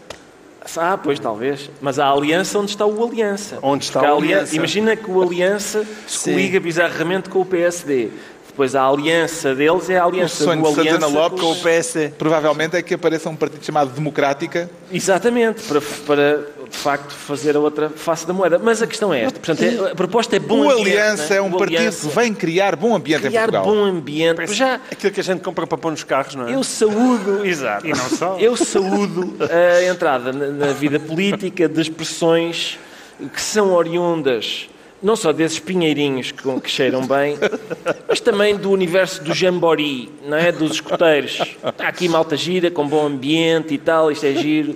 Ah, 0.78 0.98
pois, 0.98 1.20
talvez. 1.20 1.70
Mas 1.82 2.00
a 2.00 2.10
aliança, 2.10 2.58
onde 2.58 2.72
está 2.72 2.86
o 2.86 3.06
aliança? 3.06 3.60
Onde 3.62 3.84
está 3.84 4.00
Porque 4.00 4.14
o 4.14 4.18
aliança? 4.18 4.38
aliança? 4.44 4.56
Imagina 4.56 4.96
que 4.96 5.12
o 5.12 5.22
aliança 5.22 5.86
se 6.08 6.18
Sim. 6.20 6.32
coliga 6.32 6.60
bizarramente 6.62 7.30
com 7.30 7.42
o 7.42 7.46
PSD. 7.46 8.10
Depois 8.54 8.76
a 8.76 8.86
aliança 8.88 9.56
deles 9.56 9.90
é 9.90 9.98
a 9.98 10.06
O 10.06 10.10
aliança 10.10 10.44
sonho 10.44 10.62
do 10.62 10.70
de 10.70 10.76
Santana 10.76 11.08
Lopes 11.08 11.42
com 11.42 11.52
O 11.54 11.56
PSD. 11.56 12.10
provavelmente 12.20 12.76
é 12.78 12.84
que 12.84 12.94
apareça 12.94 13.28
um 13.28 13.36
partido 13.36 13.66
chamado 13.66 13.90
Democrática. 13.92 14.70
Exatamente, 14.92 15.64
para, 15.64 15.82
para 16.06 16.46
de 16.70 16.78
facto 16.78 17.12
fazer 17.14 17.56
a 17.56 17.60
outra 17.60 17.90
face 17.90 18.28
da 18.28 18.34
moeda. 18.34 18.60
Mas 18.60 18.80
a 18.84 18.86
questão 18.86 19.12
é 19.12 19.24
esta. 19.24 19.40
Portanto, 19.40 19.64
é- 19.64 19.92
a 19.92 19.96
proposta 19.96 20.36
é 20.36 20.40
bom 20.40 20.60
o 20.68 20.70
ambiente. 20.70 20.92
Aliança 20.98 21.30
né? 21.34 21.38
é 21.38 21.42
um 21.42 21.48
O 21.48 21.58
partido 21.58 21.78
Aliança. 21.80 22.08
que 22.10 22.16
vem 22.16 22.34
criar 22.34 22.76
bom 22.76 22.96
ambiente 22.96 23.22
criar 23.24 23.32
em 23.48 23.52
Portugal. 23.52 23.66
bom 23.66 23.84
ambiente. 23.86 24.54
Já 24.54 24.80
Aquilo 24.92 25.12
que 25.12 25.20
a 25.20 25.24
gente 25.24 25.42
compra 25.42 25.66
para 25.66 25.78
pôr 25.80 25.90
nos 25.92 26.04
carros, 26.04 26.36
não 26.36 26.48
é? 26.48 26.54
eu 26.54 26.64
saúdo, 26.64 27.44
exato. 27.50 27.88
E 27.88 27.90
não 27.90 28.08
só. 28.10 28.38
Eu 28.40 28.56
saúdo 28.56 29.36
a 29.50 29.84
entrada 29.86 30.32
na, 30.32 30.48
na 30.68 30.74
vida 30.74 31.00
política 31.00 31.68
de 31.68 31.82
expressões 31.82 32.78
que 33.34 33.42
são 33.42 33.74
oriundas 33.74 34.70
não 35.04 35.16
só 35.16 35.32
desses 35.34 35.60
pinheirinhos 35.60 36.32
que, 36.32 36.60
que 36.62 36.70
cheiram 36.70 37.06
bem, 37.06 37.38
mas 38.08 38.20
também 38.20 38.56
do 38.56 38.72
universo 38.72 39.22
do 39.24 39.34
jambori, 39.34 40.10
não 40.26 40.38
é? 40.38 40.52
Dos 40.52 40.72
escoteiros. 40.74 41.40
Está 41.64 41.88
aqui 41.90 42.08
malta 42.08 42.38
gira, 42.38 42.72
com 42.72 42.88
bom 42.88 43.06
ambiente 43.06 43.74
e 43.74 43.78
tal, 43.78 44.10
isto 44.12 44.26
é 44.26 44.34
giro. 44.34 44.76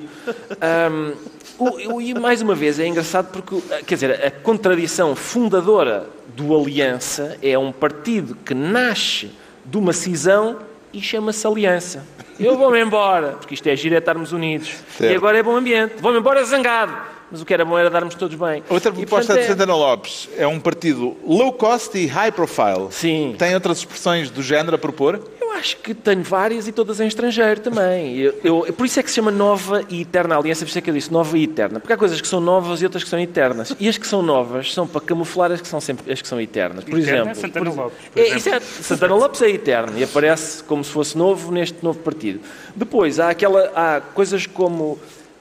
Ahm, 0.62 1.13
o- 1.58 1.94
o- 1.96 2.02
e 2.02 2.13
mais 2.13 2.42
uma 2.42 2.54
vez 2.54 2.80
é 2.80 2.86
engraçado 2.86 3.32
porque, 3.32 3.56
quer 3.86 3.96
dizer, 3.96 4.12
a 4.26 4.30
contradição 4.32 5.16
fundadora 5.16 6.08
do 6.36 6.56
Aliança 6.56 7.38
é 7.42 7.58
um 7.58 7.72
partido 7.72 8.36
que 8.46 8.54
nasce 8.54 9.32
de 9.66 9.78
uma 9.78 9.94
cisão 9.94 10.58
e 10.94 11.02
chama-se 11.02 11.46
Aliança. 11.48 12.06
Eu 12.40 12.56
vou-me 12.58 12.80
embora, 12.80 13.30
porque 13.40 13.56
isto 13.56 13.68
é 13.68 13.76
giro, 13.76 13.96
é 13.96 13.98
estarmos 13.98 14.32
unidos. 14.32 14.76
Certo. 14.98 15.12
E 15.12 15.16
agora 15.16 15.38
é 15.40 15.42
bom 15.44 15.56
ambiente. 15.56 15.96
Vou-me 16.00 16.20
embora 16.20 16.44
zangado. 16.44 16.94
Mas 17.32 17.42
o 17.42 17.46
que 17.46 17.54
era 17.54 17.66
bom 17.66 17.78
era 17.78 17.90
darmos 17.90 18.16
todos 18.16 18.38
bem. 18.38 18.63
Outra 18.70 18.90
E, 18.92 18.96
proposta 18.96 19.34
portanto, 19.34 19.38
de 19.40 19.44
é- 19.44 19.48
Santana 19.48 19.76
Lopes 19.76 20.30
é 20.38 20.48
um 20.48 20.60
partido 20.60 21.18
low 21.26 21.52
cost 21.52 21.98
e 21.98 22.06
high 22.08 22.32
profile. 22.32 22.88
Sim. 22.92 23.36
Tem 23.38 23.54
outras 23.54 23.80
expressões 23.80 24.30
do 24.30 24.42
género 24.42 24.76
a 24.76 24.80
propor? 24.80 25.20
Eu 25.42 25.52
acho 25.52 25.76
que 25.78 25.94
tenho 25.94 26.24
várias 26.24 26.68
e 26.68 26.72
todas 26.72 27.00
em 27.02 27.08
estrangeiro 27.08 27.60
também. 27.60 28.16
Eu, 28.18 28.34
eu- 28.44 28.74
por 28.74 28.86
isso 28.86 29.00
é 29.00 29.04
que 29.04 29.10
se 29.10 29.16
chama 29.16 29.32
Nova 29.32 29.84
e 29.90 30.02
Eterna 30.02 30.38
Aliança, 30.38 30.63
por 30.63 30.70
isso 30.70 30.78
é 30.78 30.82
que 30.82 30.90
eu 30.90 30.94
disse 30.94 31.12
Nova 31.12 31.38
e 31.38 31.44
Eterna. 31.44 31.80
Porque 31.82 31.92
há 31.92 31.98
coisas 31.98 32.22
que 32.22 32.28
são 32.28 32.40
novas 32.40 32.82
e 32.82 32.86
outras 32.86 33.04
que 33.04 33.10
são 33.10 33.20
eternas. 33.20 33.76
E 33.80 33.90
as 33.90 33.98
que 33.98 34.08
são 34.08 34.22
novas 34.22 34.74
são 34.74 34.88
para 34.88 35.02
camuflar 35.02 35.52
as 35.52 35.60
que 35.60 35.68
são, 35.68 35.82
sempre, 35.82 36.12
as 36.13 36.22
que 36.22 36.28
são 36.28 36.40
eternas. 36.40 36.84
Por 36.86 36.98
Eterna 37.00 37.18
é 37.30 37.32
exemplo, 37.32 37.42
Santana 37.42 37.72
por- 37.72 37.78
Lopes, 37.84 37.98
por 38.13 38.20
É, 38.20 38.22
exemplo. 38.22 38.38
isso 38.38 38.50
é- 38.50 38.60
Santana 38.60 39.16
Lopes 39.16 39.42
é 39.42 39.50
eterno 39.50 39.98
e 40.00 40.04
aparece 40.04 40.63
como 40.63 40.82
se 40.84 40.92
fosse 40.92 41.18
novo 41.18 41.52
neste 41.52 41.84
novo 41.84 42.00
partido. 42.00 42.40
Depois, 42.76 43.20
há, 43.20 43.30
aquela, 43.32 43.70
há 43.76 44.00
coisas 44.00 44.46
como... 44.46 44.98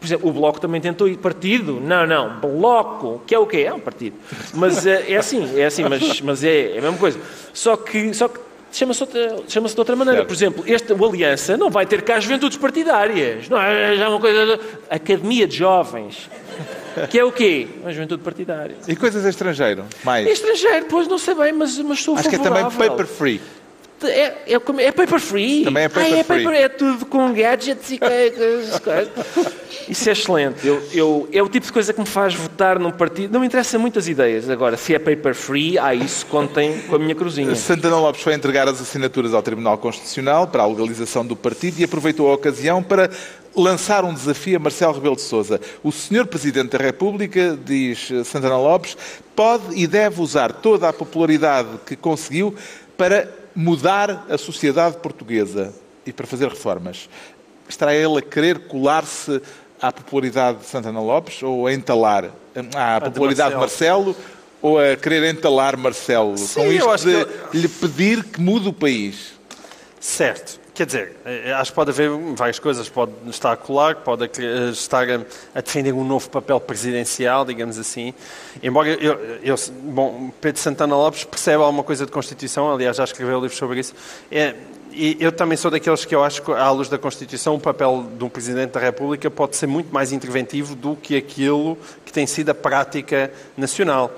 Por 0.07 0.15
exemplo, 0.15 0.31
o 0.31 0.33
Bloco 0.33 0.61
também 0.61 0.81
tentou 0.81 1.09
ir 1.09 1.17
partido. 1.17 1.81
Não, 1.81 2.07
não, 2.07 2.39
Bloco, 2.41 3.21
que 3.27 3.35
é 3.35 3.39
o 3.39 3.47
quê? 3.47 3.65
É 3.67 3.75
um 3.75 3.81
partido. 3.81 4.17
Mas 4.55 4.87
eh, 4.87 5.07
é 5.09 5.17
assim, 5.17 5.59
é 5.59 5.67
assim, 5.67 5.83
mas, 5.83 6.21
mas 6.21 6.45
é, 6.45 6.75
é 6.75 6.79
a 6.79 6.83
mesma 6.83 6.97
coisa. 6.97 7.19
Só 7.53 7.77
que, 7.77 8.15
só 8.15 8.29
que 8.29 8.39
chama-se 8.71 9.03
outra- 9.03 9.37
chama-se 9.49 9.75
de 9.75 9.81
outra 9.81 9.97
maneira. 9.97 10.19
Certo. 10.21 10.29
Por 10.29 10.35
exemplo, 10.35 10.65
este, 10.67 10.93
o 10.93 11.05
Aliança 11.05 11.57
não 11.57 11.71
vai 11.71 11.87
ter 11.87 12.03
cá 12.03 12.21
juventudes 12.21 12.57
partidárias. 12.57 13.49
Não 13.49 13.61
é 13.61 13.97
já 13.97 14.05
é 14.05 14.09
uma 14.09 14.21
coisa... 14.21 14.61
Academia 14.89 15.47
de 15.47 15.57
Jovens. 15.57 16.31
Que 17.11 17.19
é 17.19 17.25
o 17.25 17.33
quê? 17.33 17.67
Uma 17.83 17.93
juventude 17.93 18.23
partidária. 18.23 18.77
E 18.87 18.95
coisas 18.95 19.25
estrangeiro? 19.25 19.85
Mais. 20.05 20.27
Estrangeiro, 20.29 20.87
pois 20.89 21.09
não 21.09 21.19
sei 21.19 21.35
bem, 21.35 21.53
mas, 21.53 21.77
mas 21.81 22.01
sou 22.03 22.15
Acho 22.17 22.29
que 22.29 22.37
é 22.37 22.39
também 22.39 22.63
favorável. 22.63 22.91
paper 22.91 23.07
free. 23.07 23.41
É, 24.03 24.55
é, 24.55 24.59
como- 24.59 24.81
é 24.81 24.93
paper 24.93 25.19
free. 25.19 25.65
Também 25.65 25.85
é 25.85 25.89
paper 25.89 26.05
ah, 26.05 26.19
é, 26.19 26.25
free. 26.25 26.45
paper, 26.45 26.61
é 26.61 26.69
tudo 26.69 27.07
com 27.07 27.33
gadgets 27.33 27.91
e 27.91 27.99
coisas. 27.99 28.81
Isso 29.89 30.09
é 30.09 30.13
excelente. 30.13 30.67
Eu, 30.67 30.83
eu- 30.93 31.29
é 31.33 31.43
o 31.43 31.49
tipo 31.49 31.65
de 31.65 31.73
coisa 31.73 31.93
que 31.93 32.01
me 32.01 32.07
faz 32.07 32.35
votar 32.35 32.79
num 32.79 32.91
partido. 32.91 33.33
Não 33.33 33.41
me 33.41 33.47
interessam 33.47 33.81
muitas 33.81 34.09
ideias. 34.09 34.51
Agora, 34.51 34.77
se 34.77 34.95
é 34.95 34.99
paper 34.99 35.35
free, 35.35 35.79
ah, 35.79 35.95
isso 35.95 36.27
contem 36.27 36.81
com 36.89 36.97
a 36.97 36.99
minha 36.99 37.15
cruzinha. 37.15 37.55
Santana 37.57 37.97
Lopes 37.99 38.21
foi 38.23 38.35
entregar 38.35 38.69
as 38.69 38.81
assinaturas 38.81 39.33
ao 39.33 39.43
Tribunal 39.43 39.79
Constitucional 39.79 40.47
para 40.49 40.63
a 40.63 40.67
legalização 40.67 41.25
do 41.25 41.37
partido 41.37 41.79
e 41.81 41.85
aproveitou 41.85 42.31
a 42.31 42.35
ocasião 42.35 42.83
para 42.83 43.11
lançar 43.55 44.05
um 44.05 44.13
desafio 44.13 44.57
a 44.57 44.61
Marcelo 44.61 44.93
Rebelo 44.93 45.17
de 45.17 45.23
Sousa. 45.23 45.59
O 45.83 45.91
senhor 45.91 46.27
Presidente 46.27 46.77
da 46.77 46.85
República, 46.85 47.59
diz 47.65 48.09
Santana 48.25 48.59
Lopes, 48.59 48.97
pode 49.35 49.65
e 49.75 49.87
deve 49.87 50.21
usar 50.21 50.53
toda 50.53 50.89
a 50.89 50.93
popularidade 50.93 51.69
que 51.87 51.97
conseguiu 51.97 52.55
para 52.99 53.29
mudar 53.57 54.27
a 54.29 54.37
sociedade 54.37 54.99
portuguesa 54.99 55.75
e 56.05 56.13
para 56.13 56.27
fazer 56.27 56.49
reformas. 56.49 57.09
Estará 57.69 57.95
ele 57.95 58.19
a 58.19 58.23
querer 58.23 58.69
colar-se 58.69 59.41
à 59.81 59.91
popularidade 59.91 60.59
de 60.59 60.67
Santana 60.67 61.01
Lopes 61.01 61.43
ou 61.43 61.67
a 61.67 61.73
entalar 61.73 62.31
à 62.75 62.99
de 62.99 63.05
popularidade 63.07 63.55
de 63.55 63.61
Marcelo 63.61 64.15
ou 64.61 64.79
a 64.79 64.95
querer 64.97 65.35
entalar 65.35 65.77
Marcelo 65.77 66.37
Sim, 66.37 66.61
com 66.61 66.73
isto 66.73 66.99
de 66.99 67.25
que 67.25 67.59
lhe 67.59 67.69
pedir 67.69 68.25
que 68.25 68.41
mude 68.41 68.69
o 68.69 68.73
país? 68.73 69.33
Certo. 69.99 70.61
Quer 70.77 70.85
dizer, 70.85 71.17
eh, 71.25 71.55
acho 71.55 71.71
que 71.73 71.75
pode 71.75 71.89
haver 71.91 72.11
várias 72.37 72.59
coisas. 72.59 72.87
Pode 72.87 73.11
estar 73.31 73.51
a 73.53 73.57
colar, 73.57 73.95
pode 73.97 74.25
eh, 74.25 74.69
estar 74.71 75.07
a, 75.09 75.61
defender 75.63 75.91
um 75.95 76.05
novo 76.05 76.29
papel 76.29 76.61
presidencial, 76.61 77.47
digamos 77.47 77.79
assim. 77.79 78.13
Embora 78.63 78.91
eu, 78.91 79.15
eu- 79.43 79.57
bom, 79.85 80.31
Pedro 80.39 80.61
Santana 80.61 80.95
Lopes 80.95 81.25
percebe 81.25 81.63
alguma 81.63 81.83
coisa 81.83 82.05
de 82.05 82.13
Constituição, 82.13 82.71
aliás, 82.71 82.99
já 82.99 83.05
escreveu 83.05 83.41
livros 83.41 83.57
sobre 83.59 83.81
isso. 83.81 83.95
É, 84.31 84.55
e 84.93 85.17
eu 85.19 85.33
também 85.33 85.57
sou 85.57 85.71
daqueles 85.71 86.05
que 86.05 86.15
eu 86.15 86.23
acho 86.23 86.43
que, 86.43 86.53
à 86.53 86.71
luz 86.71 86.91
da 86.91 86.99
Constituição, 86.99 87.55
o 87.55 87.61
papel 87.61 88.07
de 88.19 88.23
um 88.25 88.29
Presidente 88.29 88.73
da 88.73 88.81
República 88.81 89.31
pode 89.31 89.57
ser 89.57 89.67
muito 89.67 89.91
mais 89.95 90.13
interventivo 90.13 90.75
do 90.75 90.95
que 90.95 91.17
aquilo 91.17 91.79
que 92.05 92.13
tem 92.13 92.27
sido 92.27 92.51
a 92.51 92.55
prática 92.55 93.33
nacional. 93.57 94.11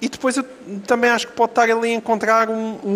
E 0.00 0.08
depois 0.08 0.36
eu 0.36 0.44
também 0.86 1.10
acho 1.10 1.26
que 1.26 1.32
pode 1.32 1.50
estar 1.50 1.68
ali 1.68 1.90
a 1.90 1.94
encontrar 1.94 2.48
um, 2.48 2.54
um- 2.54 2.88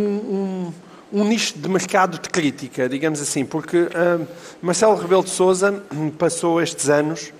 um- 0.69 0.73
um 1.15 1.25
nicho 1.25 1.57
de 1.57 1.69
mercado 1.69 2.19
de 2.19 2.29
crítica, 2.29 2.89
digamos 2.89 3.21
assim, 3.21 3.45
porque 3.45 3.77
hum, 3.79 4.27
Marcelo 4.61 4.97
Rebelo 4.97 5.23
de 5.23 5.31
Sousa 5.31 5.81
passou 6.19 6.61
estes 6.61 6.89
anos, 6.89 7.33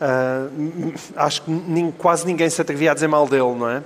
hum, 0.00 0.92
acho 1.14 1.42
que 1.42 1.92
quase 1.96 2.26
ninguém 2.26 2.50
se 2.50 2.60
atrevia 2.60 2.90
a 2.90 2.94
dizer 2.94 3.06
mal 3.06 3.28
dele, 3.28 3.54
não 3.54 3.70
é? 3.70 3.82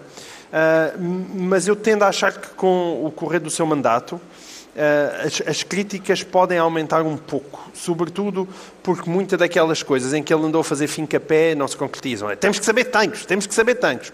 Ah, 0.50 0.92
mas 1.34 1.68
eu 1.68 1.76
tendo 1.76 2.04
a 2.04 2.08
achar 2.08 2.32
que 2.32 2.48
com 2.50 3.04
o 3.04 3.10
correr 3.10 3.40
do 3.40 3.50
seu 3.50 3.66
mandato, 3.66 4.18
as, 5.24 5.42
as 5.46 5.62
críticas 5.62 6.22
podem 6.22 6.58
aumentar 6.58 7.02
um 7.02 7.16
pouco, 7.16 7.70
sobretudo 7.74 8.48
porque 8.82 9.08
muitas 9.08 9.38
daquelas 9.38 9.82
coisas 9.82 10.14
em 10.14 10.22
que 10.22 10.32
ele 10.32 10.44
andou 10.44 10.60
a 10.60 10.64
fazer 10.64 10.86
fim-capé 10.86 11.54
não 11.54 11.66
se 11.66 11.76
concretizam. 11.76 12.30
É, 12.30 12.36
temos 12.36 12.58
que 12.58 12.64
saber 12.64 12.84
tanques, 12.84 13.26
temos 13.26 13.46
que 13.46 13.54
saber 13.54 13.74
tanques. 13.74 14.12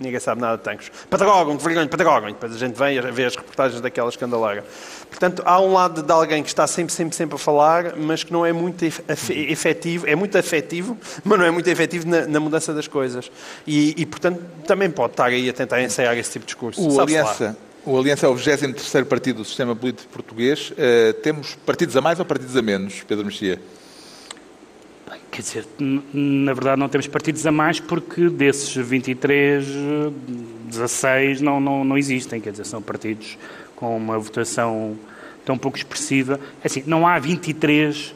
Ninguém 0.00 0.18
sabe 0.18 0.40
nada 0.40 0.56
de 0.56 0.62
tanques. 0.64 0.90
Pedrogam, 1.08 1.56
que 1.56 1.62
vergonha, 1.62 1.86
pedrogam. 1.86 2.28
E 2.30 2.32
depois 2.32 2.54
a 2.54 2.58
gente 2.58 2.74
vem 2.76 2.98
a 2.98 3.02
ver 3.02 3.26
as 3.26 3.36
reportagens 3.36 3.80
daquela 3.80 4.08
escandaleira. 4.08 4.64
Portanto, 5.08 5.42
há 5.44 5.60
um 5.60 5.72
lado 5.72 6.02
de 6.02 6.10
alguém 6.12 6.42
que 6.42 6.48
está 6.48 6.66
sempre, 6.66 6.92
sempre, 6.92 7.14
sempre 7.14 7.36
a 7.36 7.38
falar, 7.38 7.94
mas 7.96 8.24
que 8.24 8.32
não 8.32 8.44
é 8.44 8.52
muito 8.52 8.84
ef- 8.84 9.00
efe- 9.08 9.46
efetivo, 9.52 10.06
é 10.08 10.16
muito 10.16 10.36
afetivo, 10.36 10.96
mas 11.22 11.38
não 11.38 11.44
é 11.44 11.50
muito 11.50 11.68
efetivo 11.68 12.08
na, 12.08 12.26
na 12.26 12.40
mudança 12.40 12.72
das 12.74 12.88
coisas. 12.88 13.30
E, 13.66 13.94
e, 14.00 14.06
portanto, 14.06 14.40
também 14.66 14.90
pode 14.90 15.12
estar 15.12 15.26
aí 15.26 15.48
a 15.48 15.52
tentar 15.52 15.80
ensaiar 15.82 16.16
esse 16.16 16.32
tipo 16.32 16.44
de 16.46 16.52
discurso. 16.52 16.80
O. 16.80 17.00
Aliança, 17.00 17.56
o 17.84 17.98
Aliança 17.98 18.26
é 18.26 18.28
o 18.28 18.34
23º 18.34 19.04
partido 19.04 19.36
do 19.38 19.44
sistema 19.44 19.76
político 19.76 20.08
português. 20.12 20.72
Eh, 20.76 21.12
temos 21.22 21.54
partidos 21.66 21.96
a 21.96 22.00
mais 22.00 22.18
ou 22.18 22.24
partidos 22.24 22.56
a 22.56 22.62
menos, 22.62 23.02
Pedro 23.06 23.24
Mexia? 23.26 23.60
Quer 25.32 25.40
dizer, 25.40 25.66
na 26.12 26.52
verdade 26.52 26.78
não 26.78 26.90
temos 26.90 27.06
partidos 27.06 27.46
a 27.46 27.50
mais 27.50 27.80
porque 27.80 28.28
desses 28.28 28.76
23, 28.76 29.64
eh, 29.66 30.10
16 30.66 31.40
não, 31.40 31.58
não, 31.58 31.82
não 31.82 31.96
existem. 31.96 32.38
Quer 32.38 32.50
dizer, 32.50 32.66
são 32.66 32.82
partidos 32.82 33.38
com 33.74 33.96
uma 33.96 34.18
votação 34.18 34.94
tão 35.42 35.56
pouco 35.56 35.78
expressiva. 35.78 36.38
É 36.62 36.66
Assim, 36.66 36.82
não 36.86 37.06
há 37.06 37.18
23 37.18 38.14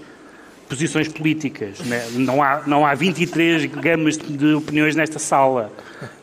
posições 0.68 1.08
políticas. 1.08 1.80
né? 1.80 2.06
Não, 2.12 2.42
há, 2.42 2.62
não 2.66 2.84
há 2.84 2.94
23 2.94 3.64
gamas 3.64 4.18
de 4.18 4.36
de 4.36 4.52
opiniões 4.52 4.94
nesta 4.94 5.18
sala. 5.18 5.72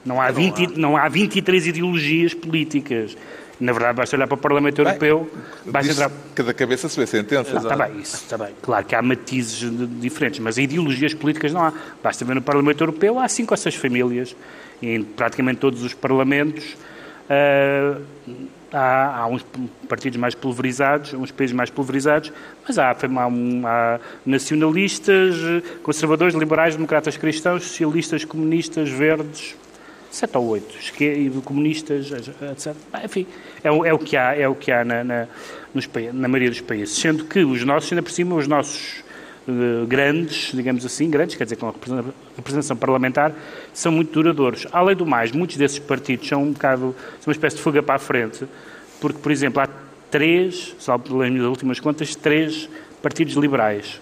Não 0.06 0.21
há, 0.21 0.29
20, 0.29 0.77
não 0.77 0.95
há 0.95 1.10
23 1.10 1.67
ideologias 1.67 2.36
políticas. 2.36 3.17
Na 3.60 3.72
verdade, 3.72 3.96
basta 3.96 4.16
olhar 4.16 4.28
para 4.28 4.36
o 4.36 4.38
Parlamento 4.38 4.80
Europeu, 4.82 5.30
entrar 5.92 6.12
cada 6.36 6.54
cabeça 6.54 6.88
a 6.88 6.89
sua 6.89 7.06
sentença. 7.06 7.56
Está 7.56 7.76
bem, 7.76 8.00
isso 8.02 8.16
está 8.16 8.38
bem. 8.38 8.50
Claro 8.62 8.86
que 8.86 8.96
há 8.96 9.02
matizes 9.02 9.70
diferentes, 10.02 10.39
mas 10.39 10.58
ideologias 10.58 11.13
políticas 11.13 11.54
não 11.54 11.63
há. 11.63 11.74
Basta 12.02 12.26
ver 12.26 12.34
no 12.36 12.42
Parlamento 12.42 12.82
Europeu, 12.82 13.20
há 13.20 13.28
cinco 13.28 13.54
ou 13.54 13.58
seis 13.58 13.76
famílias, 13.76 14.36
em 14.82 15.04
praticamente 15.04 15.60
todos 15.60 15.84
os 15.84 15.94
parlamentos 15.94 16.76
ah, 17.30 17.97
há, 18.72 19.20
há 19.22 19.28
uns 19.28 19.45
partidos 19.88 20.20
mais 20.20 20.36
pulverizados, 20.36 21.14
uns 21.14 21.32
países 21.32 21.56
mais 21.56 21.70
pulverizados, 21.70 22.34
mas 22.68 22.78
há, 22.78 22.89
há, 22.91 23.28
um- 23.28 23.62
há 23.66 23.99
nacionalistas, 24.26 25.36
conservadores, 25.84 26.34
liberais, 26.36 26.76
democratas 26.76 27.16
cristãos, 27.18 27.64
socialistas, 27.64 28.26
comunistas, 28.26 28.89
verdes, 28.89 29.56
sete 30.14 30.38
ou 30.38 30.47
oito, 30.49 30.76
comunistas, 31.43 32.11
etc. 32.11 32.76
Enfim, 33.03 33.26
é, 33.64 33.72
o- 33.72 33.84
é 33.84 33.91
o 33.91 33.97
que 33.97 34.16
há, 34.16 34.36
é 34.36 34.47
o 34.47 34.53
que 34.53 34.72
há 34.72 34.86
na, 34.86 35.03
na, 35.03 35.28
nos 35.74 35.89
na 36.14 36.28
maioria 36.28 36.51
dos 36.51 36.61
países. 36.61 36.95
Sendo 36.95 37.26
que 37.26 37.39
os 37.39 37.64
nossos, 37.66 37.91
ainda 37.91 38.03
por 38.03 38.11
cima, 38.11 38.36
os 38.36 38.47
nossos 38.47 39.03
uh, 39.47 39.88
grandes, 39.88 40.51
digamos 40.53 40.86
assim, 40.86 41.09
grandes, 41.09 41.36
quer 41.36 41.45
dizer, 41.45 41.55
com 41.55 41.74
representação 42.38 42.78
parlamentar, 42.78 43.34
são 43.74 43.91
muito 43.91 44.11
duradouros. 44.14 44.68
Além 44.72 44.95
do 44.95 45.03
mais, 45.05 45.32
muitos 45.32 45.57
desses 45.57 45.80
partidos 45.80 46.28
são 46.28 46.43
um 46.43 46.51
bocado, 46.51 46.95
são 47.20 47.32
uma 47.32 47.34
espécie 47.34 47.55
de 47.55 47.64
fuga 47.64 47.82
para 47.82 47.95
a 47.95 47.99
frente, 47.99 48.45
porque, 49.01 49.18
por 49.18 49.32
exemplo, 49.32 49.61
há 49.64 49.68
três, 50.11 50.76
só 50.78 50.95
pelas 50.95 51.32
minhas 51.32 51.47
últimas 51.47 51.80
contas, 51.80 52.16
três 52.16 52.70
partidos 53.01 53.34
liberais. 53.34 53.99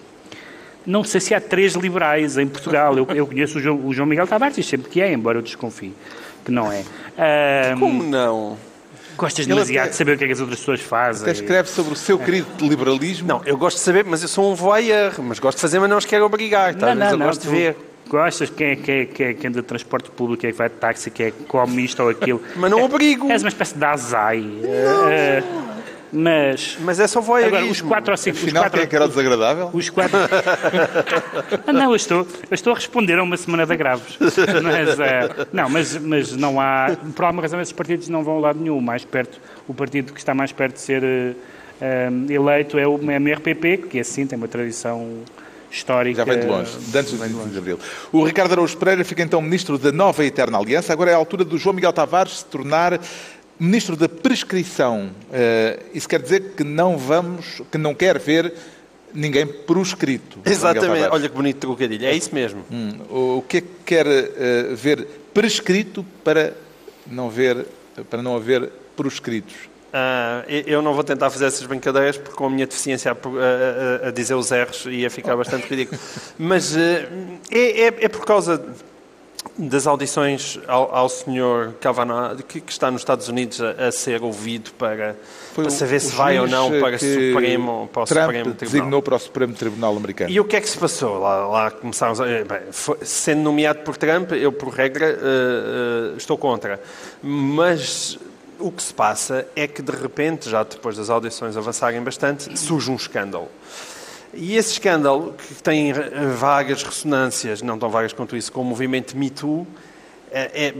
Não 0.84 1.04
sei 1.04 1.20
se 1.20 1.34
há 1.34 1.40
três 1.40 1.74
liberais 1.74 2.36
em 2.38 2.46
Portugal. 2.46 2.96
Eu, 2.96 3.06
eu 3.14 3.26
conheço 3.26 3.58
o 3.58 3.60
João, 3.60 3.86
o 3.86 3.92
João, 3.92 4.06
Miguel 4.06 4.26
Tavares, 4.26 4.66
sempre 4.66 4.90
que 4.90 5.00
é, 5.00 5.12
embora 5.12 5.38
eu 5.38 5.42
desconfie 5.42 5.92
que 6.44 6.50
não 6.50 6.70
é. 6.70 6.84
Um, 7.74 7.78
Como 7.78 8.02
não? 8.02 8.56
Gostas 9.16 9.46
demasiado 9.46 9.84
até, 9.84 9.90
de 9.90 9.96
saber 9.96 10.14
o 10.14 10.18
que 10.18 10.24
é 10.24 10.26
que 10.26 10.32
as 10.32 10.40
outras 10.40 10.58
pessoas 10.58 10.80
fazem. 10.80 11.22
Até 11.22 11.32
escreve 11.32 11.68
sobre 11.68 11.92
o 11.92 11.96
seu 11.96 12.18
querido 12.18 12.48
liberalismo. 12.60 13.28
Não, 13.28 13.42
eu 13.44 13.56
gosto 13.56 13.76
de 13.76 13.82
saber, 13.82 14.04
mas 14.04 14.22
eu 14.22 14.28
sou 14.28 14.50
um 14.50 14.54
voyeur. 14.54 15.12
Mas 15.20 15.38
gosto 15.38 15.58
de 15.58 15.62
fazer, 15.62 15.78
mas 15.78 15.88
não 15.88 15.98
os 15.98 16.04
quero 16.04 16.24
obrigar. 16.24 16.74
Tá? 16.74 16.88
Não, 16.88 16.94
não, 16.94 17.10
eu 17.10 17.18
não, 17.18 17.26
gosto 17.26 17.42
de 17.42 17.48
ver. 17.48 17.76
Gostas? 18.08 18.50
Quem 18.50 18.70
é, 18.70 18.76
quem, 18.76 18.94
é, 19.00 19.06
quem, 19.06 19.26
é, 19.26 19.34
quem 19.34 19.48
anda 19.48 19.60
de 19.60 19.68
transporte 19.68 20.10
público, 20.10 20.40
quem 20.40 20.48
é 20.48 20.52
que 20.52 20.58
vai 20.58 20.68
de 20.68 20.76
táxi, 20.76 21.10
quem 21.10 21.26
é 21.26 21.30
comunista 21.46 22.02
ou 22.02 22.08
aquilo. 22.08 22.42
mas 22.56 22.70
não 22.70 22.82
obrigo. 22.82 23.30
És 23.30 23.42
uma 23.42 23.48
espécie 23.48 23.76
de 23.76 23.84
azai. 23.84 24.40
Não. 24.40 25.68
Uh, 25.68 25.71
mas, 26.12 26.76
mas 26.80 27.00
é 27.00 27.06
só 27.06 27.20
voyeurismo. 27.20 27.56
Agora, 27.56 27.72
os 27.72 27.80
quatro 27.80 28.10
ou 28.10 28.16
cinco... 28.16 28.36
Afinal, 28.36 28.64
quatro, 28.64 28.78
quem 28.78 28.84
é 28.84 28.86
que 28.86 28.96
era 28.96 29.08
desagradável? 29.08 29.70
Os 29.72 29.88
quatro... 29.88 30.18
Ah, 31.66 31.72
não, 31.72 31.90
eu 31.90 31.96
estou, 31.96 32.18
eu 32.50 32.54
estou 32.54 32.72
a 32.72 32.76
responder 32.76 33.18
a 33.18 33.22
uma 33.22 33.36
semana 33.36 33.64
de 33.64 33.72
agravos. 33.72 34.18
Mas, 34.20 34.34
uh, 34.34 35.48
não, 35.52 35.70
mas, 35.70 35.96
mas 35.96 36.36
não 36.36 36.60
há... 36.60 36.96
Por 37.14 37.24
alguma 37.24 37.42
razão, 37.42 37.60
esses 37.60 37.72
partidos 37.72 38.08
não 38.08 38.22
vão 38.22 38.38
a 38.38 38.40
lado 38.40 38.60
nenhum. 38.60 38.80
Mais 38.80 39.04
perto, 39.04 39.40
o 39.66 39.72
partido 39.72 40.12
que 40.12 40.18
está 40.18 40.34
mais 40.34 40.52
perto 40.52 40.74
de 40.74 40.80
ser 40.80 41.02
uh, 41.02 42.32
eleito 42.32 42.78
é 42.78 42.86
o 42.86 42.96
MRPP, 42.96 43.78
que 43.88 43.98
assim 43.98 44.26
tem 44.26 44.36
uma 44.36 44.48
tradição 44.48 45.22
histórica. 45.70 46.18
Já 46.18 46.24
vem 46.24 46.40
de 46.40 46.46
longe, 46.46 46.76
de 46.78 46.98
antes 46.98 47.12
do 47.12 47.18
25 47.18 47.48
de 47.48 47.58
Abril. 47.58 47.78
O 48.12 48.22
Ricardo 48.22 48.52
Araújo 48.52 48.76
Pereira 48.76 49.04
fica 49.04 49.22
então 49.22 49.40
ministro 49.40 49.78
da 49.78 49.90
nova 49.90 50.22
e 50.24 50.28
eterna 50.28 50.58
aliança. 50.58 50.92
Agora 50.92 51.10
é 51.10 51.14
a 51.14 51.16
altura 51.16 51.44
do 51.44 51.56
João 51.56 51.74
Miguel 51.74 51.92
Tavares 51.92 52.38
se 52.38 52.44
tornar 52.44 53.00
Ministro 53.58 53.96
da 53.96 54.08
Prescrição, 54.08 55.10
uh, 55.28 55.84
isso 55.94 56.08
quer 56.08 56.20
dizer 56.20 56.52
que 56.56 56.64
não 56.64 56.96
vamos, 56.98 57.62
que 57.70 57.78
não 57.78 57.94
quer 57.94 58.18
ver 58.18 58.52
ninguém 59.14 59.46
proscrito. 59.46 60.38
Exatamente, 60.44 61.08
olha 61.10 61.28
que 61.28 61.34
bonito 61.34 61.58
trocadilho, 61.58 62.06
é 62.06 62.14
isso 62.14 62.34
mesmo. 62.34 62.64
Hum. 62.70 62.98
O 63.36 63.42
que 63.42 63.58
é 63.58 63.60
que 63.60 63.68
quer 63.84 64.06
uh, 64.06 64.74
ver 64.74 65.06
prescrito 65.32 66.04
para 66.24 66.54
não, 67.06 67.30
ver, 67.30 67.66
para 68.08 68.22
não 68.22 68.34
haver 68.36 68.70
proscritos? 68.96 69.54
Uh, 69.92 70.48
eu 70.66 70.80
não 70.80 70.94
vou 70.94 71.04
tentar 71.04 71.28
fazer 71.28 71.44
essas 71.44 71.66
brincadeiras 71.66 72.16
porque 72.16 72.34
com 72.34 72.46
a 72.46 72.50
minha 72.50 72.66
deficiência 72.66 73.12
a, 73.12 74.06
a, 74.06 74.08
a 74.08 74.10
dizer 74.10 74.34
os 74.34 74.50
erros 74.50 74.86
ia 74.86 75.10
ficar 75.10 75.36
bastante 75.36 75.66
ridículo. 75.68 76.00
Mas 76.38 76.74
uh, 76.74 76.78
é, 77.50 77.80
é, 77.82 77.86
é 77.86 78.08
por 78.08 78.24
causa 78.24 78.64
das 79.58 79.86
audições 79.86 80.58
ao, 80.66 80.94
ao 80.94 81.08
Sr. 81.08 81.74
Kavanaugh, 81.80 82.36
que, 82.36 82.60
que, 82.60 82.72
está 82.72 82.90
nos 82.90 83.02
Estados 83.02 83.28
Unidos 83.28 83.60
a, 83.60 83.88
a 83.88 83.92
ser 83.92 84.22
ouvido 84.22 84.72
para, 84.72 85.16
para 85.54 85.70
saber 85.70 86.00
se 86.00 86.14
vai 86.14 86.38
ou 86.38 86.46
não 86.46 86.70
para, 86.80 86.98
Supremo, 86.98 87.88
para 87.92 88.02
o 88.02 88.06
Trump 88.06 88.24
Supremo 88.26 88.54
Tribunal. 88.54 88.54
designou 88.58 89.02
para 89.02 89.16
o 89.16 89.18
Supremo 89.18 89.54
Tribunal 89.54 89.96
americano. 89.96 90.30
E 90.30 90.40
o 90.40 90.44
que 90.44 90.56
é 90.56 90.60
que 90.60 90.68
se 90.68 90.78
passou? 90.78 91.18
Lá, 91.18 91.46
lá 91.46 91.70
começámos 91.70 92.20
a, 92.20 92.24
bem, 92.24 92.60
foi, 92.70 92.98
sendo 93.02 93.42
nomeado 93.42 93.80
por 93.80 93.96
Trump, 93.96 94.32
eu, 94.32 94.52
por 94.52 94.72
regra, 94.72 95.18
uh, 95.18 96.14
uh, 96.14 96.16
estou 96.16 96.38
contra. 96.38 96.80
Mas 97.22 98.18
o 98.58 98.70
que 98.70 98.82
se 98.82 98.94
passa 98.94 99.46
é 99.54 99.66
que, 99.66 99.82
de 99.82 99.92
repente, 99.92 100.48
já 100.48 100.62
depois 100.62 100.96
das 100.96 101.10
audições 101.10 101.56
avançarem 101.56 102.00
bastante, 102.02 102.56
surge 102.58 102.90
um 102.90 102.96
escândalo. 102.96 103.48
E 104.34 104.56
esse 104.56 104.72
escândalo, 104.72 105.34
que 105.34 105.62
tem 105.62 105.92
vagas 106.38 106.82
ressonâncias, 106.82 107.60
não 107.60 107.78
tão 107.78 107.90
vagas 107.90 108.12
quanto 108.14 108.34
isso, 108.34 108.50
com 108.50 108.62
o 108.62 108.64
movimento 108.64 109.16
Me 109.16 109.28
Too, 109.28 109.66
é, 110.30 110.68
é, 110.68 110.74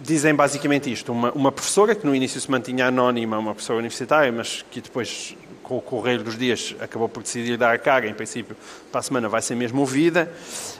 dizem 0.00 0.34
basicamente 0.34 0.90
isto. 0.90 1.12
Uma, 1.12 1.30
uma, 1.32 1.52
professora 1.52 1.94
que 1.94 2.04
no 2.04 2.14
início 2.14 2.40
se 2.40 2.50
mantinha 2.50 2.86
anónima, 2.86 3.38
uma 3.38 3.52
professora 3.52 3.78
universitária, 3.78 4.32
mas 4.32 4.64
que 4.70 4.80
depois, 4.80 5.36
com 5.62 5.76
o 5.78 5.80
correr 5.80 6.18
dos 6.18 6.36
dias, 6.36 6.74
acabou 6.80 7.08
por 7.08 7.22
decidir 7.22 7.56
dar 7.56 7.72
a 7.72 7.78
cara, 7.78 8.08
em 8.08 8.14
princípio, 8.14 8.56
para 8.90 8.98
a 8.98 9.02
semana 9.02 9.28
vai 9.28 9.40
ser 9.40 9.54
mesmo 9.54 9.80
ouvida, 9.80 10.28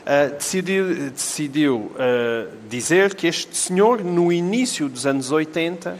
uh, 0.00 0.34
decidiu, 0.34 1.10
decidiu 1.10 1.76
uh, 1.76 2.50
dizer 2.68 3.14
que 3.14 3.28
este 3.28 3.56
senhor, 3.56 4.02
no 4.02 4.32
início 4.32 4.88
dos 4.88 5.06
anos 5.06 5.30
80, 5.30 5.96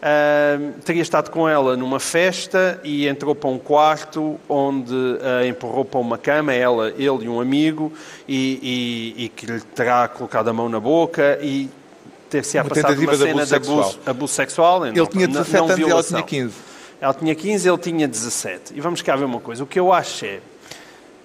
Uh, 0.00 0.80
teria 0.80 1.02
estado 1.02 1.30
com 1.30 1.46
ela 1.46 1.76
numa 1.76 2.00
festa 2.00 2.80
e 2.82 3.06
entrou 3.06 3.34
para 3.34 3.50
um 3.50 3.58
quarto 3.58 4.40
onde 4.48 4.94
a 4.94 5.42
uh, 5.42 5.46
empurrou 5.46 5.84
para 5.84 6.00
uma 6.00 6.16
cama, 6.16 6.54
ela, 6.54 6.88
ele 6.96 7.24
e 7.24 7.28
um 7.28 7.38
amigo, 7.38 7.92
e, 8.26 9.14
e, 9.18 9.24
e 9.24 9.28
que 9.28 9.44
lhe 9.44 9.60
terá 9.60 10.08
colocado 10.08 10.48
a 10.48 10.54
mão 10.54 10.70
na 10.70 10.80
boca 10.80 11.38
e 11.42 11.68
ter-se 12.30 12.56
a 12.56 12.64
passado 12.64 12.98
uma 12.98 13.14
cena 13.14 13.44
de 13.44 13.54
abuso, 13.54 13.72
abuso, 13.72 14.00
abuso 14.06 14.32
sexual. 14.32 14.86
Ele 14.86 14.96
não, 14.96 15.06
tinha 15.06 15.28
17 15.28 15.54
não, 15.54 15.66
não 15.66 15.74
anos 15.74 15.86
e 15.86 15.90
ela 15.90 16.02
tinha 16.02 16.22
15. 16.22 16.54
Ela 16.98 17.14
tinha 17.14 17.34
15, 17.34 17.68
ele 17.68 17.78
tinha 17.78 18.08
17. 18.08 18.74
E 18.74 18.80
vamos 18.80 19.02
cá 19.02 19.16
ver 19.16 19.24
uma 19.24 19.40
coisa. 19.40 19.64
O 19.64 19.66
que 19.66 19.78
eu 19.78 19.92
acho 19.92 20.24
é 20.24 20.40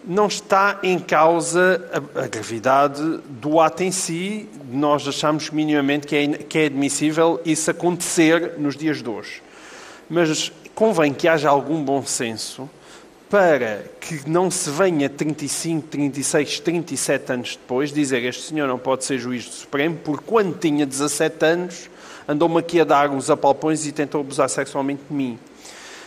não 0.07 0.27
está 0.27 0.79
em 0.83 0.99
causa 0.99 1.81
a, 2.15 2.27
gravidade 2.27 3.01
do 3.27 3.59
ato 3.59 3.83
em 3.83 3.91
si. 3.91 4.47
Nós 4.71 5.07
achamos 5.07 5.49
minimamente 5.49 6.07
que 6.07 6.15
é, 6.15 6.27
que 6.27 6.57
é 6.59 6.65
admissível 6.65 7.41
isso 7.45 7.69
acontecer 7.71 8.53
nos 8.57 8.75
dias 8.75 9.01
de 9.01 9.09
hoje. 9.09 9.41
Mas 10.09 10.51
convém 10.73 11.13
que 11.13 11.27
haja 11.27 11.49
algum 11.49 11.83
bom 11.83 12.05
senso 12.05 12.69
para 13.29 13.83
que 13.99 14.29
não 14.29 14.51
se 14.51 14.69
venha 14.69 15.09
35, 15.09 15.87
36, 15.87 16.59
37 16.59 17.31
anos 17.31 17.55
depois 17.55 17.91
dizer 17.91 18.23
este 18.23 18.43
senhor 18.43 18.67
não 18.67 18.77
pode 18.77 19.03
ser 19.03 19.17
juiz 19.17 19.45
do 19.45 19.51
Supremo 19.51 19.97
porque 20.03 20.23
quando 20.25 20.57
tinha 20.59 20.85
17 20.85 21.43
anos 21.43 21.89
andou-me 22.27 22.59
aqui 22.59 22.79
a 22.79 22.83
dar 22.83 23.09
uns 23.09 23.29
apalpões 23.29 23.85
e 23.87 23.91
tentou 23.91 24.21
abusar 24.21 24.49
sexualmente 24.49 25.01
de 25.09 25.13
mim. 25.15 25.39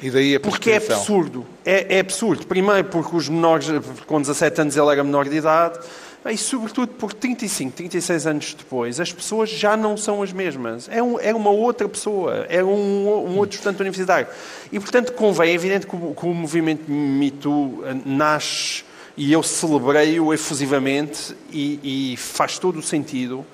E 0.03 0.11
daí 0.11 0.37
a 0.37 0.41
Porque 0.41 0.71
é 0.71 0.77
absurdo. 0.77 1.45
É, 1.65 1.97
é, 1.97 2.01
absurdo. 2.01 2.47
Primeiro 2.47 2.85
porque 2.85 3.17
os 3.17 3.29
menores, 3.29 3.67
com 4.07 4.21
17 4.21 4.61
anos 4.61 4.77
ele 4.77 4.91
era 4.91 5.03
menor 5.03 5.29
de 5.29 5.37
idade, 5.37 5.79
e 6.27 6.37
sobretudo 6.37 6.93
porque 6.99 7.17
35, 7.17 7.73
36 7.77 8.27
anos 8.27 8.55
depois, 8.55 9.01
as 9.01 9.13
pessoas 9.13 9.49
já 9.49 9.77
não 9.77 9.97
são 9.97 10.23
as 10.23 10.33
mesmas. 10.33 10.89
É, 10.91 11.03
um, 11.03 11.19
é 11.19 11.35
uma 11.35 11.51
outra 11.51 11.89
pessoa, 11.89 12.47
é 12.49 12.63
um, 12.63 12.69
um 12.69 13.39
outro 13.39 13.57
estudante 13.57 13.81
universitário. 13.81 14.27
E, 14.71 14.79
portanto, 14.79 15.13
convém, 15.13 15.51
é 15.51 15.55
evidente 15.55 15.87
que 15.87 15.97
o, 15.97 16.15
que 16.15 16.27
o 16.27 16.35
movimento 16.35 16.91
Me 16.91 17.31
Too 17.31 17.83
nasce, 18.05 18.85
e 19.17 19.33
eu 19.33 19.43
celebrei-o 19.43 20.33
efusivamente, 20.35 21.35
e, 21.51 22.13
e 22.13 22.17
faz 22.17 22.59
todo 22.59 22.79
o 22.79 22.83
sentido, 22.83 23.45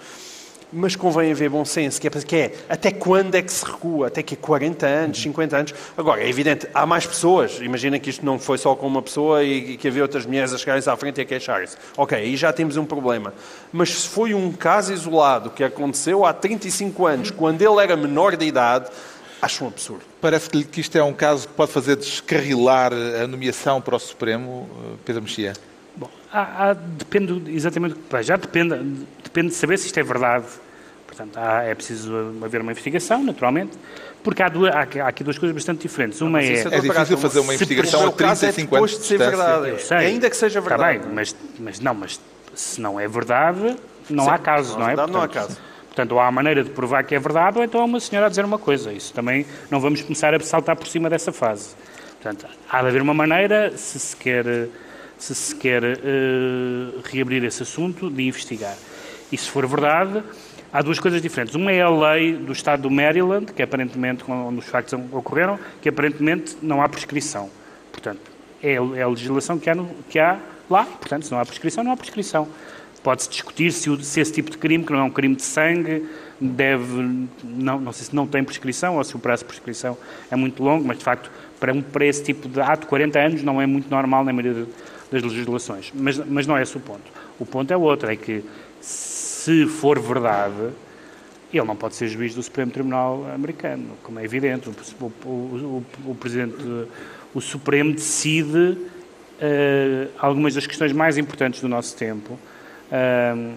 mas 0.75 0.97
convém 0.97 1.31
haver 1.31 1.49
bom 1.49 1.64
senso, 1.64 2.01
que 2.01 2.09
é, 2.09 2.11
que 2.11 2.37
é 2.37 2.53
até 2.68 2.91
quando 2.91 3.37
é 3.37 3.43
que 3.43 3.53
se 3.53 3.64
recua? 3.64 4.09
Até 4.09 4.22
que 4.22 4.35
é 4.35 4.37
40 4.37 4.87
anos, 4.87 5.22
50 5.22 5.57
anos? 5.57 5.75
Agora, 5.97 6.20
é 6.20 6.29
evidente, 6.29 6.66
há 6.75 6.85
mais 6.85 7.07
pessoas. 7.07 7.61
Imagina 7.61 7.99
que 7.99 8.11
isto 8.11 8.27
não 8.27 8.41
foi 8.41 8.59
só 8.59 8.75
com 8.75 8.87
uma 8.87 9.01
pessoa 9.01 9.45
e 9.45 9.77
que 9.77 9.87
havia 9.87 10.03
outras 10.03 10.27
mulheres 10.27 10.53
a 10.53 10.59
chegarem-se 10.59 10.91
à 10.91 10.97
frente 10.97 11.18
e 11.18 11.22
a 11.22 11.25
queixarem-se. 11.25 11.77
Ok, 11.97 12.18
aí 12.18 12.37
já 12.37 12.53
temos 12.53 12.77
um 12.77 12.85
problema. 12.85 13.33
Mas 13.72 13.91
se 13.91 14.09
foi 14.09 14.35
um 14.35 14.51
caso 14.51 14.93
isolado 14.93 15.51
que 15.51 15.62
aconteceu 15.62 16.25
há 16.25 16.33
35 16.33 17.07
anos, 17.07 17.31
quando 17.31 17.62
ele 17.62 17.81
era 17.81 17.97
menor 17.97 18.37
de 18.37 18.45
idade, 18.45 18.91
acho 19.41 19.64
um 19.64 19.68
absurdo. 19.68 20.03
Parece-lhe 20.20 20.64
que 20.64 20.81
isto 20.81 20.99
é 20.99 21.05
um 21.05 21.12
caso 21.12 21.47
que 21.47 21.55
pode 21.55 21.70
fazer 21.70 21.95
descarrilar 21.97 22.93
a 22.93 23.29
nomeação 23.29 23.81
para 23.81 23.95
o 23.95 23.99
Supremo, 24.01 24.68
eh, 24.72 24.97
Pedro 25.05 25.22
Mexia? 25.22 25.53
Bom, 25.95 26.11
há, 26.33 26.70
há, 26.70 26.72
depende 26.72 27.55
exatamente, 27.55 27.97
já 28.22 28.37
depende, 28.37 29.07
depende 29.22 29.49
de 29.49 29.55
saber 29.55 29.79
se 29.79 29.87
isto 29.87 30.01
é 30.01 30.03
verdade 30.03 30.47
Portanto, 31.15 31.37
há, 31.37 31.62
é 31.62 31.75
preciso 31.75 32.12
haver 32.45 32.61
uma 32.61 32.73
investigação, 32.73 33.23
naturalmente, 33.23 33.79
porque 34.23 34.43
há, 34.43 34.49
duas, 34.49 34.75
há, 34.75 34.81
há 34.81 35.09
aqui 35.09 35.23
duas 35.23 35.39
coisas 35.39 35.55
bastante 35.55 35.83
diferentes. 35.83 36.21
Uma 36.21 36.43
é... 36.43 36.55
É 36.55 36.81
difícil 36.81 37.17
fazer 37.17 37.39
uma 37.39 37.55
investigação 37.55 38.09
a 38.09 38.11
35 38.11 38.75
é 38.75 38.79
anos 38.79 38.91
de 38.99 39.05
ser 39.05 39.19
verdade. 39.19 39.69
Eu 39.69 39.79
sei. 39.79 39.97
Ainda 39.99 40.29
que 40.29 40.37
seja 40.37 40.61
verdade. 40.61 40.97
Está 40.97 41.07
bem, 41.07 41.15
mas, 41.15 41.37
mas 41.59 41.79
não, 41.79 41.95
mas 41.95 42.21
se 42.53 42.81
não 42.81 42.99
é 42.99 43.07
verdade, 43.07 43.77
não 44.11 44.25
Sim, 44.25 44.31
há 44.31 44.39
caso, 44.39 44.77
não 44.77 44.89
é? 44.89 44.95
Portanto, 44.95 45.12
não 45.12 45.23
há 45.23 45.29
caso. 45.29 45.57
Portanto, 45.87 46.12
ou 46.12 46.21
há 46.21 46.33
maneira 46.33 46.65
de 46.65 46.71
provar 46.71 47.05
que 47.05 47.15
é 47.15 47.19
verdade, 47.21 47.59
ou 47.59 47.65
então 47.65 47.81
há 47.81 47.85
uma 47.85 48.01
senhora 48.01 48.27
a 48.27 48.29
dizer 48.29 48.45
uma 48.45 48.59
coisa. 48.59 48.93
Isso 48.93 49.12
também 49.15 49.47
não 49.71 49.79
vamos 49.79 50.03
começar 50.03 50.35
a 50.35 50.41
saltar 50.41 50.75
por 50.75 50.89
cima 50.89 51.09
dessa 51.09 51.31
fase. 51.31 51.77
Portanto, 52.21 52.47
há 52.69 52.83
de 52.83 52.89
haver 52.89 53.01
uma 53.03 53.15
maneira, 53.15 53.77
se 53.77 54.01
se 54.01 54.17
quer, 54.17 54.45
se 55.17 55.35
se 55.35 55.55
quer 55.55 55.85
uh, 55.85 57.01
reabrir 57.05 57.45
esse 57.45 57.62
assunto, 57.62 58.11
de 58.11 58.27
investigar. 58.27 58.75
E 59.31 59.39
se 59.39 59.49
for 59.49 59.67
verdade, 59.67 60.23
há 60.75 60.83
duas 60.83 60.99
coisas 60.99 61.22
diferentes. 61.22 61.55
Uma 61.55 61.70
é 61.70 61.81
a 61.81 61.89
lei 61.89 62.35
do 62.35 62.53
Estado 62.53 62.83
do 62.83 62.91
Maryland, 62.91 63.53
que 63.53 63.62
aparentemente, 63.62 64.25
onde 64.29 64.59
os 64.59 64.66
factos 64.66 64.99
ocorreram, 65.12 65.57
que 65.81 65.89
aparentemente 65.89 66.57
não 66.61 66.83
há 66.83 66.89
prescrição. 66.89 67.49
Portanto, 67.93 68.20
é, 68.61 68.72
é 68.75 69.03
a 69.03 69.09
legislação 69.09 69.57
que 69.57 69.70
há, 69.70 69.75
no, 69.77 69.89
que 70.11 70.18
há 70.18 70.37
lá, 70.68 70.85
portanto, 70.85 71.27
se 71.27 71.31
não 71.31 71.39
há 71.39 71.47
prescrição, 71.47 71.85
não 71.85 71.93
há 71.93 71.97
prescrição. 71.97 72.49
Pode-se 73.05 73.29
discutir 73.29 73.70
se, 73.70 73.89
o, 73.89 74.03
se, 74.03 74.18
esse 74.18 74.33
tipo 74.33 74.51
de 74.51 74.59
crime, 74.59 74.83
que 74.83 74.93
não 74.93 74.99
é 74.99 75.03
um 75.05 75.11
crime 75.11 75.37
de 75.37 75.43
sangue, 75.43 76.09
deve, 76.41 77.29
não, 77.45 77.79
não 77.79 77.93
sei 77.93 78.07
se 78.07 78.16
não 78.16 78.27
tem 78.27 78.43
prescrição 78.43 78.97
ou 78.97 79.05
se 79.05 79.14
o 79.14 79.18
prazo 79.18 79.43
de 79.43 79.49
prescrição 79.49 79.97
é 80.29 80.35
muito 80.35 80.61
longo, 80.62 80.85
mas 80.85 80.99
de 80.99 81.05
facto, 81.05 81.31
para, 81.61 81.72
um, 81.72 81.83
para 81.83 82.05
esse 82.05 82.25
tipo 82.25 82.49
de 82.49 82.61
ato, 82.61 82.89
40 82.89 83.18
anos 83.18 83.43
não 83.43 83.62
é 83.62 83.66
muito 83.66 83.89
normal 83.89 84.25
na 84.25 84.33
maioria 84.33 84.66
das 85.12 85.22
legislações. 85.22 85.93
Mas, 85.95 86.18
mas 86.18 86.47
não 86.47 86.57
é 86.57 86.62
esse 86.62 86.77
o 86.77 86.81
ponto. 86.81 87.05
O 87.39 87.47
ponto 87.47 87.70
é 87.70 87.77
outro, 87.77 88.11
é 88.11 88.16
que 88.16 88.43
se 89.45 89.66
for 89.66 90.01
verdade, 90.01 90.70
ele 91.53 91.66
não 91.66 91.76
pode 91.76 91.97
ser 91.97 92.09
juiz 92.09 92.34
do 92.34 92.42
Supremo 92.42 92.72
Tribunal 92.72 93.26
americano, 93.34 93.90
como 94.03 94.18
é 94.18 94.24
evidente. 94.24 94.70
O, 94.70 95.05
o, 95.05 95.28
o, 95.28 95.86
o 96.07 96.14
Presidente, 96.14 96.57
o 97.34 97.40
Supremo 97.42 97.92
decide 97.92 98.57
uh, 98.59 100.11
algumas 100.18 100.55
das 100.55 100.66
questões 100.66 100.92
mais 100.92 101.18
importantes 101.18 101.61
do 101.61 101.68
nosso 101.68 101.95
tempo. 101.95 102.38
Uh, 102.90 103.55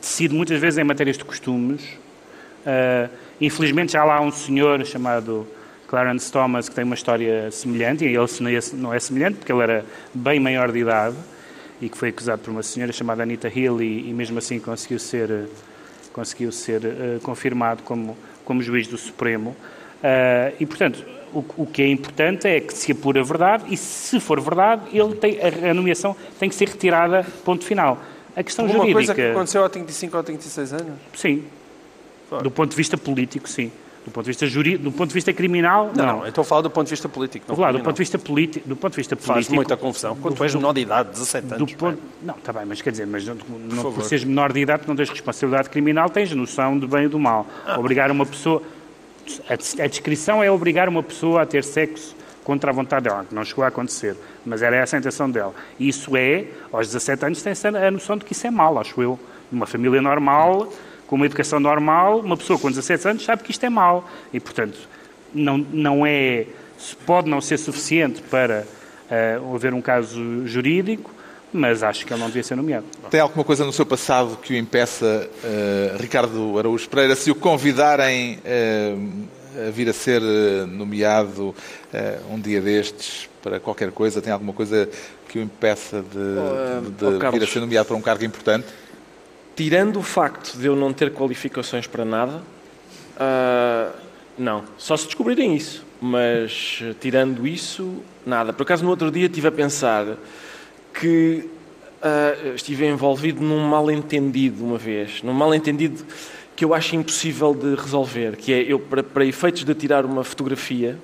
decide 0.00 0.32
muitas 0.32 0.60
vezes 0.60 0.78
em 0.78 0.84
matérias 0.84 1.18
de 1.18 1.24
costumes. 1.24 1.82
Uh, 2.64 3.10
infelizmente 3.40 3.94
já 3.94 4.04
lá 4.04 4.18
há 4.18 4.20
um 4.20 4.30
senhor 4.30 4.86
chamado 4.86 5.44
Clarence 5.88 6.30
Thomas 6.30 6.68
que 6.68 6.74
tem 6.76 6.84
uma 6.84 6.94
história 6.94 7.50
semelhante, 7.50 8.04
e 8.04 8.16
ele 8.16 8.18
não 8.74 8.94
é 8.94 9.00
semelhante 9.00 9.38
porque 9.38 9.52
ele 9.52 9.62
era 9.62 9.84
bem 10.14 10.38
maior 10.38 10.70
de 10.70 10.78
idade 10.78 11.16
e 11.84 11.88
que 11.90 11.98
foi 11.98 12.08
acusado 12.08 12.40
por 12.40 12.50
uma 12.50 12.62
senhora 12.62 12.92
chamada 12.92 13.22
Anita 13.22 13.46
Hill 13.54 13.82
e, 13.82 14.08
e 14.08 14.14
mesmo 14.14 14.38
assim 14.38 14.58
conseguiu 14.58 14.98
ser, 14.98 15.48
conseguiu 16.14 16.50
ser 16.50 16.82
uh, 16.82 17.20
confirmado 17.22 17.82
como, 17.82 18.16
como 18.42 18.62
juiz 18.62 18.88
do 18.88 18.96
Supremo. 18.96 19.50
Uh, 19.50 20.56
e, 20.58 20.64
portanto, 20.64 21.04
o, 21.30 21.44
o, 21.58 21.66
que 21.66 21.82
é 21.82 21.88
importante 21.88 22.48
é 22.48 22.58
que 22.58 22.72
se 22.72 22.92
apure 22.92 23.20
a 23.20 23.22
verdade 23.22 23.64
e, 23.68 23.76
se 23.76 24.18
for 24.18 24.40
verdade, 24.40 24.82
ele 24.96 25.14
tem, 25.14 25.38
a, 25.42 25.72
a 25.72 25.74
nomeação 25.74 26.16
tem 26.38 26.48
que 26.48 26.54
ser 26.54 26.68
retirada, 26.68 27.22
ponto 27.44 27.62
final. 27.64 28.02
A 28.34 28.42
questão 28.42 28.64
Alguma 28.64 28.84
jurídica... 28.84 29.14
coisa 29.14 29.14
que 29.14 29.30
aconteceu 29.30 29.62
há 29.62 29.68
35 29.68 30.16
ou 30.16 30.22
36 30.22 30.72
anos? 30.72 30.98
Sim. 31.14 31.44
Do 32.42 32.50
ponto 32.50 32.70
de 32.70 32.76
vista 32.76 32.96
político, 32.96 33.46
sim. 33.46 33.70
Do 34.04 34.10
ponto 34.10 34.24
de 34.24 34.30
vista 34.30 34.46
jurídico, 34.46 34.84
do 34.84 34.92
ponto 34.92 35.08
de 35.08 35.14
vista 35.14 35.32
criminal, 35.32 35.90
não. 35.96 36.06
Não, 36.18 36.26
estou 36.26 36.42
a 36.42 36.44
falar 36.44 36.60
do 36.60 36.70
ponto 36.70 36.86
de 36.86 36.90
vista 36.90 37.08
político. 37.08 37.46
Não 37.48 37.56
falar 37.56 37.72
do 37.72 37.80
ponto 37.80 37.94
de 37.94 37.98
vista 38.00 38.18
político, 38.18 38.68
do 38.68 38.76
ponto 38.76 38.92
de 38.92 38.96
vista 38.98 39.16
Faz 39.16 39.28
político. 39.28 39.54
muita 39.54 39.76
confusão. 39.78 40.14
Quando 40.16 40.36
tu 40.36 40.44
és 40.44 40.54
menor 40.54 40.74
de 40.74 40.80
idade, 40.82 41.10
17 41.10 41.54
anos. 41.54 41.72
Do 41.72 41.78
ponto, 41.78 41.98
não, 42.22 42.34
está 42.34 42.52
bem, 42.52 42.66
mas 42.66 42.82
quer 42.82 42.90
dizer, 42.90 43.06
mas 43.06 43.24
não, 43.26 43.36
não 43.48 43.92
por 43.92 44.04
seres 44.04 44.24
menor 44.24 44.52
de 44.52 44.60
idade, 44.60 44.82
não 44.86 44.94
tens 44.94 45.08
responsabilidade 45.08 45.70
criminal, 45.70 46.10
tens 46.10 46.30
noção 46.32 46.78
do 46.78 46.86
bem 46.86 47.04
e 47.04 47.08
do 47.08 47.18
mal. 47.18 47.46
Ah. 47.66 47.78
Obrigar 47.78 48.10
uma 48.10 48.26
pessoa. 48.26 48.62
A, 49.48 49.54
a 49.54 49.86
descrição 49.86 50.42
é 50.42 50.50
obrigar 50.50 50.86
uma 50.86 51.02
pessoa 51.02 51.40
a 51.40 51.46
ter 51.46 51.64
sexo 51.64 52.14
contra 52.44 52.70
a 52.70 52.74
vontade 52.74 53.04
dela, 53.04 53.24
que 53.24 53.34
não 53.34 53.42
chegou 53.42 53.64
a 53.64 53.68
acontecer, 53.68 54.14
mas 54.44 54.60
era 54.60 54.76
essa 54.76 54.96
a 54.96 54.98
intenção 54.98 55.30
dela. 55.30 55.54
Isso 55.80 56.14
é, 56.14 56.44
aos 56.70 56.88
17 56.88 57.24
anos, 57.24 57.42
tem-se 57.42 57.66
a 57.66 57.90
noção 57.90 58.18
de 58.18 58.24
que 58.26 58.34
isso 58.34 58.46
é 58.46 58.50
mal, 58.50 58.78
acho 58.78 59.00
eu. 59.00 59.18
Numa 59.50 59.66
família 59.66 60.02
normal, 60.02 60.68
com 61.06 61.16
uma 61.16 61.26
educação 61.26 61.60
normal, 61.60 62.20
uma 62.20 62.36
pessoa 62.36 62.58
com 62.58 62.68
17 62.68 63.08
anos 63.08 63.24
sabe 63.24 63.42
que 63.42 63.50
isto 63.50 63.64
é 63.64 63.70
mal. 63.70 64.08
E, 64.32 64.40
portanto, 64.40 64.78
não, 65.34 65.58
não 65.58 66.06
é, 66.06 66.46
pode 67.06 67.28
não 67.28 67.40
ser 67.40 67.58
suficiente 67.58 68.22
para 68.22 68.66
uh, 69.10 69.54
haver 69.54 69.74
um 69.74 69.82
caso 69.82 70.46
jurídico, 70.46 71.10
mas 71.52 71.82
acho 71.82 72.04
que 72.04 72.12
ele 72.12 72.20
não 72.20 72.26
devia 72.28 72.42
ser 72.42 72.56
nomeado. 72.56 72.86
Tem 73.10 73.20
alguma 73.20 73.44
coisa 73.44 73.64
no 73.64 73.72
seu 73.72 73.86
passado 73.86 74.36
que 74.42 74.54
o 74.54 74.56
impeça, 74.56 75.28
uh, 75.44 75.98
Ricardo 76.00 76.58
Araújo 76.58 76.88
Pereira, 76.88 77.14
se 77.14 77.30
o 77.30 77.34
convidarem 77.34 78.38
uh, 78.38 79.68
a 79.68 79.70
vir 79.70 79.88
a 79.88 79.92
ser 79.92 80.20
nomeado 80.66 81.54
um 82.28 82.40
dia 82.40 82.60
destes 82.60 83.28
para 83.40 83.60
qualquer 83.60 83.92
coisa? 83.92 84.20
Tem 84.20 84.32
alguma 84.32 84.52
coisa 84.52 84.88
que 85.28 85.38
o 85.38 85.42
impeça 85.42 86.02
de, 86.02 86.90
de, 86.90 86.96
de 86.96 87.04
oh, 87.04 87.30
vir 87.30 87.44
a 87.44 87.46
ser 87.46 87.60
nomeado 87.60 87.86
para 87.86 87.96
um 87.96 88.00
cargo 88.00 88.24
importante? 88.24 88.66
Tirando 89.56 89.98
o 89.98 90.02
facto 90.02 90.56
de 90.58 90.66
eu 90.66 90.74
não 90.74 90.92
ter 90.92 91.12
qualificações 91.12 91.86
para 91.86 92.04
nada, 92.04 92.42
uh, 93.16 93.96
não. 94.36 94.64
Só 94.76 94.96
se 94.96 95.06
descobrirem 95.06 95.54
isso. 95.54 95.84
Mas, 96.00 96.82
tirando 97.00 97.46
isso, 97.46 98.02
nada. 98.26 98.52
Por 98.52 98.64
acaso, 98.64 98.84
no 98.84 98.90
outro 98.90 99.10
dia 99.10 99.26
estive 99.26 99.48
a 99.48 99.52
pensar 99.52 100.18
que 100.92 101.48
uh, 102.02 102.54
estive 102.54 102.86
envolvido 102.86 103.42
num 103.42 103.60
mal-entendido 103.60 104.64
uma 104.64 104.76
vez. 104.76 105.22
Num 105.22 105.32
mal-entendido 105.32 106.04
que 106.54 106.64
eu 106.64 106.74
acho 106.74 106.94
impossível 106.96 107.54
de 107.54 107.74
resolver. 107.74 108.36
Que 108.36 108.52
é, 108.52 108.62
eu, 108.62 108.78
para, 108.78 109.02
para 109.02 109.24
efeitos 109.24 109.64
de 109.64 109.74
tirar 109.74 110.04
uma 110.04 110.24
fotografia, 110.24 110.98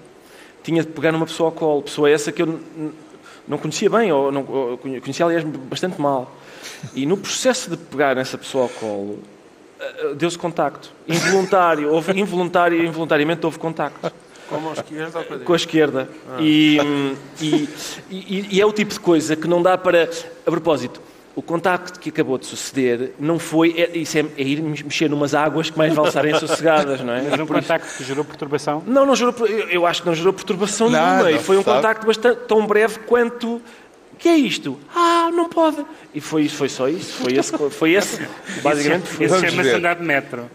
tinha 0.63 0.83
de 0.83 0.89
pegar 0.89 1.13
numa 1.13 1.27
pessoa 1.27 1.49
ao 1.49 1.53
colo. 1.53 1.83
Pessoa 1.83 2.11
essa 2.11 2.31
que 2.31 2.43
eu 2.43 2.61
não 3.49 3.59
conhecia 3.59 3.89
bem, 3.89 4.13
ou, 4.13 4.31
não, 4.31 4.45
ou 4.47 4.79
conhecia, 4.79 5.25
aliás, 5.25 5.45
bastante 5.45 6.01
mal. 6.01 6.37
E 6.95 7.07
no 7.07 7.17
processo 7.17 7.71
de 7.71 7.77
pegar 7.77 8.15
nessa 8.15 8.37
pessoa 8.39 8.65
ao 8.65 8.69
colo, 8.69 9.21
eh, 9.81 10.15
deu-se 10.15 10.39
contacto. 10.39 10.93
Involuntário, 11.09 11.91
houve, 11.91 12.19
involuntário, 12.19 12.85
involuntariamente 12.85 13.45
houve 13.45 13.59
contacto. 13.59 14.13
Com 14.49 14.69
a 14.69 14.73
esquerda 14.73 15.19
ou 15.19 15.25
com 15.25 15.35
a 15.35 15.39
Com 15.39 15.53
a 15.53 15.57
esquerda. 15.57 16.09
Ah. 16.29 16.39
E, 16.41 16.79
e, 17.41 17.69
e, 18.11 18.49
e, 18.57 18.61
é 18.61 18.67
o 18.67 18.73
tipo 18.73 18.93
de 18.93 19.01
coisa 19.01 19.37
que 19.37 19.47
não 19.47 19.63
dá 19.63 19.79
para. 19.79 20.11
A 20.45 20.51
propósito, 20.51 21.01
o 21.37 21.43
contacto 21.43 22.01
que 22.01 22.09
acabou 22.09 22.37
de 22.37 22.47
suceder 22.47 23.13
não 23.19 23.39
foi. 23.39 23.75
É, 23.79 23.97
isso 23.97 24.19
é, 24.19 24.25
é 24.37 24.43
ir 24.43 24.61
mexer 24.61 25.09
numas 25.09 25.35
águas 25.35 25.71
que 25.71 25.79
mais 25.79 25.95
vale 25.95 26.09
estarem 26.09 26.35
sossegadas, 26.39 27.01
não 27.01 27.13
é? 27.13 27.23
Mas 27.31 27.41
um 27.41 27.47
contacto 27.47 27.97
que 27.97 28.05
gerou 28.05 28.25
perturbação? 28.25 28.83
Não, 28.87 29.07
não 29.07 29.15
gerou. 29.15 29.35
Eu, 29.47 29.69
eu 29.69 29.87
acho 29.87 30.03
que 30.03 30.09
não 30.09 30.15
gerou 30.15 30.33
perturbação 30.33 30.91
não, 30.91 30.99
nenhuma. 30.99 31.23
Não, 31.23 31.31
e 31.31 31.39
foi 31.39 31.57
um 31.57 31.63
sabe. 31.63 31.77
contacto 31.77 32.07
bastante, 32.07 32.41
tão 32.49 32.67
breve 32.67 32.99
quanto 33.01 33.63
que 34.21 34.29
é 34.29 34.37
isto? 34.37 34.79
Ah, 34.95 35.31
não 35.33 35.49
pode. 35.49 35.85
E 36.15 36.21
foi, 36.21 36.47
foi 36.49 36.69
só 36.69 36.87
isso. 36.89 37.15
Foi 37.15 37.33
esse, 37.33 37.53
foi 37.71 37.93
esse 37.93 38.29
basicamente. 38.63 39.07
Foi 39.09 39.27
isso 39.27 39.41
chama-se 39.41 39.71
andar 39.71 39.97
de 39.97 40.05
metro. 40.05 40.51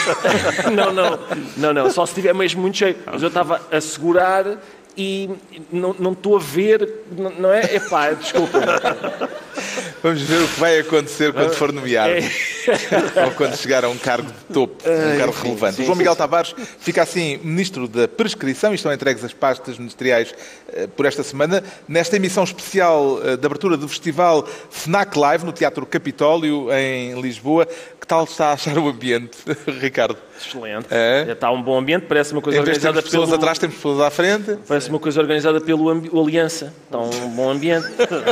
não, 0.74 0.92
não, 0.92 1.18
não, 1.56 1.72
não. 1.74 1.90
Só 1.90 2.06
se 2.06 2.12
estiver 2.12 2.34
mesmo 2.34 2.62
muito 2.62 2.78
cheio. 2.78 2.96
Mas 3.04 3.22
eu 3.22 3.28
estava 3.28 3.60
a 3.70 3.80
segurar 3.80 4.58
e 4.96 5.28
não, 5.70 5.94
não 5.98 6.12
estou 6.12 6.36
a 6.36 6.40
ver, 6.40 7.04
não, 7.16 7.30
não 7.30 7.52
é? 7.52 7.76
Epá, 7.76 8.12
desculpa. 8.12 8.58
Vamos 10.04 10.20
ver 10.20 10.42
o 10.42 10.46
que 10.46 10.60
vai 10.60 10.78
acontecer 10.80 11.32
quando 11.32 11.54
for 11.54 11.72
nomeado. 11.72 12.12
É. 12.12 12.20
Ou 13.24 13.30
quando 13.30 13.56
chegar 13.56 13.86
a 13.86 13.88
um 13.88 13.96
cargo 13.96 14.28
de 14.30 14.52
topo, 14.52 14.76
um 14.86 15.18
cargo 15.18 15.32
sim, 15.32 15.42
relevante. 15.44 15.76
Sim, 15.76 15.82
o 15.82 15.86
João 15.86 15.96
Miguel 15.96 16.14
Tavares 16.14 16.54
fica 16.78 17.02
assim 17.02 17.40
Ministro 17.42 17.88
da 17.88 18.06
Prescrição 18.06 18.72
e 18.72 18.74
estão 18.74 18.92
entregues 18.92 19.24
as 19.24 19.32
pastas 19.32 19.78
ministeriais 19.78 20.34
uh, 20.68 20.88
por 20.88 21.06
esta 21.06 21.22
semana. 21.22 21.64
Nesta 21.88 22.16
emissão 22.16 22.44
especial 22.44 23.14
uh, 23.14 23.38
de 23.38 23.46
abertura 23.46 23.78
do 23.78 23.88
festival 23.88 24.46
FNAC 24.68 25.18
Live, 25.18 25.46
no 25.46 25.52
Teatro 25.52 25.86
Capitólio, 25.86 26.70
em 26.70 27.18
Lisboa. 27.18 27.66
Que 27.98 28.06
tal 28.06 28.24
está 28.24 28.48
a 28.48 28.52
achar 28.52 28.76
o 28.76 28.86
ambiente, 28.86 29.38
Ricardo? 29.80 30.18
Excelente. 30.38 30.88
É? 30.90 31.28
Está 31.32 31.50
um 31.50 31.62
bom 31.62 31.78
ambiente, 31.78 32.04
parece 32.06 32.34
uma 32.34 32.42
coisa 32.42 32.58
em 32.58 32.60
organizada 32.60 32.96
temos 32.96 33.04
pessoas 33.10 33.30
pelo... 33.30 33.36
atrás, 33.36 33.58
temos 33.58 33.76
pessoas 33.76 34.00
à 34.00 34.10
frente. 34.10 34.58
Parece 34.68 34.90
uma 34.90 34.98
coisa 34.98 35.18
organizada 35.18 35.62
pelo 35.62 35.88
Aliança. 36.22 36.74
Está 36.84 36.98
um 36.98 37.30
bom 37.30 37.48
ambiente. 37.48 37.86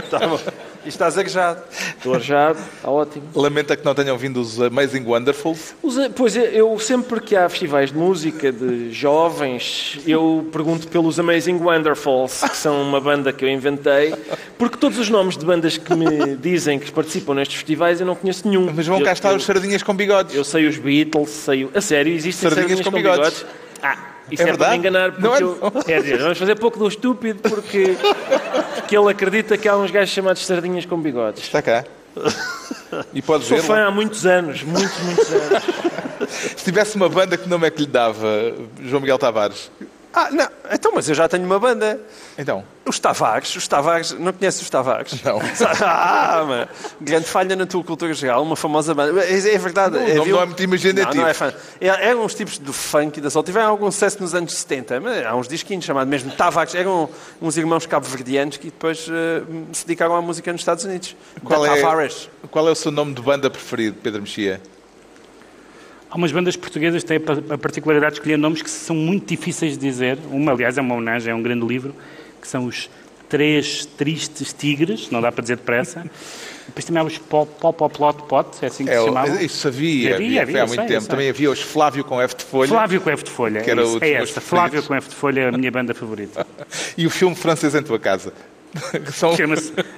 está 0.05 0.19
bom. 0.29 0.39
E 0.85 0.89
estás 0.89 1.17
arejado. 1.17 1.63
Estou 1.97 2.15
arejado, 2.15 2.59
está 2.77 2.91
ótimo. 2.91 3.25
Lamenta 3.35 3.77
que 3.77 3.85
não 3.85 3.95
tenham 3.95 4.19
vindo 4.19 4.41
os 4.41 4.61
Amazing 4.61 5.05
Wonderfuls? 5.05 5.75
Pois, 6.17 6.37
eu 6.37 6.79
sempre 6.79 7.21
que 7.21 7.37
há 7.37 7.49
festivais 7.49 7.91
de 7.93 7.97
música 7.97 8.51
de 8.51 8.91
jovens, 8.93 10.01
eu 10.07 10.49
pergunto 10.53 10.89
pelos 10.89 11.21
Amazing 11.21 11.57
Wonderfuls, 11.57 12.43
que 12.43 12.57
são 12.57 12.83
uma 12.83 13.01
banda 13.01 13.33
que 13.33 13.45
eu 13.45 13.49
inventei, 13.49 14.15
porque 14.59 14.77
todos 14.77 14.99
os 14.99 15.09
nomes 15.09 15.37
de 15.37 15.45
bandas 15.45 15.77
que 15.77 15.95
me 15.95 16.37
dizem 16.37 16.79
que 16.79 16.91
participam 16.91 17.35
nestes 17.35 17.57
festivais 17.57 18.01
eu 18.01 18.07
não 18.07 18.17
conheço 18.17 18.49
nenhum. 18.49 18.73
Mas 18.75 18.87
vão 18.87 19.01
cá 19.03 19.13
estar 19.13 19.35
os 19.35 19.45
Sardinhas 19.45 19.83
com 19.83 19.95
bigodes. 19.95 20.35
Eu 20.35 20.45
sei 20.45 20.67
os 20.67 20.77
Beatles, 20.79 21.31
sei... 21.31 21.69
A 21.75 21.81
sério, 21.81 22.13
existem 22.13 22.51
Sardinhas, 22.51 22.79
sardinhas 22.79 22.85
com, 22.85 22.91
com 22.91 22.97
bigodes? 22.97 23.41
bigodes? 23.41 23.47
Ah, 23.83 24.12
isso 24.33 24.43
é, 24.43 24.51
é 24.51 24.57
para 24.57 24.71
me 24.71 24.77
enganar, 24.77 25.13
porque 25.13 25.27
não 25.27 25.37
é, 25.37 25.43
eu, 25.43 25.59
é 25.87 26.01
dizer, 26.01 26.19
vamos 26.19 26.39
fazer 26.39 26.55
pouco 26.57 26.79
do 26.79 26.89
estúpido, 26.89 27.49
porque, 27.49 27.97
porque 28.77 28.97
ele 28.97 29.11
acredita 29.11 29.57
que 29.57 29.69
há 29.69 29.77
uns 29.77 29.91
gajos 29.91 30.15
chamados 30.15 30.45
sardinhas 30.45 30.87
com 30.87 30.99
bigodes. 31.01 31.43
Está 31.43 31.61
cá. 31.63 31.85
E 33.15 33.23
podes 33.23 33.49
Sou 33.49 33.57
ver. 33.57 33.63
fã 33.63 33.87
há 33.87 33.91
muitos 33.91 34.27
anos, 34.27 34.63
muitos, 34.63 34.99
muitos 35.01 35.33
anos. 35.33 35.63
Se 36.29 36.65
tivesse 36.65 36.97
uma 36.97 37.09
banda, 37.09 37.37
que 37.37 37.49
nome 37.49 37.67
é 37.67 37.71
que 37.71 37.81
lhe 37.81 37.87
dava, 37.87 38.55
João 38.81 39.01
Miguel 39.01 39.19
Tavares? 39.19 39.71
Ah, 40.13 40.31
não. 40.31 40.49
Então, 40.71 40.93
mas 40.95 41.09
eu 41.09 41.15
já 41.15 41.27
tenho 41.29 41.45
uma 41.45 41.59
banda. 41.59 41.99
Então? 42.37 42.65
Os 42.85 42.99
Tavares. 42.99 43.55
Os 43.57 43.67
Tavares. 43.67 44.13
Não 44.13 44.33
conheces 44.33 44.61
os 44.61 44.69
Tavares? 44.69 45.23
Não. 45.23 45.41
ah, 45.81 46.45
mano. 46.47 46.69
Grande 47.01 47.27
falha 47.27 47.57
na 47.57 47.65
tua 47.65 47.83
cultura 47.83 48.13
geral. 48.13 48.43
Uma 48.43 48.57
famosa 48.57 48.95
banda. 48.95 49.25
É, 49.25 49.55
é 49.55 49.59
verdade. 49.59 49.97
Não, 49.97 50.03
é, 50.03 50.15
não, 50.15 50.27
não 50.27 50.43
é 50.43 50.47
muito 50.47 50.63
imaginativo. 50.63 51.15
Não, 51.15 51.23
não 51.23 51.29
é 51.29 51.35
fã. 51.35 51.53
É, 51.81 51.87
eram 51.87 52.25
uns 52.25 52.35
tipos 52.35 52.59
do 52.59 52.73
funk 52.73 53.19
e 53.19 53.21
da 53.23 53.31
sol. 53.31 53.43
Tiveram 53.43 53.69
algum 53.69 53.91
sucesso 53.91 54.21
nos 54.21 54.35
anos 54.35 54.53
70. 54.53 55.01
Mas 55.01 55.27
há 55.27 55.35
uns 55.35 55.49
disquinhos 55.49 55.85
chamados 55.85 56.11
mesmo 56.11 56.31
Tavares. 56.33 56.75
Eram 56.75 57.09
uns 57.41 57.57
irmãos 57.57 57.87
cabo-verdianos 57.87 58.59
que 58.59 58.67
depois 58.67 59.09
uh, 59.09 59.13
se 59.73 59.87
dedicaram 59.87 60.15
à 60.15 60.21
música 60.21 60.53
nos 60.53 60.61
Estados 60.61 60.85
Unidos. 60.85 61.17
Qual 61.43 61.65
é, 61.65 61.81
Tavares. 61.81 62.29
Qual 62.51 62.69
é 62.69 62.71
o 62.71 62.77
seu 62.77 62.93
nome 62.93 63.15
de 63.15 63.23
banda 63.23 63.49
preferido, 63.49 63.97
Pedro 64.03 64.21
Mexia? 64.21 64.61
Há 66.13 66.17
umas 66.17 66.31
bandas 66.31 66.57
portuguesas 66.57 67.03
que 67.03 67.09
têm 67.09 67.17
a 67.49 67.57
particularidade 67.57 68.13
de 68.13 68.19
escolher 68.19 68.37
nomes 68.37 68.61
que 68.61 68.69
são 68.69 68.95
muito 68.95 69.27
difíceis 69.27 69.79
de 69.79 69.89
dizer. 69.89 70.19
Uma, 70.31 70.53
aliás, 70.53 70.77
é 70.77 70.83
uma 70.83 70.95
homenagem, 70.95 71.33
é 71.33 71.35
um 71.35 71.43
grande 71.43 71.65
livro, 71.67 71.95
que 72.39 72.47
são 72.47 72.67
os 72.67 72.91
Três 73.31 73.87
Tristes 73.87 74.53
Tigres, 74.53 75.11
não 75.11 75.23
dá 75.23 75.33
para 75.33 75.41
dizer 75.41 75.57
depressa. 75.57 76.05
Depois 76.69 76.85
também 76.85 77.01
há 77.01 77.05
os 77.07 77.17
Popoplot 77.17 78.25
Pot, 78.29 78.63
é 78.63 78.67
assim 78.67 78.85
que 78.85 78.91
é, 78.91 78.99
se 78.99 79.07
chamava. 79.07 79.43
Isso 79.43 79.67
havia, 79.67 80.15
havia, 80.15 80.27
havia, 80.27 80.43
havia 80.43 80.63
há 80.63 80.67
muito 80.67 80.81
sei, 80.81 80.89
tempo. 80.89 81.09
Também 81.09 81.31
havia 81.31 81.51
os 81.51 81.63
Flávio 81.63 82.05
com 82.05 82.21
F 82.21 82.37
de 82.37 82.45
Folha. 82.45 82.69
Flávio 82.69 83.01
com 83.01 83.09
F 83.09 83.25
de 83.25 83.31
Folha, 83.31 83.63
que 83.63 83.71
era 83.71 83.83
isso, 83.83 83.99
é 84.03 84.13
esta. 84.13 84.41
Flávio 84.43 84.83
com 84.83 84.95
F 84.95 85.09
de 85.09 85.15
Folha 85.15 85.41
é 85.41 85.49
a 85.49 85.53
minha 85.53 85.71
banda 85.71 85.95
favorita. 85.95 86.47
e 86.95 87.07
o 87.07 87.11
filme 87.11 87.35
Francês 87.35 87.75
em 87.75 87.83
Tua 87.83 87.99
Casa? 87.99 88.35
Que 88.73 89.13
são... 89.13 89.33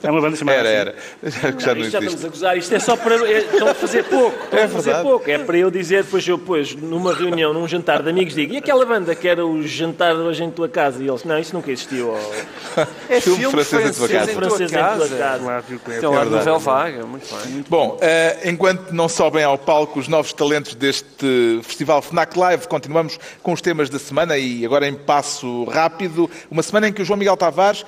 É 0.03 0.11
uma 0.11 0.21
banda 0.21 0.37
chamada 0.37 0.59
Era, 0.69 0.95
assim. 1.23 1.39
era. 1.47 1.61
Já, 1.61 1.75
não 1.75 1.81
Isto 1.83 1.91
já 1.93 1.99
estamos 2.01 2.25
a 2.25 2.29
gozar, 2.29 2.59
isto 2.59 2.75
é 2.75 2.79
só 2.81 2.97
para. 2.97 3.15
é- 3.31 3.39
estão 3.39 3.69
a 3.69 3.75
fazer 3.75 4.05
pouco. 4.05 4.45
Estão 4.45 4.59
É 4.59 4.65
a 4.65 4.69
fazer 4.69 4.85
verdade. 4.91 5.09
pouco. 5.09 5.31
É 5.31 5.39
para 5.39 5.57
eu 5.59 5.71
dizer, 5.71 6.03
depois 6.03 6.27
eu, 6.27 6.37
depois, 6.37 6.75
numa 6.75 7.15
reunião, 7.15 7.53
num 7.55 7.69
jantar 7.69 8.03
de 8.03 8.11
amigos, 8.11 8.35
digo: 8.35 8.53
e 8.53 8.57
aquela 8.57 8.85
banda 8.85 9.15
que 9.15 9.29
era 9.29 9.47
o 9.47 9.63
jantar 9.63 10.15
hoje 10.15 10.43
em 10.43 10.51
tua 10.51 10.69
casa? 10.69 11.03
E 11.03 11.09
eles: 11.09 11.23
não, 11.25 11.39
isso 11.39 11.55
nunca 11.55 11.71
existiu. 11.71 12.11
ó. 12.11 12.85
É 13.09 13.21
Filme 13.21 13.39
filme, 13.39 13.65
francês 13.65 13.91
em 13.91 13.93
tua 13.93 14.09
francês 14.09 14.19
casa. 14.19 14.31
em 14.33 14.35
tua 14.35 14.43
Francês 14.49 14.71
em 14.73 14.75
tua 14.75 14.83
casa. 14.83 15.39
Flávio 15.45 15.79
Coelho. 15.81 16.01
Tem 16.01 16.09
lá 16.09 16.15
verdade. 16.21 16.37
novela 16.37 16.59
vaga, 16.59 17.07
muito 17.07 17.35
bem. 17.37 17.65
Bom, 17.69 17.99
eh, 18.01 18.39
enquanto 18.51 18.91
não 18.93 19.09
sobem 19.09 19.45
ao 19.45 19.57
palco 19.57 20.01
os 20.01 20.09
novos 20.09 20.33
talentos 20.33 20.75
deste 20.75 21.61
Festival 21.63 22.03
FNAC 22.03 22.37
Live, 22.37 22.67
continuamos 22.67 23.19
com 23.43 23.53
os 23.53 23.61
temas 23.61 23.89
da 23.89 23.99
semana 24.01 24.37
e 24.37 24.65
agora 24.67 24.89
em 24.89 24.95
passo 24.95 25.65
rápido. 25.65 26.29
Uma 26.51 26.63
semana 26.65 26.89
em 26.89 26.93
que 26.93 27.03
o 27.03 27.05
João 27.05 27.17
Miguel 27.19 27.37
Tavares 27.37 27.85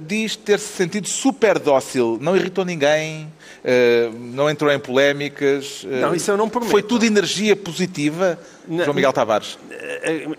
diz 0.00 0.36
ter-se 0.36 0.66
sentido 0.74 1.08
super 1.08 1.58
dócil, 1.58 2.18
não 2.20 2.36
irritou 2.36 2.64
ninguém, 2.64 3.26
eh, 3.64 4.10
não 4.14 4.48
entrou 4.50 4.70
em 4.72 4.78
polémicas. 4.78 5.86
eh, 5.90 6.00
Não, 6.00 6.14
isso 6.14 6.30
eu 6.30 6.36
não 6.36 6.48
prometo. 6.48 6.70
Foi 6.70 6.82
tudo 6.82 7.04
energia 7.04 7.54
positiva, 7.56 8.38
Não. 8.68 8.84
João 8.84 8.94
Miguel 8.94 9.12
Tavares. 9.12 9.58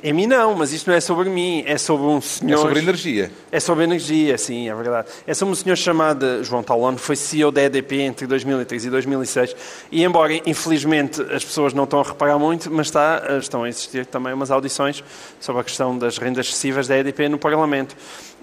A 0.07 0.13
mim 0.13 0.27
não, 0.27 0.53
mas 0.55 0.71
isto 0.73 0.89
não 0.89 0.95
é 0.95 0.99
sobre 1.01 1.29
mim, 1.29 1.63
é 1.65 1.77
sobre 1.77 2.05
um 2.07 2.17
É 2.17 2.21
senhor... 2.21 2.57
sobre 2.59 2.79
energia. 2.79 3.31
É 3.51 3.59
sobre 3.59 3.83
energia, 3.85 4.37
sim, 4.37 4.69
é 4.69 4.75
verdade. 4.75 5.07
É 5.25 5.33
sobre 5.33 5.51
um 5.53 5.55
senhor 5.55 5.75
chamado 5.77 6.43
João 6.43 6.61
Talon, 6.63 6.97
foi 6.97 7.15
CEO 7.15 7.51
da 7.51 7.61
EDP 7.63 8.01
entre 8.01 8.27
2003 8.27 8.85
e 8.85 8.89
2006, 8.89 9.55
e 9.91 10.03
embora, 10.03 10.33
infelizmente, 10.45 11.21
as 11.33 11.43
pessoas 11.43 11.73
não 11.73 11.85
estão 11.85 11.99
a 11.99 12.03
reparar 12.03 12.37
muito, 12.37 12.69
mas 12.71 12.87
está, 12.87 13.23
estão 13.39 13.63
a 13.63 13.69
existir 13.69 14.05
também 14.05 14.33
umas 14.33 14.51
audições 14.51 15.03
sobre 15.39 15.61
a 15.61 15.63
questão 15.63 15.97
das 15.97 16.17
rendas 16.17 16.47
excessivas 16.47 16.87
da 16.87 16.97
EDP 16.97 17.29
no 17.29 17.37
Parlamento. 17.37 17.95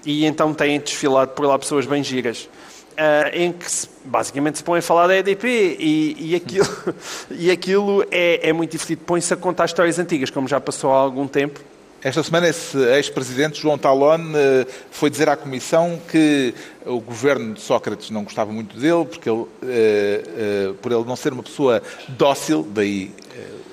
E 0.06 0.24
então 0.26 0.52
têm 0.52 0.78
desfilado 0.80 1.32
por 1.32 1.46
lá 1.46 1.58
pessoas 1.58 1.86
bem 1.86 2.02
giras. 2.04 2.48
ah, 2.96 3.30
em 3.32 3.52
que 3.52 3.70
se- 3.70 3.88
basicamente 4.04 4.58
se 4.58 4.64
põem 4.64 4.78
a 4.78 4.82
falar 4.82 5.06
da 5.08 5.16
EDP 5.16 5.76
e, 5.80 6.16
e 6.30 6.34
aquilo, 6.36 6.68
e 7.30 7.50
aquilo 7.50 8.04
é, 8.10 8.48
é 8.48 8.52
muito 8.52 8.70
divertido. 8.72 9.02
Põe-se 9.04 9.32
a 9.34 9.36
contar 9.36 9.64
histórias 9.64 9.98
antigas, 9.98 10.30
como 10.30 10.46
já 10.46 10.60
passou 10.60 10.92
há 10.92 10.96
algum 10.98 11.26
tempo, 11.26 11.58
Esta 12.02 12.22
semana, 12.22 12.46
esse 12.48 12.76
ex-presidente 12.76 13.60
João 13.60 13.78
Talon 13.78 14.20
eh, 14.36 14.66
foi 14.90 15.08
dizer 15.10 15.26
à 15.28 15.36
Comissão 15.36 15.98
que 16.08 16.54
o 16.84 17.00
governo 17.00 17.54
de 17.54 17.62
Sócrates 17.62 18.10
não 18.10 18.22
gostava 18.24 18.52
muito 18.52 18.78
dele, 18.78 19.06
porque 19.06 19.28
ele, 19.28 19.46
eh, 19.66 20.22
eh, 20.36 20.72
por 20.82 20.92
ele 20.92 21.04
não 21.04 21.16
ser 21.16 21.32
uma 21.32 21.42
pessoa 21.42 21.82
dócil, 22.10 22.62
daí 22.74 23.10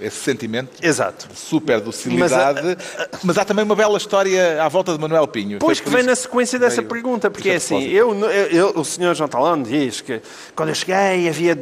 esse 0.02 0.18
sentimento 0.18 0.70
Exato. 0.82 1.28
de 1.28 1.39
super 1.39 1.80
docilidade. 1.80 2.78
Mas, 3.24 3.38
há 3.38 3.45
também 3.45 3.64
uma 3.64 3.76
bela 3.76 3.97
história 3.97 4.62
à 4.64 4.68
volta 4.68 4.93
de 4.93 4.99
Manuel 4.99 5.28
Pinho. 5.28 5.60
Pois 5.60 5.80
que 5.80 5.89
vem 5.89 6.04
na 6.04 6.16
sequência 6.16 6.58
dessa 6.60 6.78
veio 6.78 6.89
pergunta, 6.89 7.30
porque 7.30 7.49
é 7.49 7.56
assim, 7.56 7.89
propósito. 7.91 7.95
eu, 7.95 8.30
eu- 8.52 8.74
o 8.80 8.86
senhor 8.86 9.16
João 9.16 9.30
Talão 9.30 9.62
diz 9.62 10.02
que 10.02 10.22
quando 10.56 10.70
eu 10.70 10.76
cheguei 10.76 11.28
havia 11.30 11.58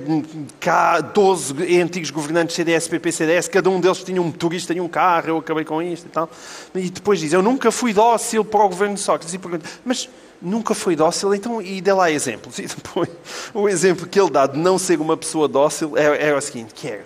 cá 0.59 0.99
12 1.01 1.53
antigos 1.81 2.09
governantes 2.09 2.55
CDS, 2.55 2.87
PP, 2.87 3.11
CDS, 3.11 3.47
cada 3.47 3.69
um 3.69 3.79
deles 3.79 4.03
tinha 4.03 4.21
um 4.21 4.25
motorista 4.25 4.73
e 4.73 4.81
um 4.81 4.87
carro, 4.87 5.27
eu 5.29 5.37
acabei 5.37 5.65
com 5.65 5.81
isto 5.81 6.05
e 6.05 6.09
tal. 6.09 6.29
E 6.75 6.89
depois 6.89 7.19
diz, 7.19 7.33
eu 7.33 7.41
nunca 7.41 7.71
fui 7.71 7.93
dócil 7.93 8.43
para 8.45 8.63
o 8.63 8.69
governo 8.69 8.95
de 8.95 9.01
Sócrates. 9.01 9.33
E 9.33 9.37
pergunta, 9.37 9.65
mas 9.85 10.09
nunca 10.41 10.73
foi 10.73 10.95
dócil, 10.95 11.33
então, 11.35 11.61
e 11.61 11.81
dê 11.81 11.91
lá 11.93 12.09
exemplos. 12.09 12.57
E 12.59 12.67
depois, 12.67 13.09
o 13.53 13.67
exemplo 13.67 14.07
que 14.07 14.19
ele 14.19 14.29
dá 14.29 14.47
de 14.47 14.57
não 14.57 14.77
ser 14.77 14.99
uma 14.99 15.17
pessoa 15.17 15.47
dócil 15.47 15.97
era, 15.97 16.15
era 16.15 16.37
o 16.37 16.41
seguinte, 16.41 16.73
que 16.73 16.87
era, 16.87 17.05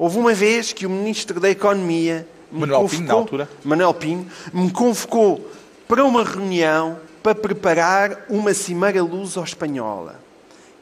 houve 0.00 0.18
uma 0.18 0.32
vez 0.32 0.72
que 0.72 0.86
o 0.86 0.90
Ministro 0.90 1.38
da 1.38 1.50
Economia 1.50 2.26
Manuel 2.50 2.88
Pinho, 2.88 3.06
na 3.06 3.12
altura. 3.12 3.48
Manuel 3.62 3.92
Pinho, 3.92 4.26
me 4.50 4.70
convocou 4.70 5.46
para 5.86 6.02
uma 6.02 6.24
reunião 6.24 6.98
para 7.22 7.34
preparar 7.34 8.24
uma 8.26 8.54
cimeira 8.54 9.02
luso-espanhola. 9.02 10.18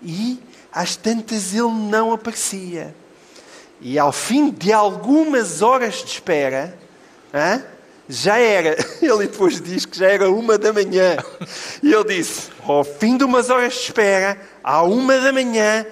E, 0.00 0.38
às 0.72 0.94
tantas, 0.94 1.52
ele 1.52 1.68
não 1.68 2.12
aparecia. 2.12 2.94
E, 3.80 3.98
ao 3.98 4.12
fim 4.12 4.50
de 4.50 4.72
algumas 4.72 5.62
horas 5.62 5.96
de 5.96 6.12
espera, 6.12 6.78
hã, 7.34 7.64
já 8.08 8.38
era. 8.38 8.76
Ele 9.02 9.26
depois 9.26 9.60
diz 9.60 9.84
que 9.84 9.98
já 9.98 10.06
era 10.08 10.30
uma 10.30 10.56
da 10.56 10.72
manhã. 10.72 11.16
E 11.82 11.92
ele 11.92 12.04
disse, 12.04 12.48
ao 12.64 12.82
fim 12.82 13.16
de 13.16 13.24
umas 13.24 13.50
horas 13.50 13.74
de 13.74 13.80
espera, 13.80 14.40
à 14.64 14.82
uma 14.82 15.18
da 15.18 15.32
manhã, 15.32 15.84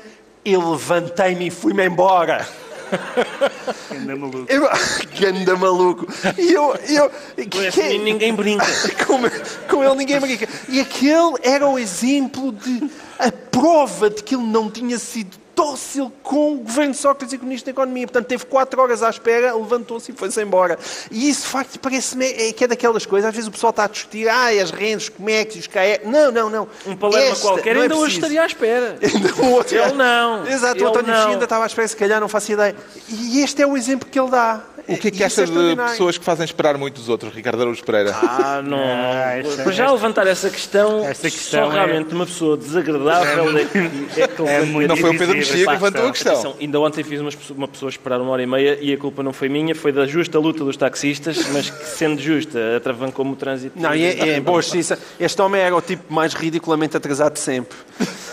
eu 0.44 0.70
levantei-me 0.70 1.48
e 1.48 1.50
fui-me 1.50 1.84
embora. 1.84 2.48
Anda 3.90 4.16
maluco. 4.16 4.46
Eu, 4.48 4.68
ganda 5.18 5.56
maluco. 5.56 6.06
E 6.38 6.52
eu. 6.52 6.74
eu 6.88 7.10
Com 7.50 7.82
menino 7.82 8.04
ninguém 8.04 8.34
brinca. 8.34 8.66
com, 9.06 9.20
com 9.68 9.84
ele 9.84 9.94
ninguém 9.94 10.20
brinca. 10.20 10.48
E 10.68 10.80
aquele 10.80 11.34
era 11.42 11.68
o 11.68 11.78
exemplo 11.78 12.52
de. 12.52 12.90
a 13.18 13.30
prova 13.30 14.10
de 14.10 14.22
que 14.22 14.34
ele 14.34 14.44
não 14.44 14.70
tinha 14.70 14.98
sido 14.98 15.45
dócil 15.56 16.12
com 16.22 16.52
o 16.52 16.56
governo 16.58 16.92
de 16.92 16.98
Sócrates 16.98 17.32
e 17.32 17.38
com 17.38 17.44
o 17.44 17.48
Ministro 17.48 17.72
da 17.72 17.80
Economia. 17.80 18.06
Portanto, 18.06 18.26
teve 18.26 18.44
quatro 18.44 18.80
horas 18.80 19.02
à 19.02 19.08
espera, 19.08 19.54
levantou-se 19.56 20.12
e 20.12 20.14
foi-se 20.14 20.40
embora. 20.42 20.78
E 21.10 21.28
isso, 21.30 21.42
de 21.42 21.48
facto, 21.48 21.80
parece-me 21.80 22.26
é, 22.26 22.52
que 22.52 22.62
é 22.64 22.66
daquelas 22.68 23.06
coisas. 23.06 23.28
Às 23.28 23.34
vezes 23.34 23.48
o 23.48 23.50
pessoal 23.50 23.70
está 23.70 23.84
a 23.84 23.88
discutir 23.88 24.28
ah, 24.28 24.48
as 24.48 24.70
rendas, 24.70 25.04
os 25.04 25.08
comex, 25.08 25.56
os 25.56 25.66
CAE. 25.66 26.02
Não, 26.04 26.30
não, 26.30 26.50
não. 26.50 26.68
Um 26.86 26.94
palerma 26.94 27.32
Esta 27.32 27.46
qualquer 27.48 27.74
é 27.76 27.80
ainda 27.80 27.94
hoje 27.94 28.20
preciso. 28.20 28.26
estaria 28.26 28.42
à 28.42 28.46
espera. 28.46 28.98
Outro- 29.54 29.76
Ele 29.78 29.92
não. 29.94 30.46
Exato, 30.46 30.76
Ele 30.76 30.84
o 30.84 30.88
António 30.88 31.06
não. 31.08 31.14
Mexia 31.14 31.32
ainda 31.32 31.44
estava 31.44 31.64
à 31.64 31.66
espera, 31.66 31.88
se 31.88 31.96
calhar, 31.96 32.20
não 32.20 32.28
faço 32.28 32.52
ideia. 32.52 32.76
E 33.08 33.40
este 33.40 33.62
é 33.62 33.66
o 33.66 33.76
exemplo 33.76 34.06
que 34.08 34.20
ele 34.20 34.30
dá. 34.30 34.62
O 34.88 34.96
que 34.96 35.08
é 35.08 35.10
que 35.10 35.22
E 35.22 35.26
isso 35.26 35.42
acha 35.42 35.52
de 35.52 35.76
pessoas 35.76 36.16
que 36.18 36.24
fazem 36.24 36.44
esperar 36.44 36.78
muito 36.78 36.98
os 36.98 37.08
outros, 37.08 37.34
Ricardo 37.34 37.60
Araújo 37.60 37.82
Pereira? 37.84 38.12
Ah, 38.14 38.62
não. 38.64 38.78
Ah, 38.78 39.36
esta- 39.38 39.62
Para 39.64 39.72
já 39.72 39.90
levantar 39.90 40.26
essa 40.26 40.48
questão, 40.48 41.04
Esta 41.04 41.28
questão 41.30 41.66
só 41.70 41.76
é- 41.76 41.84
realmente 41.86 42.14
uma 42.14 42.24
pessoa 42.26 42.56
desagradável 42.56 43.58
é 43.58 43.62
é 43.62 44.54
É 44.56 44.62
muito 44.64 44.88
Não 44.88 44.96
foi 44.96 45.10
o 45.10 45.18
Pedro 45.18 45.36
Mexia 45.36 45.64
que 45.64 45.70
levantou 45.70 46.06
a 46.06 46.12
questão. 46.12 46.32
Atenção, 46.32 46.56
ainda 46.60 46.80
ontem 46.80 47.02
fiz 47.02 47.20
uma, 47.20 47.30
pessoa- 47.32 47.56
uma 47.56 47.68
pessoa 47.68 47.90
esperar 47.90 48.20
uma 48.20 48.30
hora 48.30 48.42
e 48.42 48.46
meia 48.46 48.78
e 48.80 48.92
a 48.92 48.96
culpa 48.98 49.22
não 49.22 49.32
foi 49.32 49.48
minha, 49.48 49.74
foi 49.74 49.90
da 49.92 50.06
justa 50.06 50.38
luta 50.38 50.64
dos 50.64 50.76
taxistas, 50.76 51.38
mas 51.52 51.68
que, 51.68 51.84
sendo 51.84 52.20
justa, 52.20 52.76
atravancou-me 52.76 53.32
o 53.32 53.36
trânsito. 53.36 53.78
Não, 53.80 53.94
e 53.94 54.04
é, 54.04 54.28
é 54.36 54.40
boa 54.40 54.62
justiça. 54.62 54.98
Este 55.18 55.40
homem 55.42 55.60
era 55.60 55.74
o 55.74 55.80
tipo 55.82 56.12
mais 56.12 56.32
ridiculamente 56.34 56.96
atrasado 56.96 57.32
de 57.34 57.40
sempre. 57.40 57.76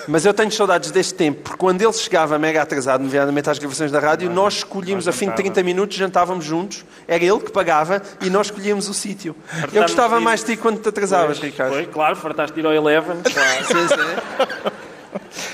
Mas 0.07 0.25
eu 0.25 0.33
tenho 0.33 0.51
saudades 0.51 0.91
deste 0.91 1.13
tempo, 1.13 1.41
porque 1.43 1.57
quando 1.57 1.81
ele 1.81 1.93
chegava 1.93 2.37
mega 2.37 2.61
atrasado, 2.61 3.01
nomeadamente 3.03 3.49
às 3.49 3.57
gravações 3.59 3.91
da 3.91 3.99
rádio, 3.99 4.29
nós 4.29 4.55
escolhíamos, 4.55 5.07
a 5.07 5.11
fim 5.11 5.29
de 5.29 5.35
30 5.35 5.63
minutos, 5.63 5.95
jantávamos 5.97 6.43
juntos, 6.45 6.83
era 7.07 7.23
ele 7.23 7.39
que 7.39 7.51
pagava 7.51 8.01
e 8.21 8.29
nós 8.29 8.47
escolhíamos 8.47 8.89
o 8.89 8.93
sítio. 8.93 9.35
Eu 9.73 9.81
gostava 9.81 10.19
mais 10.19 10.41
de 10.43 10.47
ti 10.55 10.57
quando 10.57 10.79
te 10.79 10.89
atrasavas, 10.89 11.39
Ricardo. 11.39 11.73
Foi, 11.73 11.85
claro, 11.85 12.15
fartaste 12.15 12.53
de 12.55 12.61
ir 12.61 12.65
ao 12.65 12.73
Eleven. 12.73 13.17
Claro. 13.33 13.65
Sim, 13.65 13.87
sim. 13.87 14.73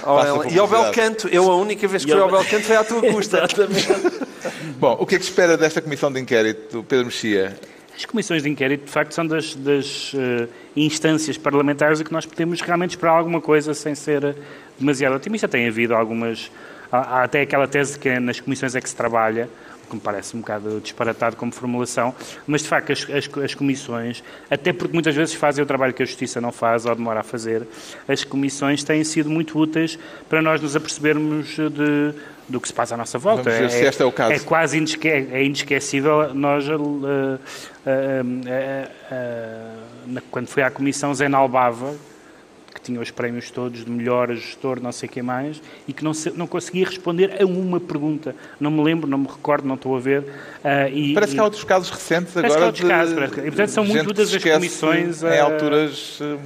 Oh, 0.05 0.49
e 0.49 0.57
ao. 0.59 0.67
Belcanto, 0.67 1.27
eu 1.27 1.49
a 1.51 1.55
única 1.55 1.87
vez 1.87 2.03
que 2.05 2.11
fui 2.11 2.19
ao- 2.21 2.29
Belcanto 2.29 2.63
foi 2.63 2.75
à 2.75 2.83
tua 2.83 3.01
custa. 3.11 3.37
Exatamente. 3.37 3.87
Bom, 4.79 4.97
o 4.99 5.05
que 5.05 5.15
é 5.15 5.17
que 5.19 5.23
se 5.25 5.31
espera 5.31 5.57
desta 5.57 5.81
comissão 5.81 6.11
de 6.11 6.19
inquérito, 6.19 6.83
Pedro 6.87 7.05
Mexia? 7.05 7.57
As 7.99 8.05
comissões 8.05 8.43
de 8.43 8.49
inquérito, 8.49 8.85
de 8.85 8.91
facto, 8.91 9.11
são 9.11 9.27
das, 9.27 9.53
das, 9.55 10.13
eh, 10.15 10.47
instâncias 10.73 11.37
parlamentares 11.37 11.99
a 11.99 12.03
que 12.05 12.13
nós 12.13 12.25
podemos 12.25 12.61
realmente 12.61 12.91
esperar 12.91 13.11
alguma 13.11 13.41
coisa 13.41 13.73
sem 13.73 13.93
ser 13.93 14.37
demasiado 14.79 15.17
otimista. 15.17 15.49
Tem 15.49 15.67
havido 15.67 15.93
algumas. 15.93 16.49
Há, 16.89 16.97
há 16.97 17.23
até 17.23 17.41
aquela 17.41 17.67
tese 17.67 17.95
de 17.95 17.99
que 17.99 18.17
nas 18.17 18.39
comissões 18.39 18.73
é 18.73 18.79
que 18.79 18.87
se 18.87 18.95
trabalha, 18.95 19.49
o 19.83 19.89
que 19.89 19.95
me 19.95 20.01
parece 20.01 20.33
um 20.33 20.39
bocado 20.39 20.79
disparatado 20.79 21.35
como 21.35 21.51
formulação, 21.51 22.15
mas 22.47 22.61
de 22.61 22.69
facto 22.69 22.93
as, 22.93 23.05
as, 23.09 23.29
as 23.43 23.53
comissões, 23.53 24.23
até 24.49 24.71
porque 24.71 24.93
muitas 24.93 25.13
vezes 25.13 25.33
fazem 25.33 25.61
o 25.61 25.67
trabalho 25.67 25.93
que 25.93 26.01
a 26.01 26.05
Justiça 26.05 26.39
não 26.39 26.53
faz 26.53 26.85
ou 26.85 26.95
demora 26.95 27.19
a 27.19 27.23
fazer, 27.23 27.67
as 28.07 28.23
comissões 28.23 28.81
têm 28.81 29.03
sido 29.03 29.29
muito 29.29 29.59
úteis 29.59 29.99
para 30.29 30.41
nós 30.41 30.61
nos 30.61 30.73
apercebermos 30.73 31.47
de, 31.57 32.13
do 32.49 32.59
que 32.59 32.67
se 32.67 32.73
passa 32.73 32.95
à 32.95 32.97
nossa 32.97 33.17
volta. 33.19 33.43
Vamos 33.43 33.59
ver 33.59 33.69
se 33.69 33.85
este 33.85 34.01
é 34.01 34.05
o 34.05 34.11
caso. 34.11 34.33
É 34.33 34.39
quase 34.39 34.77
inesque 34.77 35.07
é 35.07 35.43
inesquecível 35.43 36.33
nós, 36.33 36.65
eh, 36.67 37.39
na- 40.07 40.21
quando 40.31 40.47
foi 40.47 40.63
à 40.63 40.71
Comissão 40.71 41.13
Zé 41.13 41.27
Albava, 41.27 41.93
que 42.73 42.81
tinha 42.81 42.99
os 42.99 43.11
prémios 43.11 43.49
todos 43.51 43.83
de 43.85 43.91
melhor 43.91 44.33
gestor, 44.33 44.79
não 44.81 44.91
sei 44.91 45.07
o 45.09 45.11
que 45.11 45.21
mais, 45.21 45.61
e 45.87 45.93
que 45.93 46.03
não, 46.03 46.13
se- 46.13 46.31
não 46.31 46.47
conseguia 46.47 46.85
responder 46.85 47.41
a 47.41 47.45
uma 47.45 47.79
pergunta. 47.79 48.35
Não 48.59 48.71
me 48.71 48.81
lembro, 48.83 49.07
não 49.09 49.17
me 49.17 49.27
recordo, 49.27 49.67
não 49.67 49.75
estou 49.75 49.95
a 49.95 49.99
ver. 49.99 50.23
ah, 50.63 50.87
e- 50.89 51.13
Parece 51.13 51.33
e- 51.33 51.35
que 51.35 51.41
há 51.41 51.43
outros 51.43 51.63
casos 51.63 51.89
recentes 51.89 52.33
Parece 52.33 52.55
que 52.55 52.63
há 52.63 52.65
agora 52.65 52.65
outros 52.67 52.83
de, 52.83 52.89
casos, 52.89 53.13
parece 53.15 53.33
e, 53.39 53.43
portanto, 53.43 53.69
são 53.69 53.83
de 53.83 53.89
muito 53.89 54.01
gente 54.03 54.11
úteis 54.11 54.29
que 54.29 54.35
as 54.35 54.41
se 54.41 54.47
esquece 54.49 54.55
comissões, 54.81 55.23
em 55.23 55.37
ah, 55.39 55.43
alturas 55.43 56.19
hum, 56.21 56.37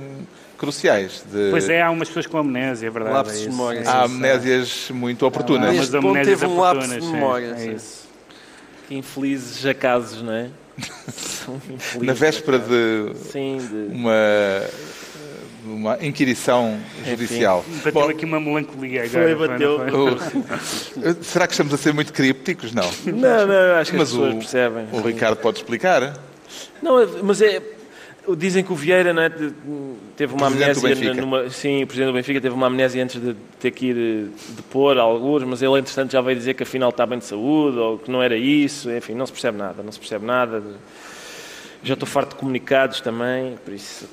cruciais. 0.63 1.23
De... 1.31 1.49
Pois 1.51 1.67
é, 1.69 1.81
há 1.81 1.91
umas 1.91 2.07
pessoas 2.07 2.25
com 2.27 2.37
amnésia, 2.37 2.87
é 2.87 2.89
verdade. 2.89 3.15
Lapsos 3.15 3.37
é 3.37 3.43
de 3.43 3.49
memória, 3.49 3.79
É. 3.79 3.81
Há 3.81 4.05
isso, 4.05 4.15
amnésias 4.15 4.89
muito 4.91 5.25
oportunas. 5.25 5.69
umas 5.75 5.89
Neste 5.89 5.99
ponto 6.01 6.23
teve 6.23 6.45
um 6.45 6.59
lapso 6.59 6.89
de 6.99 7.05
memória, 7.05 7.55
É 7.57 7.65
isso. 7.73 8.03
Que 8.87 8.95
infelizes 8.95 9.65
acasos, 9.65 10.21
não 10.21 10.31
é? 10.33 10.49
São 11.11 11.55
infelizes 11.55 12.01
Na 12.01 12.13
véspera 12.13 12.57
de 12.59 13.13
Sim, 13.31 13.57
de... 13.59 13.93
uma, 13.95 14.11
uma 15.65 15.97
inquirição 16.05 16.79
judicial. 17.05 17.63
Bateu 17.83 17.91
Bom, 17.93 18.09
aqui 18.09 18.25
uma 18.25 18.39
melancolia 18.39 19.07
Foi, 19.09 19.31
agora. 19.31 19.49
bateu. 19.53 19.77
não 19.85 20.17
foi? 20.17 20.41
o- 21.11 21.23
será 21.23 21.45
que 21.47 21.53
estamos 21.53 21.73
a 21.73 21.77
ser 21.77 21.93
muito 21.93 22.11
crípticos? 22.11 22.73
Não. 22.73 22.89
Não, 23.05 23.47
não, 23.47 23.75
acho 23.75 23.91
que 23.91 23.97
Mas 23.97 24.09
as 24.09 24.13
pessoas 24.15 24.33
o, 24.33 24.37
percebem. 24.37 24.87
o 24.91 25.01
Ricardo 25.01 25.37
pode 25.37 25.57
explicar. 25.59 26.17
Não, 26.81 26.95
mas 27.23 27.41
é. 27.41 27.61
Dizem 28.37 28.63
que 28.63 28.71
o 28.71 28.75
Vieira 28.75 29.09
é, 29.09 29.29
teve 30.15 30.33
uma 30.33 30.47
amnésia 30.47 31.13
numa, 31.13 31.49
sim, 31.49 31.83
o 31.83 31.87
presidente 31.87 32.09
do 32.09 32.13
Benfica 32.13 32.39
teve 32.39 32.55
uma 32.55 32.67
amnésia 32.67 33.03
antes 33.03 33.21
de 33.21 33.35
ter 33.59 33.71
que 33.71 33.87
ir 33.87 33.97
eh, 33.97 34.29
depor 34.55 34.97
alguns, 34.97 35.43
mas 35.43 35.61
ele 35.61 35.77
entretanto 35.77 36.13
já 36.13 36.21
veio 36.21 36.37
dizer 36.37 36.53
que 36.53 36.63
afinal 36.63 36.89
está 36.89 37.05
bem 37.05 37.19
de 37.19 37.25
saúde 37.25 37.77
ou 37.77 37.99
que 37.99 38.09
não 38.09 38.23
era 38.23 38.37
isso, 38.37 38.89
enfim, 38.89 39.13
não 39.13 39.25
se 39.25 39.33
percebe 39.33 39.57
nada, 39.57 39.83
não 39.83 39.91
se 39.91 39.99
percebe 39.99 40.25
nada. 40.25 40.63
Já 41.83 41.95
estou 41.95 42.07
farto 42.07 42.29
de 42.29 42.35
comunicados 42.37 43.01
também, 43.01 43.57
por 43.57 43.73
isso 43.73 44.07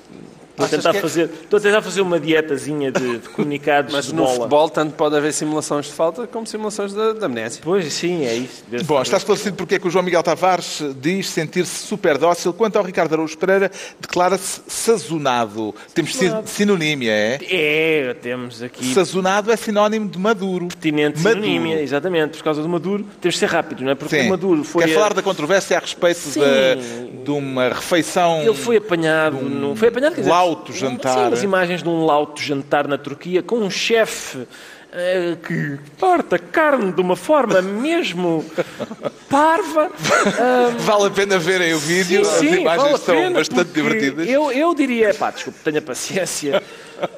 estou 0.64 0.78
a 0.78 0.80
tentar 0.82 0.90
que 0.92 0.98
é- 0.98 1.00
fazer, 1.00 1.30
estou 1.42 1.58
a 1.58 1.60
tentar 1.60 1.82
fazer 1.82 2.00
uma 2.00 2.18
dietazinha 2.20 2.90
de, 2.92 3.18
de 3.18 3.28
comunicados 3.28 3.92
Mas 3.92 4.06
de 4.06 4.14
no 4.14 4.22
bola. 4.22 4.34
futebol 4.34 4.68
tanto 4.68 4.94
pode 4.94 5.16
haver 5.16 5.32
simulações 5.32 5.86
de 5.86 5.92
falta 5.92 6.26
como 6.26 6.46
simulações 6.46 6.92
de, 6.92 7.14
de 7.14 7.24
amnésia. 7.24 7.60
Pois 7.64 7.92
sim, 7.92 8.24
é 8.24 8.34
isso. 8.34 8.64
Bom, 8.84 9.00
está 9.02 9.16
esclarecido 9.16 9.56
porque 9.56 9.76
é 9.76 9.78
que 9.78 9.86
o 9.86 9.90
João 9.90 10.04
Miguel 10.04 10.22
Tavares 10.22 10.82
siz 11.02 11.28
sentir-se 11.28 11.86
super 11.86 12.16
dócil. 12.18 12.52
Quanto 12.52 12.76
ao 12.76 12.84
Ricardo 12.84 13.12
Araújo 13.12 13.36
Pereira, 13.36 13.70
declara-se 14.00 14.60
sazonado. 14.66 15.74
Temos 15.94 16.14
sin- 16.14 16.30
sinonímia, 16.46 17.12
é? 17.12 17.38
É, 17.42 18.14
temos 18.14 18.62
aqui 18.62 18.92
Sazonado 18.94 19.50
é 19.52 19.56
sinónimo 19.56 20.08
de 20.08 20.18
maduro. 20.18 20.66
pertinente 20.68 21.18
Maduro. 21.20 21.42
sinonímia, 21.44 21.82
exatamente, 21.82 22.36
por 22.38 22.44
causa 22.44 22.62
do 22.62 22.68
Maduro. 22.68 23.04
Temos 23.20 23.34
de 23.34 23.40
ser 23.40 23.46
rápido, 23.48 23.82
não 23.84 23.90
é? 23.90 23.94
Porque 23.94 24.18
Sim. 24.20 24.26
o 24.26 24.30
Maduro 24.30 24.64
foi. 24.64 24.84
Quer 24.84 24.90
a- 24.92 24.94
falar 24.94 25.14
da 25.14 25.22
controvérsia 25.22 25.76
a 25.76 25.80
respeito 25.80 26.20
da- 26.38 27.22
de 27.24 27.30
uma 27.30 27.68
refeição... 27.68 28.40
Ele 28.42 28.54
foi 28.54 28.76
apanhado, 28.76 29.36
num, 29.36 29.74
foi 29.76 29.88
apanhado, 29.88 30.14
quer 30.14 30.20
dizer, 30.22 30.30
lauto 30.50 30.72
jantar. 30.72 31.14
Sim, 31.14 31.26
umas 31.28 31.42
imagens 31.42 31.82
de 31.82 31.88
um 31.88 32.04
lauto 32.04 32.40
jantar 32.42 32.86
na 32.88 32.98
Turquia 32.98 33.42
com 33.42 33.56
um 33.56 33.70
chefe 33.70 34.46
eh, 34.92 35.36
que 35.46 35.78
parta 35.98 36.38
carne 36.38 36.92
de 36.92 37.00
uma 37.00 37.14
forma 37.16 37.62
mesmo 37.62 38.44
parva. 39.28 39.90
Ah, 40.38 40.72
Vale 40.78 41.06
a 41.06 41.10
pena 41.10 41.38
verem 41.38 41.74
o 41.74 41.78
vídeo. 41.78 42.24
sim, 42.24 42.30
As 42.30 42.38
sim, 42.38 42.60
imagens 42.60 42.82
vale 42.90 42.98
são 42.98 43.32
bastante 43.32 43.64
porque 43.66 43.80
divertidas. 43.82 44.28
Eu, 44.28 44.50
eu 44.52 44.74
diria, 44.74 45.14
pá, 45.14 45.30
desculpe, 45.30 45.58
tenha 45.62 45.80
paciência. 45.80 46.62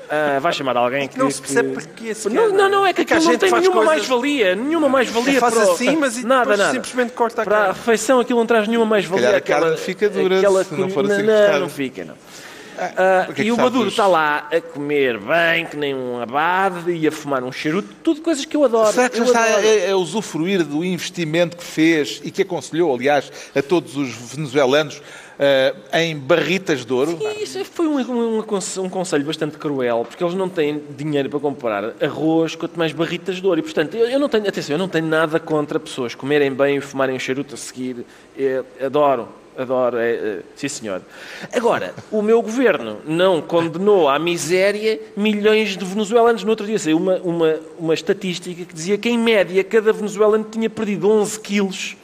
Ah, 0.09 0.39
vai 0.41 0.53
chamar 0.53 0.77
alguém 0.77 1.09
que. 1.09 1.19
Não 1.19 1.31
se 1.31 1.41
percebe 1.41 1.71
que- 1.71 1.75
porquê 1.75 2.15
sequer, 2.15 2.35
Não, 2.37 2.53
não, 2.53 2.69
não, 2.69 2.87
é 2.87 2.93
que 2.93 3.01
Porque 3.03 3.15
a 3.15 3.17
aquilo 3.17 3.33
não 3.33 3.39
tem 3.39 3.51
nenhuma 3.51 3.73
coisas- 3.85 3.95
mais-valia. 4.09 4.55
Nenhuma 4.55 4.89
mais-valia 4.89 5.41
Faz 5.41 5.55
para 5.55 5.63
assim, 5.73 5.97
mas 5.97 6.23
nada, 6.23 6.57
nada. 6.57 6.73
simplesmente 6.73 7.13
corta 7.15 7.43
a 7.43 7.45
Para 7.45 7.57
a 7.57 7.61
carne. 7.65 7.79
refeição 7.79 8.21
aquilo 8.21 8.39
não 8.39 8.47
traz 8.47 8.69
nenhuma 8.69 8.87
mais-valia. 8.87 9.31
a 9.31 9.37
aquela- 9.39 9.61
carne 9.63 9.77
fica 9.79 10.09
dura 10.09 10.37
aquela 10.39 10.63
se 10.63 10.75
não 10.75 10.89
for 10.91 11.11
assim 11.11 11.23
Não, 11.23 11.61
não 11.61 11.69
fica, 11.69 12.05
não. 12.05 12.15
É 12.79 13.43
e 13.43 13.53
o 13.53 13.57
Maduro 13.57 13.89
está 13.89 14.07
lá 14.07 14.49
a 14.53 14.61
comer 14.61 15.19
bem, 15.19 15.67
que 15.67 15.77
nem 15.77 15.95
um 15.95 16.21
abade, 16.21 16.91
e 16.93 17.07
a 17.07 17.13
fumar 17.13 17.43
um 17.45 17.53
charuto, 17.53 17.89
tudo 18.03 18.21
coisas 18.23 18.45
que 18.45 18.57
eu 18.57 18.65
adoro. 18.65 18.93
Será 18.93 19.09
que 19.09 19.17
já 19.19 19.23
eu 19.23 19.27
está 19.27 19.41
a, 19.89 19.93
a 19.93 19.97
usufruir 19.97 20.65
do 20.65 20.85
investimento 20.85 21.57
que 21.57 21.65
fez 21.65 22.21
e 22.25 22.31
que 22.31 22.43
aconselhou, 22.43 22.95
aliás, 22.95 23.31
a 23.55 23.63
todos 23.63 23.97
os 23.97 24.11
venezuelanos 24.35 25.01
eh, 25.39 25.75
em 25.95 26.17
barritas 26.17 26.85
de 26.85 26.93
ouro? 26.93 27.19
E 27.21 27.43
isso 27.43 27.65
foi 27.65 27.87
um, 27.87 27.99
um, 27.99 28.39
um 28.39 28.43
conse- 28.43 28.81
conselho 28.89 29.25
bastante 29.25 29.59
cruel, 29.59 30.05
porque 30.09 30.23
eles 30.23 30.35
não 30.35 30.49
têm 30.49 30.83
dinheiro 30.97 31.29
para 31.29 31.41
comprar 31.41 31.85
arroz, 32.03 32.55
quanto 32.55 32.79
mais 32.79 32.93
barritas 32.93 33.37
de 33.37 33.47
ouro. 33.47 33.61
E, 33.61 33.63
portanto, 33.63 33.95
eu, 33.97 34.07
eu 34.09 34.19
não 34.19 34.29
tenho, 34.29 34.49
atenção, 34.49 34.75
eu 34.75 34.79
não 34.79 34.89
tenho 34.89 35.07
nada 35.07 35.39
contra 35.41 35.79
pessoas 35.81 36.15
comerem 36.15 36.53
bem 36.53 36.77
e 36.77 36.81
fumarem 36.81 37.15
um 37.15 37.19
charuto 37.19 37.55
a 37.55 37.59
seguir. 37.59 38.05
É, 38.39 38.63
adoro, 38.85 39.29
adoro, 39.57 39.99
é, 39.99 40.11
é, 40.11 40.39
sim 40.57 40.69
senhor. 40.69 41.03
Agora, 41.53 41.95
o 42.11 42.23
meu 42.23 42.41
governo 42.43 42.99
não 43.05 43.41
condenou 43.41 44.09
à 44.09 44.19
miséria 44.19 45.01
milhões 45.17 45.77
de 45.77 45.85
venezuelanos. 45.85 46.45
No 46.45 46.51
outro 46.51 46.67
dia 46.67 46.79
saiu 46.79 46.97
uma, 46.97 47.17
uma, 47.17 47.61
uma 47.79 47.95
estatística 47.95 48.65
que 48.65 48.75
dizia 48.75 48.99
que, 48.99 49.09
em 49.09 49.19
média, 49.19 49.63
cada 49.65 49.93
venezuelano 49.93 50.45
tinha 50.51 50.71
perdido 50.71 51.11
11 51.11 51.41
quilos 51.41 51.97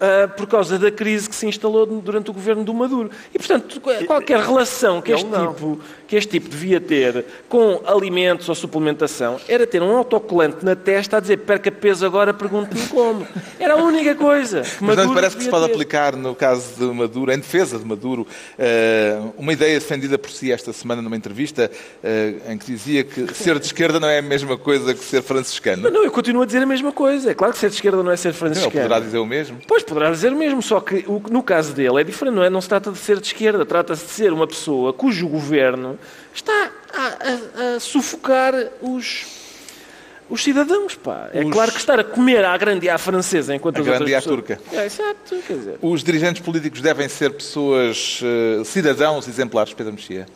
ah, 0.00 0.28
por 0.28 0.46
causa 0.46 0.78
da 0.78 0.90
crise 0.90 1.28
que 1.28 1.34
se 1.34 1.46
instalou 1.46 1.86
durante 1.86 2.30
o 2.30 2.34
governo 2.34 2.64
do 2.64 2.72
Maduro. 2.72 3.10
E, 3.32 3.38
portanto, 3.38 3.80
qualquer 4.06 4.40
relação 4.40 5.00
que 5.00 5.12
este, 5.12 5.26
não. 5.26 5.52
tipo, 5.52 5.80
que 6.14 6.18
este 6.18 6.30
tipo 6.30 6.48
devia 6.48 6.80
ter 6.80 7.24
com 7.48 7.80
alimentos 7.84 8.48
ou 8.48 8.54
suplementação 8.54 9.40
era 9.48 9.66
ter 9.66 9.82
um 9.82 9.96
autocolante 9.96 10.64
na 10.64 10.76
testa 10.76 11.16
a 11.16 11.20
dizer 11.20 11.38
perca 11.38 11.72
peso 11.72 12.06
agora, 12.06 12.32
pergunte-me 12.32 12.86
como. 12.86 13.26
Era 13.58 13.74
a 13.74 13.76
única 13.76 14.14
coisa. 14.14 14.62
que 14.62 14.84
Mas 14.84 14.96
não 14.96 15.04
Maduro 15.04 15.14
parece 15.14 15.36
que 15.36 15.42
se 15.42 15.50
pode 15.50 15.66
ter. 15.66 15.72
aplicar, 15.72 16.14
no 16.14 16.32
caso 16.34 16.74
de 16.78 16.84
Maduro, 16.84 17.32
em 17.32 17.38
defesa 17.38 17.78
de 17.78 17.84
Maduro, 17.84 18.26
eh, 18.56 19.18
uma 19.36 19.52
ideia 19.52 19.78
defendida 19.78 20.16
por 20.16 20.30
si 20.30 20.52
esta 20.52 20.72
semana 20.72 21.02
numa 21.02 21.16
entrevista, 21.16 21.68
eh, 22.02 22.34
em 22.48 22.58
que 22.58 22.66
dizia 22.66 23.02
que 23.02 23.34
ser 23.34 23.58
de 23.58 23.66
esquerda 23.66 23.98
não 23.98 24.08
é 24.08 24.18
a 24.18 24.22
mesma 24.22 24.56
coisa 24.56 24.94
que 24.94 25.02
ser 25.04 25.22
franciscano? 25.22 25.82
Mas 25.82 25.92
não, 25.92 26.04
eu 26.04 26.12
continuo 26.12 26.42
a 26.42 26.46
dizer 26.46 26.62
a 26.62 26.66
mesma 26.66 26.92
coisa. 26.92 27.32
É 27.32 27.34
claro 27.34 27.52
que 27.52 27.58
ser 27.58 27.70
de 27.70 27.74
esquerda 27.74 28.02
não 28.04 28.12
é 28.12 28.16
ser 28.16 28.32
franciscano. 28.32 28.70
poderá 28.70 29.00
dizer 29.00 29.18
o 29.18 29.26
mesmo? 29.26 29.58
Pois, 29.66 29.82
poderá 29.82 30.10
dizer 30.10 30.32
o 30.32 30.36
mesmo, 30.36 30.62
só 30.62 30.80
que 30.80 31.04
no 31.28 31.42
caso 31.42 31.72
dele 31.72 32.00
é 32.00 32.04
diferente, 32.04 32.34
não 32.34 32.44
é? 32.44 32.50
Não 32.50 32.60
se 32.60 32.68
trata 32.68 32.92
de 32.92 32.98
ser 32.98 33.18
de 33.18 33.26
esquerda, 33.26 33.66
trata-se 33.66 34.04
de 34.04 34.10
ser 34.12 34.32
uma 34.32 34.46
pessoa 34.46 34.92
cujo 34.92 35.26
governo 35.26 35.98
está 36.34 36.70
a, 36.92 37.02
a- 37.72 37.76
a 37.76 37.80
sufocar 37.80 38.54
os, 38.82 39.26
os 40.28 40.42
cidadãos, 40.42 40.94
pá. 40.94 41.30
É 41.32 41.44
Os- 41.44 41.50
claro 41.52 41.70
que 41.72 41.78
estar 41.78 41.98
a 42.00 42.04
comer 42.04 42.44
à 42.44 42.56
grande 42.56 42.86
e 42.86 42.88
à 42.88 42.98
francesa 42.98 43.54
enquanto 43.54 43.76
À 43.78 43.80
as 43.80 43.86
grande 43.86 44.10
e 44.10 44.14
à 44.14 44.18
pessoas... 44.18 44.36
turca. 44.36 44.60
É, 44.72 44.86
exato, 44.86 45.36
quer 45.46 45.54
dizer... 45.56 45.78
Os 45.82 46.02
dirigentes 46.04 46.42
políticos 46.42 46.80
devem 46.80 47.08
ser 47.08 47.30
pessoas, 47.32 48.20
eh, 48.22 48.64
cidadãos 48.64 49.28
exemplares, 49.28 49.72
Pedro 49.74 49.92
Mexia? 49.92 50.26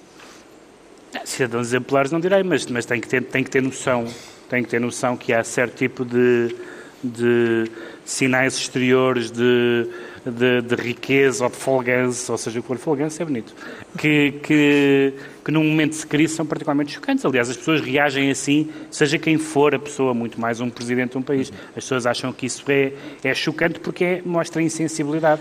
Cidadãos 1.25 1.69
exemplares 1.69 2.11
não 2.13 2.21
direi, 2.21 2.43
mas, 2.43 2.67
mas 2.67 2.85
tem, 2.85 3.01
que 3.01 3.09
ter, 3.09 3.23
tem 3.25 3.43
que 3.43 3.51
ter 3.51 3.63
noção, 3.63 4.07
tem 4.49 4.63
que 4.63 4.69
ter 4.69 4.79
noção 4.81 5.17
que 5.17 5.33
há 5.33 5.43
certo 5.43 5.75
tipo 5.77 6.05
de, 6.05 6.55
de 7.03 7.71
sinais 8.05 8.57
exteriores 8.57 9.31
de, 9.31 9.89
de, 10.31 10.63
de 10.63 10.75
riqueza 10.75 11.45
ou 11.45 11.51
de 11.51 11.57
folgança, 11.57 12.33
ou 12.33 12.39
seja, 12.39 12.59
o 12.59 12.63
que 12.63 12.69
for 12.69 12.79
folgança 12.79 13.23
é 13.23 13.27
bonito, 13.27 13.55
que, 13.97 14.33
que, 14.43 15.13
que 15.45 15.51
num 15.51 15.65
momento 15.65 15.97
de 15.99 16.07
crise 16.07 16.35
são 16.35 16.47
particularmente 16.47 16.93
chocantes. 16.93 17.25
Aliás, 17.25 17.49
as 17.51 17.57
pessoas 17.57 17.81
reagem 17.81 18.31
assim, 18.31 18.71
seja 18.91 19.19
quem 19.19 19.39
for 19.39 19.75
a 19.75 19.79
pessoa, 19.79 20.13
muito 20.15 20.41
mais 20.41 20.61
um 20.61 20.69
presidente 20.71 21.13
de 21.13 21.19
um 21.19 21.23
país. 21.23 21.53
As 21.69 21.85
pessoas 21.85 22.07
acham 22.07 22.33
que 22.33 22.47
isso 22.47 22.63
é, 22.69 22.93
é 23.25 23.35
chocante 23.35 23.81
porque 23.81 24.05
é, 24.05 24.23
mostra 24.25 24.63
insensibilidade. 24.63 25.41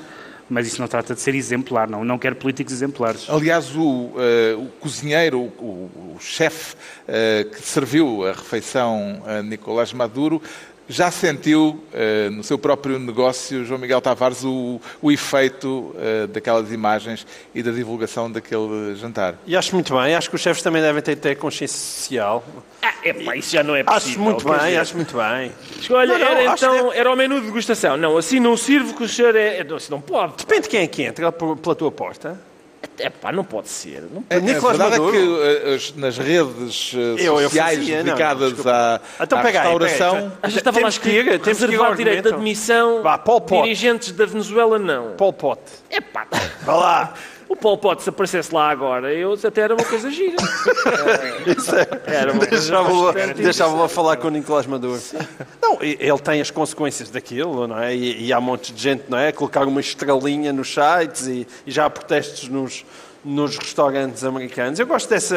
Mas 0.49 0.65
isso 0.65 0.79
não 0.79 0.87
trata 0.87 1.13
de 1.13 1.19
ser 1.19 1.35
exemplar, 1.35 1.89
não. 1.89 2.05
Não 2.05 2.17
quero 2.17 2.33
políticos 2.37 2.71
exemplares. 2.71 3.29
Aliás, 3.29 3.75
o, 3.75 4.11
eh, 4.17 4.55
o 4.57 4.67
cozinheiro, 4.79 5.39
o, 5.41 5.51
o- 5.59 6.15
o 6.15 6.19
chefe 6.21 6.73
eh, 7.05 7.45
que 7.51 7.61
serviu 7.61 8.25
a 8.25 8.31
refeição 8.31 9.21
a 9.27 9.41
Nicolás 9.43 9.91
Maduro, 9.91 10.41
já 10.89 11.11
sentiu 11.11 11.83
eh, 11.93 12.29
no 12.29 12.43
seu 12.43 12.57
próprio 12.57 12.97
negócio, 12.97 13.65
João 13.65 13.79
Miguel 13.79 13.99
Tavares, 14.01 14.43
o, 14.43 14.79
o 15.01 15.11
efeito 15.11 15.95
eh, 15.97 16.27
daquelas 16.27 16.71
imagens 16.71 17.25
e 17.53 17.61
da 17.61 17.71
divulgação 17.71 18.31
daquele 18.31 18.95
jantar. 18.95 19.35
E 19.45 19.55
acho 19.55 19.73
muito 19.73 19.93
bem, 19.95 20.15
acho 20.15 20.29
que 20.29 20.35
os 20.35 20.41
chefes 20.41 20.63
também 20.63 20.81
devem 20.81 21.01
ter, 21.01 21.15
ter 21.17 21.35
consciência 21.35 21.77
social. 21.77 22.43
Ah, 22.81 22.93
epá, 23.03 23.35
isso 23.35 23.51
já 23.51 23.63
não 23.63 23.75
é 23.75 23.83
possível. 23.83 24.11
Acho 24.11 24.19
muito 24.19 24.45
bem, 24.45 24.59
dizer. 24.59 24.77
acho 24.77 24.95
muito 24.95 25.17
bem. 25.17 25.51
Olha, 25.89 26.13
Não, 26.13 26.19
não, 26.19 26.27
era, 26.27 26.53
então, 26.53 26.93
era 26.93 27.11
o 27.11 27.15
menu 27.15 27.39
de 27.41 27.47
degustação. 27.47 27.97
Não, 27.97 28.17
assim 28.17 28.39
não 28.39 28.55
sirvo 28.55 28.93
que 28.93 29.03
o 29.03 29.09
senhor 29.09 29.35
é... 29.35 29.63
Não, 29.63 29.75
assim 29.75 29.91
não 29.91 29.99
pode. 30.01 30.37
Depende 30.37 30.63
de 30.63 30.69
quem 30.69 30.81
é 30.81 30.87
que 30.87 31.03
entra 31.03 31.31
pela 31.31 31.75
tua 31.75 31.91
porta. 31.91 32.39
É 32.99 33.09
pá, 33.11 33.31
não 33.31 33.43
pode 33.43 33.69
ser. 33.69 34.03
Não 34.11 34.23
A, 34.29 34.35
a 34.35 34.39
Nicolás 34.39 34.77
verdade 34.77 34.99
Maduro. 34.99 35.15
é 35.43 35.55
que 35.59 35.67
eh, 35.69 35.75
as- 35.75 35.95
nas 35.95 36.17
redes 36.17 36.91
eh, 36.95 36.97
Eu- 37.27 37.39
eu 37.39 37.49
sociais 37.49 37.77
fazia, 37.79 37.97
não, 37.97 38.03
dedicadas 38.05 38.47
desculpa. 38.53 39.01
à, 39.19 39.23
Então 39.23 39.37
à 39.39 39.41
pega 39.43 39.61
aí, 39.61 39.67
pega 39.67 39.85
aí, 39.85 39.89
restauração... 39.91 40.33
Ah, 40.41 40.49
já 40.49 40.57
estava 40.57 40.77
lá 40.77 40.81
Temos 40.81 40.97
que 40.97 41.09
ir, 41.09 41.17
escrito, 41.19 41.43
temos 41.43 41.57
que 41.59 41.63
ir 41.63 41.67
ao 41.67 41.71
reservar 41.71 41.95
direito 41.95 42.27
de 42.29 42.33
admissão, 42.33 43.03
Vá, 43.03 43.17
Pol 43.19 43.41
Pot. 43.41 43.63
dirigentes 43.63 44.11
da 44.11 44.25
Venezuela 44.25 44.79
não. 44.79 45.11
Pol 45.11 45.31
Pot. 45.31 45.61
É 45.91 46.01
pá, 46.01 46.25
Vá 46.63 46.75
lá. 46.75 47.13
O 47.49 47.55
Pol 47.55 47.77
Pot 47.77 48.01
se 48.03 48.09
aparecesse 48.09 48.53
lá 48.53 48.69
agora, 48.69 49.13
eu 49.13 49.33
até 49.43 49.61
era 49.61 49.73
uma 49.75 49.83
coisa 49.83 50.09
gira. 50.11 50.35
Era 52.05 52.31
uma 52.33 52.45
coisa 52.45 52.57
Deixava-o 52.57 53.33
deixava 53.33 53.85
a 53.85 53.89
falar 53.89 54.17
com 54.17 54.27
o 54.27 54.31
Nicolás 54.31 54.65
Maduro. 54.65 55.01
Não, 55.61 55.81
e- 55.81 55.97
ele 55.99 56.19
tem 56.19 56.41
as 56.41 56.51
consequências 56.51 57.09
daquilo, 57.09 57.67
não 57.67 57.79
é? 57.79 57.95
E, 57.95 58.25
e 58.27 58.33
há 58.33 58.39
um 58.39 58.41
monte 58.41 58.73
de 58.73 58.81
gente, 58.81 59.03
não 59.07 59.17
é? 59.17 59.31
Colocar 59.31 59.65
uma 59.67 59.79
estrelinha 59.79 60.51
nos 60.51 60.73
sites 60.73 61.27
e, 61.27 61.47
e 61.65 61.71
já 61.71 61.85
há 61.85 61.89
protestos 61.89 62.49
nos, 62.49 62.85
nos 63.29 63.57
restaurantes 63.57 64.23
americanos. 64.23 64.79
Eu 64.79 64.87
gosto 64.87 65.09
dessa. 65.09 65.35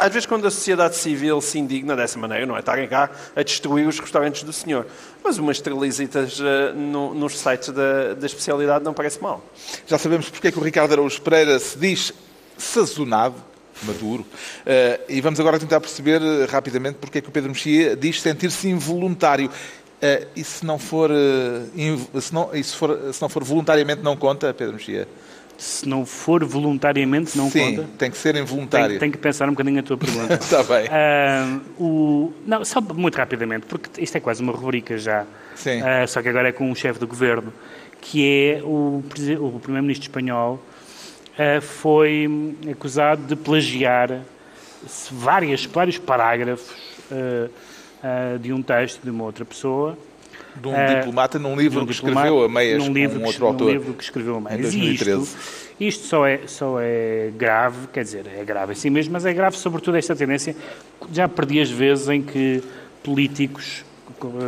Às 0.00 0.12
vezes, 0.12 0.24
quando 0.24 0.46
a 0.46 0.50
sociedade 0.50 0.96
civil 0.96 1.40
se 1.42 1.58
indigna 1.58 1.94
dessa 1.94 2.18
maneira, 2.18 2.46
não 2.46 2.56
é? 2.56 2.60
Estarem 2.60 2.88
cá 2.88 3.10
a 3.36 3.42
destruir 3.42 3.86
os 3.86 3.98
restaurantes 4.00 4.42
do 4.44 4.52
senhor. 4.52 4.86
Mas 5.22 5.36
umas 5.36 5.58
estrelizitas 5.58 6.40
eh, 6.40 6.72
no- 6.72 7.12
nos 7.12 7.38
sites 7.38 7.68
da, 7.68 8.14
da 8.14 8.26
especialidade 8.26 8.82
não 8.82 8.94
parece 8.94 9.20
mal. 9.22 9.44
Já 9.86 9.98
sabemos 9.98 10.30
porque 10.30 10.48
é 10.48 10.52
que 10.52 10.58
o 10.58 10.62
Ricardo 10.62 10.92
Araújo 10.92 11.20
Pereira 11.20 11.58
se 11.58 11.76
diz 11.78 12.12
sazonado, 12.56 13.34
maduro, 13.82 14.24
Eh, 14.64 15.00
e 15.08 15.20
vamos 15.20 15.38
agora 15.38 15.58
tentar 15.58 15.80
perceber 15.80 16.20
eh, 16.22 16.46
rapidamente 16.50 16.96
porque 16.98 17.18
é 17.18 17.20
que 17.20 17.28
o 17.28 17.32
Pedro 17.32 17.50
Mexia 17.50 17.94
diz 17.94 18.20
sentir-se 18.22 18.68
involuntário. 18.68 19.50
E 20.36 20.44
se 20.44 20.64
não 20.64 20.78
for, 20.78 21.10
se 22.20 22.32
não, 22.32 22.50
se 22.54 22.76
for, 22.76 23.12
se 23.12 23.20
não 23.20 23.28
for 23.28 23.42
voluntariamente, 23.42 24.00
não 24.00 24.16
conta, 24.16 24.54
Pedro 24.54 24.74
Mexia? 24.74 25.08
Se 25.58 25.88
não 25.88 26.06
for 26.06 26.44
voluntariamente, 26.44 27.36
não 27.36 27.50
Sim, 27.50 27.76
conta. 27.76 27.88
tem 27.98 28.10
que 28.10 28.16
ser 28.16 28.36
involuntário. 28.36 28.86
Tenho, 28.90 29.00
tenho 29.00 29.12
que 29.12 29.18
pensar 29.18 29.48
um 29.48 29.52
bocadinho 29.52 29.80
a 29.80 29.82
tua 29.82 29.98
pergunta. 29.98 30.34
Está 30.34 30.62
bem. 30.64 30.86
Ah, 30.88 31.58
o, 31.76 32.32
não, 32.46 32.64
só 32.64 32.80
muito 32.80 33.16
rapidamente, 33.16 33.66
porque 33.66 34.00
isto 34.00 34.16
é 34.16 34.20
quase 34.20 34.40
uma 34.40 34.52
rubrica 34.52 34.96
já, 34.96 35.26
Sim. 35.56 35.82
Ah, 35.82 36.06
só 36.06 36.22
que 36.22 36.28
agora 36.28 36.48
é 36.48 36.52
com 36.52 36.70
um 36.70 36.74
chefe 36.76 37.00
do 37.00 37.08
governo, 37.08 37.52
que 38.00 38.24
é 38.24 38.62
o, 38.62 39.02
o 39.40 39.60
primeiro-ministro 39.60 40.08
espanhol 40.08 40.62
uh, 41.38 41.60
foi 41.60 42.28
acusado 42.70 43.22
de 43.22 43.36
plagiar 43.36 44.20
várias, 45.10 45.64
vários 45.64 45.98
parágrafos 45.98 46.70
uh, 47.10 47.50
uh, 48.02 48.38
de 48.38 48.52
um 48.52 48.62
texto 48.62 49.02
de 49.02 49.10
uma 49.10 49.24
outra 49.24 49.44
pessoa. 49.44 49.96
De 50.60 50.68
um 50.68 50.94
diplomata 50.94 51.38
num 51.38 51.56
livro 51.56 51.82
um 51.82 51.86
que 51.86 51.92
escreveu 51.92 52.44
a 52.44 52.48
meias 52.48 52.86
num 52.86 52.92
livro, 52.92 53.20
um 53.20 53.24
outro 53.24 53.40
num 53.40 53.46
autor. 53.46 53.72
Livro 53.72 53.94
que 53.94 54.04
escreveu 54.04 54.36
a 54.36 54.40
meias. 54.40 54.58
Em 54.58 54.62
2013. 54.62 55.22
Isto, 55.22 55.38
isto 55.80 56.06
só, 56.06 56.26
é, 56.26 56.40
só 56.46 56.80
é 56.80 57.30
grave, 57.36 57.88
quer 57.92 58.02
dizer, 58.02 58.26
é 58.26 58.44
grave 58.44 58.72
assim 58.72 58.90
mesmo, 58.90 59.12
mas 59.12 59.24
é 59.24 59.32
grave 59.32 59.56
sobretudo 59.56 59.96
esta 59.96 60.14
tendência. 60.14 60.54
Já 61.12 61.28
perdi 61.28 61.60
as 61.60 61.70
vezes 61.70 62.08
em 62.08 62.22
que 62.22 62.62
políticos, 63.02 63.84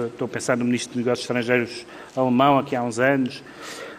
estou 0.07 0.27
a 0.27 0.29
pensar 0.29 0.57
no 0.57 0.65
Ministro 0.65 0.93
de 0.93 0.99
Negócios 0.99 1.25
Estrangeiros 1.25 1.87
alemão 2.17 2.59
aqui 2.59 2.75
há 2.75 2.83
uns 2.83 2.99
anos, 2.99 3.43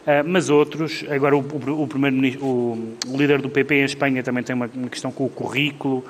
Uh, 0.01 0.25
mas 0.25 0.49
outros, 0.49 1.05
agora 1.11 1.37
o, 1.37 1.41
o, 1.41 1.83
o 1.83 1.87
primeiro 1.87 2.43
o, 2.43 2.95
o, 3.07 3.17
líder 3.17 3.39
do 3.39 3.47
PP 3.47 3.75
em 3.75 3.83
Espanha 3.83 4.23
também 4.23 4.43
tem 4.43 4.55
uma, 4.55 4.67
uma 4.73 4.89
questão 4.89 5.11
com 5.11 5.25
o 5.25 5.29
currículo, 5.29 6.03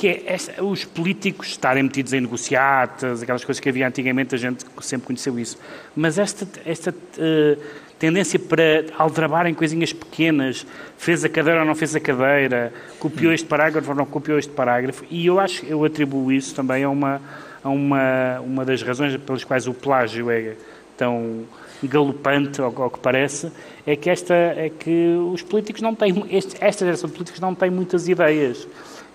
que 0.00 0.08
é 0.08 0.62
os 0.62 0.82
políticos 0.82 1.48
estarem 1.48 1.82
metidos 1.82 2.14
em 2.14 2.22
negociatas, 2.22 3.22
aquelas 3.22 3.44
coisas 3.44 3.60
que 3.60 3.68
havia 3.68 3.86
antigamente, 3.86 4.34
a 4.34 4.38
gente 4.38 4.64
sempre 4.80 5.06
conheceu 5.06 5.38
isso. 5.38 5.58
Mas 5.94 6.16
esta, 6.16 6.48
esta 6.64 6.90
uh, 6.90 7.62
tendência 7.98 8.38
para 8.38 8.86
aldrabarem 8.96 9.52
coisinhas 9.52 9.92
pequenas, 9.92 10.66
fez 10.96 11.22
a 11.22 11.28
cadeira 11.28 11.60
ou 11.60 11.66
não 11.66 11.74
fez 11.74 11.94
a 11.94 12.00
cadeira, 12.00 12.72
copiou 12.98 13.30
este 13.30 13.46
parágrafo 13.46 13.90
ou 13.90 13.94
não 13.94 14.06
copiou 14.06 14.38
este 14.38 14.50
parágrafo, 14.52 15.04
e 15.10 15.26
eu 15.26 15.38
acho 15.38 15.66
eu 15.66 15.84
atribuo 15.84 16.32
isso 16.32 16.54
também 16.54 16.82
a 16.82 16.88
uma, 16.88 17.20
a 17.62 17.68
uma, 17.68 18.40
uma 18.40 18.64
das 18.64 18.82
razões 18.82 19.14
pelas 19.18 19.44
quais 19.44 19.66
o 19.66 19.74
plágio 19.74 20.30
é 20.30 20.54
tão 20.96 21.44
galopante, 21.82 22.58
ao, 22.62 22.82
ao 22.82 22.90
que 22.90 23.00
parece, 23.00 23.52
é 23.86 23.94
que, 23.96 24.08
esta, 24.08 24.32
é 24.32 24.70
que 24.70 25.14
os 25.30 25.42
políticos 25.42 25.82
não 25.82 25.94
têm, 25.94 26.24
este, 26.30 26.56
esta 26.58 26.86
geração 26.86 27.10
de 27.10 27.14
políticos 27.14 27.38
não 27.38 27.54
tem 27.54 27.68
muitas 27.68 28.08
ideias. 28.08 28.66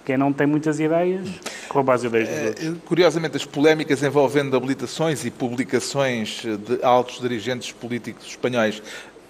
Quem 0.06 0.18
não 0.18 0.32
tem 0.32 0.46
muitas 0.46 0.80
ideias, 0.80 1.28
rouba 1.68 1.96
as 1.96 2.04
ideias 2.04 2.30
dos 2.30 2.46
outros. 2.46 2.68
Eh, 2.68 2.74
curiosamente, 2.86 3.38
as 3.38 3.46
polémicas 3.46 4.04
envolvendo 4.04 4.56
habilitações 4.56 5.26
e 5.26 5.32
publicações 5.32 6.44
de 6.44 6.84
altos 6.84 7.20
dirigentes 7.20 7.72
políticos 7.72 8.28
espanhóis 8.28 8.82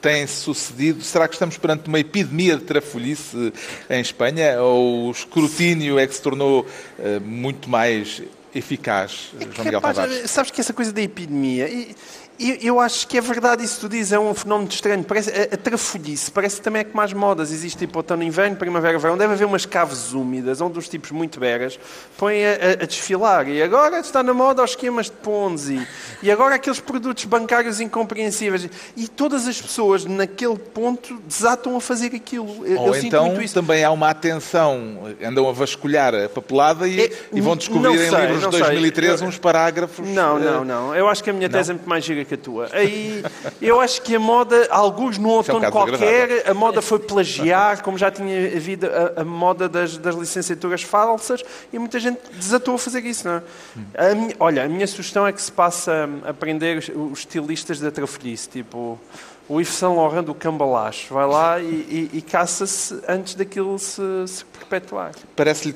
têm 0.01 0.27
sucedido? 0.27 1.01
Será 1.01 1.27
que 1.27 1.33
estamos 1.33 1.57
perante 1.57 1.87
uma 1.87 1.99
epidemia 1.99 2.57
de 2.57 2.63
trafolhice 2.63 3.51
em 3.89 4.01
Espanha? 4.01 4.61
Ou 4.61 5.07
o 5.07 5.11
escrutínio 5.11 5.97
é 5.97 6.05
que 6.05 6.13
se 6.13 6.21
tornou 6.21 6.61
uh, 6.61 7.21
muito 7.21 7.67
mais 7.67 8.21
eficaz, 8.53 9.31
João 9.53 9.65
Miguel 9.65 9.81
Tavares? 9.81 10.29
Sabes 10.29 10.51
que 10.51 10.61
essa 10.61 10.73
coisa 10.73 10.91
da 10.91 11.01
epidemia... 11.01 11.67
E 11.67 11.95
eu, 12.39 12.55
eu, 12.61 12.79
acho 12.79 13.07
que 13.07 13.17
é 13.17 13.21
verdade 13.21 13.63
isso 13.63 13.75
que 13.75 13.81
tu 13.81 13.89
dizes, 13.89 14.11
é 14.11 14.19
um 14.19 14.33
fenómeno 14.33 14.69
estranho. 14.69 15.03
Parece, 15.03 15.29
a, 15.31 15.55
a 15.55 15.57
trafolhice 15.57 16.29
parece 16.31 16.57
que 16.57 16.61
também 16.61 16.81
é 16.81 16.83
como 16.83 17.01
as 17.01 17.13
modas. 17.13 17.51
Existe 17.51 17.79
tipo 17.79 17.99
outono, 17.99 18.23
inverno, 18.23 18.55
primavera, 18.55 18.97
verão. 18.99 19.17
Deve 19.17 19.33
haver 19.33 19.45
umas 19.45 19.65
caves 19.65 20.13
úmidas 20.13 20.59
onde 20.59 20.77
os 20.77 20.89
tipos 20.89 21.11
muito 21.11 21.39
beras 21.39 21.79
põem 22.17 22.45
a, 22.45 22.49
a, 22.49 22.83
a 22.83 22.85
desfilar. 22.85 23.47
E 23.47 23.61
agora 23.61 23.99
está 23.99 24.21
na 24.21 24.33
moda 24.33 24.63
os 24.63 24.71
esquemas 24.71 25.05
de 25.05 25.13
Ponzi. 25.13 25.87
E 26.21 26.29
agora 26.29 26.55
aqueles 26.55 26.79
produtos 26.79 27.23
bancários 27.25 27.79
incompreensíveis. 27.79 28.69
E 28.97 29.07
todas 29.07 29.47
as 29.47 29.61
pessoas 29.61 30.05
naquele 30.05 30.57
ponto 30.57 31.21
desatam 31.25 31.75
a 31.77 31.81
fazer 31.81 32.13
aquilo. 32.15 32.65
Eu, 32.65 32.79
Ou 32.81 32.95
eu 32.95 33.01
então 33.01 33.35
também 33.53 33.83
há 33.83 33.91
uma 33.91 34.09
atenção, 34.09 35.03
andam 35.23 35.47
a 35.47 35.51
vasculhar 35.51 36.13
a 36.13 36.27
papelada 36.27 36.87
e, 36.87 37.01
é, 37.01 37.11
e 37.31 37.39
vão 37.39 37.55
descobrir 37.55 37.97
sei, 37.97 38.07
em 38.07 38.21
livros 38.21 38.51
de 38.51 38.59
2013 38.59 39.17
sei. 39.19 39.27
uns 39.27 39.37
parágrafos. 39.37 40.07
Não, 40.09 40.37
não, 40.37 40.61
eh, 40.61 40.65
não. 40.65 40.95
Eu 40.95 41.07
acho 41.07 41.23
que 41.23 41.29
a 41.29 41.33
minha 41.33 41.49
tese 41.49 41.69
não? 41.69 41.75
é 41.75 41.77
muito 41.77 41.89
mais 41.89 42.03
gira 42.03 42.24
que 42.25 42.33
a 42.33 42.37
tua. 42.37 42.69
Aí, 42.71 43.23
eu 43.61 43.79
acho 43.79 44.01
que 44.01 44.15
a 44.15 44.19
moda, 44.19 44.67
alguns 44.69 45.17
no 45.17 45.29
outono 45.29 45.65
é 45.65 45.67
um 45.67 45.71
qualquer, 45.71 46.49
a 46.49 46.53
moda 46.53 46.81
foi 46.81 46.99
plagiar, 46.99 47.81
como 47.83 47.97
já 47.97 48.11
tinha 48.11 48.47
havido 48.55 48.87
a, 48.87 49.21
a 49.21 49.25
moda 49.25 49.69
das, 49.69 49.97
das, 49.97 50.15
licenciaturas 50.15 50.81
falsas, 50.81 51.43
e 51.71 51.79
muita 51.79 51.99
gente 51.99 52.19
desatou 52.33 52.75
a 52.75 52.79
fazer 52.79 53.05
isso, 53.05 53.27
não 53.27 53.35
é? 53.35 54.11
A 54.11 54.15
minha, 54.15 54.35
olha, 54.39 54.63
a 54.65 54.67
minha 54.67 54.87
sugestão 54.87 55.25
é 55.25 55.31
que 55.31 55.41
se 55.41 55.51
passe 55.51 55.89
a 55.89 56.29
aprender 56.29 56.77
os, 56.77 56.89
os 56.89 57.19
estilistas 57.19 57.79
da 57.79 57.91
trafolhice, 57.91 58.49
tipo 58.49 58.99
o 59.47 59.59
Yves 59.59 59.75
Saint 59.75 59.95
Laurent 59.95 60.25
do 60.25 60.33
Cambalacho. 60.33 61.13
Vai 61.13 61.27
lá 61.27 61.59
e, 61.59 61.65
e, 61.65 62.09
e 62.13 62.21
caça-se 62.21 62.99
antes 63.07 63.35
daquilo 63.35 63.77
se, 63.77 64.01
se 64.27 64.45
perpetuar. 64.45 65.11
Parece-lhe, 65.35 65.75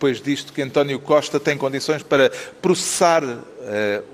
depois 0.00 0.18
disto, 0.18 0.54
que 0.54 0.62
António 0.62 0.98
Costa 0.98 1.38
tem 1.38 1.58
condições 1.58 2.02
para 2.02 2.30
processar 2.62 3.22
uh, 3.22 3.38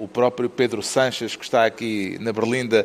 o 0.01 0.09
próprio 0.09 0.51
Pedro 0.51 0.83
Sanches, 0.83 1.37
que 1.37 1.45
está 1.45 1.65
aqui 1.65 2.19
na 2.21 2.33
Berlinda, 2.33 2.85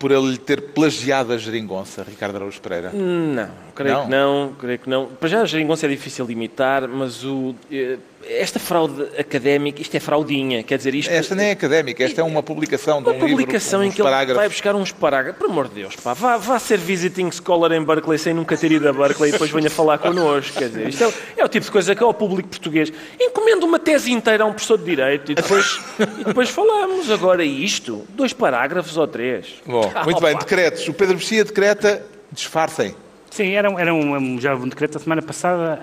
por 0.00 0.10
ele 0.10 0.32
lhe 0.32 0.38
ter 0.38 0.60
plagiado 0.60 1.32
a 1.32 1.38
geringonça, 1.38 2.02
Ricardo 2.02 2.34
Araújo 2.34 2.60
Pereira? 2.60 2.90
Não, 2.92 3.50
creio 3.72 3.94
não? 3.94 4.04
que 4.04 4.10
não, 4.10 4.56
creio 4.58 4.78
que 4.80 4.90
não. 4.90 5.06
Para 5.06 5.28
já 5.28 5.42
a 5.42 5.44
geringonça 5.44 5.86
é 5.86 5.88
difícil 5.88 6.26
de 6.26 6.32
imitar, 6.32 6.88
mas 6.88 7.24
o... 7.24 7.54
Eh, 7.70 7.98
esta 8.28 8.58
fraude 8.58 9.02
académica, 9.18 9.82
isto 9.82 9.94
é 9.94 10.00
fraudinha, 10.00 10.62
quer 10.62 10.76
dizer 10.78 10.94
isto... 10.94 11.10
Esta 11.10 11.34
nem 11.34 11.48
é 11.48 11.50
académica, 11.52 12.02
esta 12.02 12.20
é 12.20 12.24
uma 12.24 12.42
publicação 12.42 13.02
de 13.02 13.08
um 13.08 13.12
uma 13.12 13.20
publicação 13.20 13.82
livro, 13.82 13.92
em 13.92 13.94
que 13.94 14.02
ele 14.02 14.34
vai 14.34 14.48
buscar 14.48 14.74
uns 14.74 14.92
parágrafos. 14.92 15.38
Por 15.38 15.50
amor 15.50 15.68
de 15.68 15.74
Deus, 15.74 15.96
pá, 15.96 16.14
vá, 16.14 16.36
vá 16.36 16.58
ser 16.58 16.78
visiting 16.78 17.30
scholar 17.30 17.72
em 17.72 17.84
Berkeley 17.84 18.18
sem 18.18 18.34
nunca 18.34 18.56
ter 18.56 18.72
ido 18.72 18.88
a 18.88 18.92
Berkeley 18.92 19.30
e 19.30 19.32
depois 19.32 19.50
venha 19.50 19.70
falar 19.70 19.98
connosco. 19.98 20.58
Quer 20.58 20.68
dizer, 20.68 20.88
isto 20.88 21.04
é, 21.04 21.12
é, 21.40 21.44
o 21.44 21.48
tipo 21.48 21.66
de 21.66 21.72
coisa 21.72 21.94
que 21.94 22.02
é 22.02 22.06
o 22.06 22.14
público 22.14 22.48
português. 22.48 22.92
Encomenda 23.20 23.66
uma 23.66 23.78
tese 23.78 24.12
inteira 24.12 24.44
a 24.44 24.46
um 24.46 24.52
professor 24.52 24.78
de 24.78 24.84
Direito 24.84 25.32
e 25.32 25.34
depois, 25.34 25.80
e 26.20 26.24
depois 26.24 26.48
falamos. 26.50 27.10
Agora 27.10 27.44
isto, 27.44 28.04
dois 28.10 28.32
parágrafos 28.32 28.96
ou 28.96 29.06
três. 29.06 29.54
Bom, 29.66 29.92
muito 30.04 30.20
bem, 30.20 30.36
decretos. 30.36 30.86
O 30.88 30.94
Pedro 30.94 31.16
Mexia 31.16 31.44
decreta, 31.44 32.04
disfarcem. 32.32 32.94
Sim, 33.30 33.52
era, 33.52 33.68
era 33.80 33.92
um, 33.92 34.40
já 34.40 34.54
um 34.54 34.68
decreto 34.68 34.92
da 34.92 35.00
semana 35.00 35.20
passada, 35.20 35.80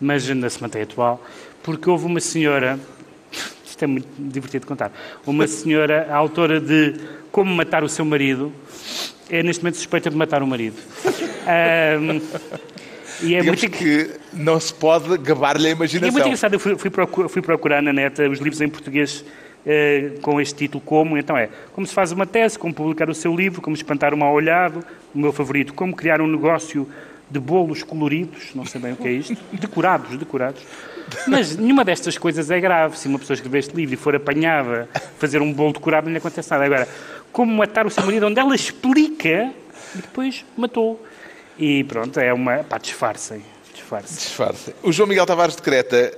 mas 0.00 0.28
ainda 0.28 0.48
se 0.48 0.60
mantém 0.62 0.82
atual 0.82 1.22
porque 1.62 1.88
houve 1.88 2.06
uma 2.06 2.20
senhora, 2.20 2.78
isto 3.64 3.82
é 3.82 3.86
muito 3.86 4.08
divertido 4.18 4.62
de 4.62 4.66
contar, 4.66 4.92
uma 5.26 5.46
senhora, 5.46 6.06
a 6.10 6.16
autora 6.16 6.60
de 6.60 6.94
Como 7.30 7.54
Matar 7.54 7.84
o 7.84 7.88
Seu 7.88 8.04
Marido, 8.04 8.52
é 9.28 9.42
neste 9.42 9.62
momento 9.62 9.76
suspeita 9.76 10.10
de 10.10 10.16
matar 10.16 10.42
o 10.42 10.46
marido. 10.46 10.76
Um, 12.00 12.20
e 13.22 13.34
é 13.34 13.42
muito... 13.42 13.68
que 13.70 14.10
não 14.32 14.58
se 14.58 14.72
pode 14.72 15.18
gabar-lhe 15.18 15.68
a 15.68 15.70
imaginação. 15.70 16.08
E 16.08 16.10
é 16.10 16.12
muito 16.12 16.26
engraçado, 16.26 16.54
eu 16.54 16.58
fui, 16.58 16.76
fui, 16.76 16.90
procurar, 16.90 17.28
fui 17.28 17.42
procurar 17.42 17.82
na 17.82 17.92
net 17.92 18.20
os 18.22 18.38
livros 18.38 18.60
em 18.60 18.68
português 18.68 19.24
eh, 19.66 20.12
com 20.22 20.40
este 20.40 20.54
título 20.54 20.82
como, 20.82 21.18
então 21.18 21.36
é 21.36 21.50
como 21.74 21.86
se 21.86 21.92
faz 21.92 22.12
uma 22.12 22.26
tese, 22.26 22.58
como 22.58 22.72
publicar 22.72 23.10
o 23.10 23.14
seu 23.14 23.36
livro, 23.36 23.60
como 23.60 23.76
espantar 23.76 24.14
o 24.14 24.16
mal 24.16 24.32
olhado, 24.32 24.82
o 25.14 25.18
meu 25.18 25.32
favorito, 25.32 25.74
como 25.74 25.94
criar 25.94 26.20
um 26.22 26.26
negócio 26.26 26.88
de 27.30 27.38
bolos 27.38 27.82
coloridos, 27.82 28.54
não 28.54 28.66
sei 28.66 28.80
bem 28.80 28.92
o 28.92 28.96
que 28.96 29.06
é 29.06 29.12
isto, 29.12 29.36
decorados, 29.52 30.16
decorados, 30.16 30.62
mas 31.26 31.56
nenhuma 31.56 31.84
destas 31.84 32.18
coisas 32.18 32.50
é 32.50 32.60
grave. 32.60 32.98
Se 32.98 33.08
uma 33.08 33.18
pessoa 33.18 33.34
escrever 33.34 33.58
este 33.58 33.74
livro 33.74 33.94
e 33.94 33.96
for 33.96 34.14
apanhada 34.14 34.88
a 34.94 34.98
fazer 35.18 35.40
um 35.40 35.52
bolo 35.52 35.72
decorado, 35.72 36.06
não 36.06 36.12
lhe 36.12 36.18
acontece 36.18 36.50
nada. 36.50 36.64
Agora, 36.64 36.88
como 37.32 37.52
matar 37.52 37.86
o 37.86 37.90
seu 37.90 38.04
marido, 38.04 38.26
onde 38.26 38.40
ela 38.40 38.54
explica 38.54 39.52
e 39.94 39.98
depois 39.98 40.44
matou. 40.56 41.04
E 41.58 41.84
pronto, 41.84 42.18
é 42.18 42.32
uma. 42.32 42.64
pá, 42.64 42.78
disfarcem. 42.78 43.42
Disfarcem. 43.72 44.16
Disfarcem. 44.16 44.74
O 44.82 44.92
João 44.92 45.08
Miguel 45.08 45.26
Tavares 45.26 45.56
decreta 45.56 46.16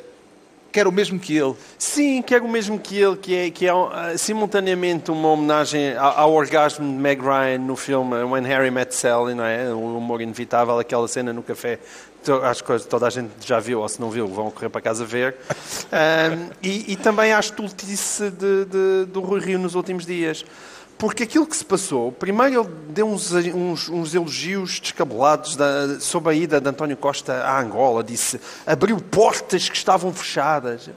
quer 0.73 0.87
o 0.87 0.93
mesmo 0.93 1.19
que 1.19 1.37
ele. 1.37 1.55
Sim, 1.79 2.23
quer 2.23 2.43
o 2.43 2.49
mesmo 2.49 2.79
que 2.79 2.99
ele, 2.99 3.17
que 3.17 3.37
é, 3.37 3.51
que 3.51 3.67
é 3.67 3.75
uh, 3.75 3.91
simultaneamente 4.17 5.11
uma 5.11 5.29
homenagem 5.29 5.97
ao, 5.97 6.19
ao, 6.19 6.33
orgasmo 6.33 6.85
de 6.85 6.99
Meg 6.99 7.21
Ryan 7.21 7.59
no 7.59 7.77
filme 7.77 8.17
When 8.25 8.45
Harry 8.45 8.71
Met 8.71 8.95
Sally, 8.95 9.35
não 9.35 9.45
é? 9.45 9.73
O 9.73 9.99
humor 9.99 10.21
inevitável, 10.23 10.79
aquela 10.79 11.07
cena 11.07 11.33
no 11.33 11.43
café 11.43 11.79
acho 12.45 12.63
que 12.63 12.79
toda 12.81 13.07
a 13.07 13.11
gente 13.11 13.31
já 13.41 13.59
viu, 13.59 13.81
ou 13.81 13.89
se 13.89 14.01
não 14.01 14.11
viu, 14.11 14.29
vão 14.29 14.51
correr 14.51 14.69
para 14.69 14.81
casa 14.81 15.05
ver. 15.05 15.37
Um, 15.93 16.49
e, 16.63 16.93
e, 16.93 16.97
também 16.97 17.35
a 17.35 17.41
estultice 17.41 18.31
de, 18.31 18.65
de, 18.65 19.05
do 19.13 19.21
Rui 19.21 19.41
Rio 19.41 19.59
nos 19.59 19.75
últimos 19.75 20.07
dias. 20.07 20.43
Porque 21.03 21.25
aquilo 21.25 21.45
que 21.49 21.57
se 21.57 21.65
passou, 21.65 22.13
primeiro 22.13 22.61
ele 22.61 22.69
deu 22.91 23.09
uns, 23.09 23.33
uns, 23.33 23.89
uns 23.89 24.15
elogios 24.15 24.79
descabelados 24.79 25.57
da, 25.57 25.99
sobre 25.99 26.31
a 26.31 26.33
ida 26.33 26.61
de 26.61 26.69
António 26.69 26.97
Costa 26.97 27.43
à 27.43 27.61
Angola, 27.61 28.05
disse 28.05 28.41
abriu 28.65 28.97
portas 29.01 29.69
que 29.69 29.77
estavam 29.77 30.15
fechadas. 30.15 30.89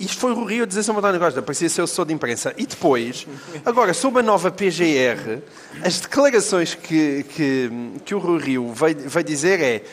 Isto 0.00 0.18
foi 0.18 0.32
o 0.32 0.44
Rio 0.44 0.64
a 0.64 0.66
dizer 0.66 0.82
sobre 0.82 0.98
António 0.98 1.20
Costa, 1.20 1.40
parecia 1.40 1.68
ser 1.68 1.82
o 1.82 1.84
assessor 1.84 2.06
de 2.06 2.12
imprensa. 2.12 2.52
E 2.56 2.66
depois, 2.66 3.24
agora, 3.64 3.94
sobre 3.94 4.18
a 4.18 4.22
nova 4.24 4.50
PGR, 4.50 5.40
as 5.84 6.00
declarações 6.00 6.74
que, 6.74 7.22
que, 7.22 7.70
que 8.04 8.16
o 8.16 8.36
Rio 8.36 8.72
veio, 8.72 9.08
veio 9.08 9.24
dizer 9.24 9.60
é 9.60 9.84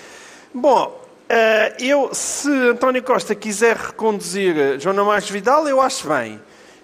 Bom, 0.51 0.99
eh, 1.30 1.76
eu, 1.80 2.09
se 2.11 2.49
António 2.49 3.03
Costa 3.03 3.36
quiser 3.36 3.78
reconduzir 3.78 4.80
João 4.80 5.05
Marques 5.05 5.30
Vidal, 5.30 5.67
eu 5.67 5.80
acho 5.80 6.07
bem. 6.07 6.41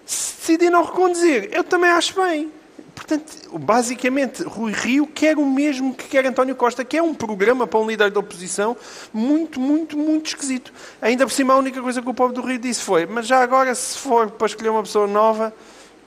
Decidir 0.08 0.70
não 0.70 0.84
reconduzir, 0.84 1.50
eu 1.52 1.64
também 1.64 1.92
acho 1.92 2.16
bem. 2.22 2.50
Portanto, 2.96 3.60
basicamente, 3.60 4.42
Rui 4.44 4.72
Rio 4.72 5.06
quer 5.06 5.38
o 5.38 5.46
mesmo 5.46 5.94
que 5.94 6.06
quer 6.08 6.26
António 6.26 6.56
Costa, 6.56 6.84
que 6.84 6.98
é 6.98 7.04
um 7.04 7.14
programa 7.14 7.68
para 7.68 7.80
um 7.80 7.88
líder 7.88 8.10
da 8.10 8.20
oposição 8.20 8.76
muito, 9.14 9.60
muito, 9.60 9.98
muito 9.98 10.28
esquisito. 10.28 10.74
Ainda 11.02 11.26
por 11.26 11.32
cima, 11.32 11.54
a 11.54 11.58
única 11.58 11.82
coisa 11.82 12.02
que 12.02 12.10
o 12.10 12.14
povo 12.14 12.34
do 12.34 12.42
Rio 12.42 12.58
disse 12.58 12.82
foi: 12.82 13.06
mas 13.06 13.28
já 13.28 13.42
agora, 13.42 13.76
se 13.76 13.98
for 13.98 14.32
para 14.32 14.48
escolher 14.48 14.70
uma 14.70 14.82
pessoa 14.82 15.06
nova, 15.06 15.54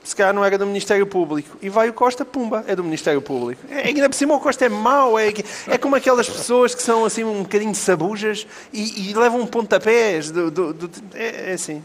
se 0.03 0.15
calhar 0.15 0.33
não 0.33 0.43
era 0.43 0.57
do 0.57 0.65
Ministério 0.65 1.05
Público. 1.05 1.57
E 1.61 1.69
vai 1.69 1.89
o 1.89 1.93
Costa, 1.93 2.25
pumba, 2.25 2.65
é 2.67 2.75
do 2.75 2.83
Ministério 2.83 3.21
Público. 3.21 3.61
É, 3.69 3.87
ainda 3.87 4.09
por 4.09 4.15
cima 4.15 4.35
o 4.35 4.39
Costa 4.39 4.65
é 4.65 4.69
mau, 4.69 5.17
é, 5.17 5.29
é 5.67 5.77
como 5.77 5.95
aquelas 5.95 6.29
pessoas 6.29 6.73
que 6.73 6.81
são 6.81 7.05
assim 7.05 7.23
um 7.23 7.43
bocadinho 7.43 7.73
sabujas 7.75 8.47
e, 8.73 9.09
e 9.09 9.13
levam 9.13 9.45
pontapés. 9.45 10.31
Do, 10.31 10.49
do, 10.49 10.73
do, 10.73 10.91
é, 11.13 11.51
é 11.51 11.53
assim. 11.53 11.83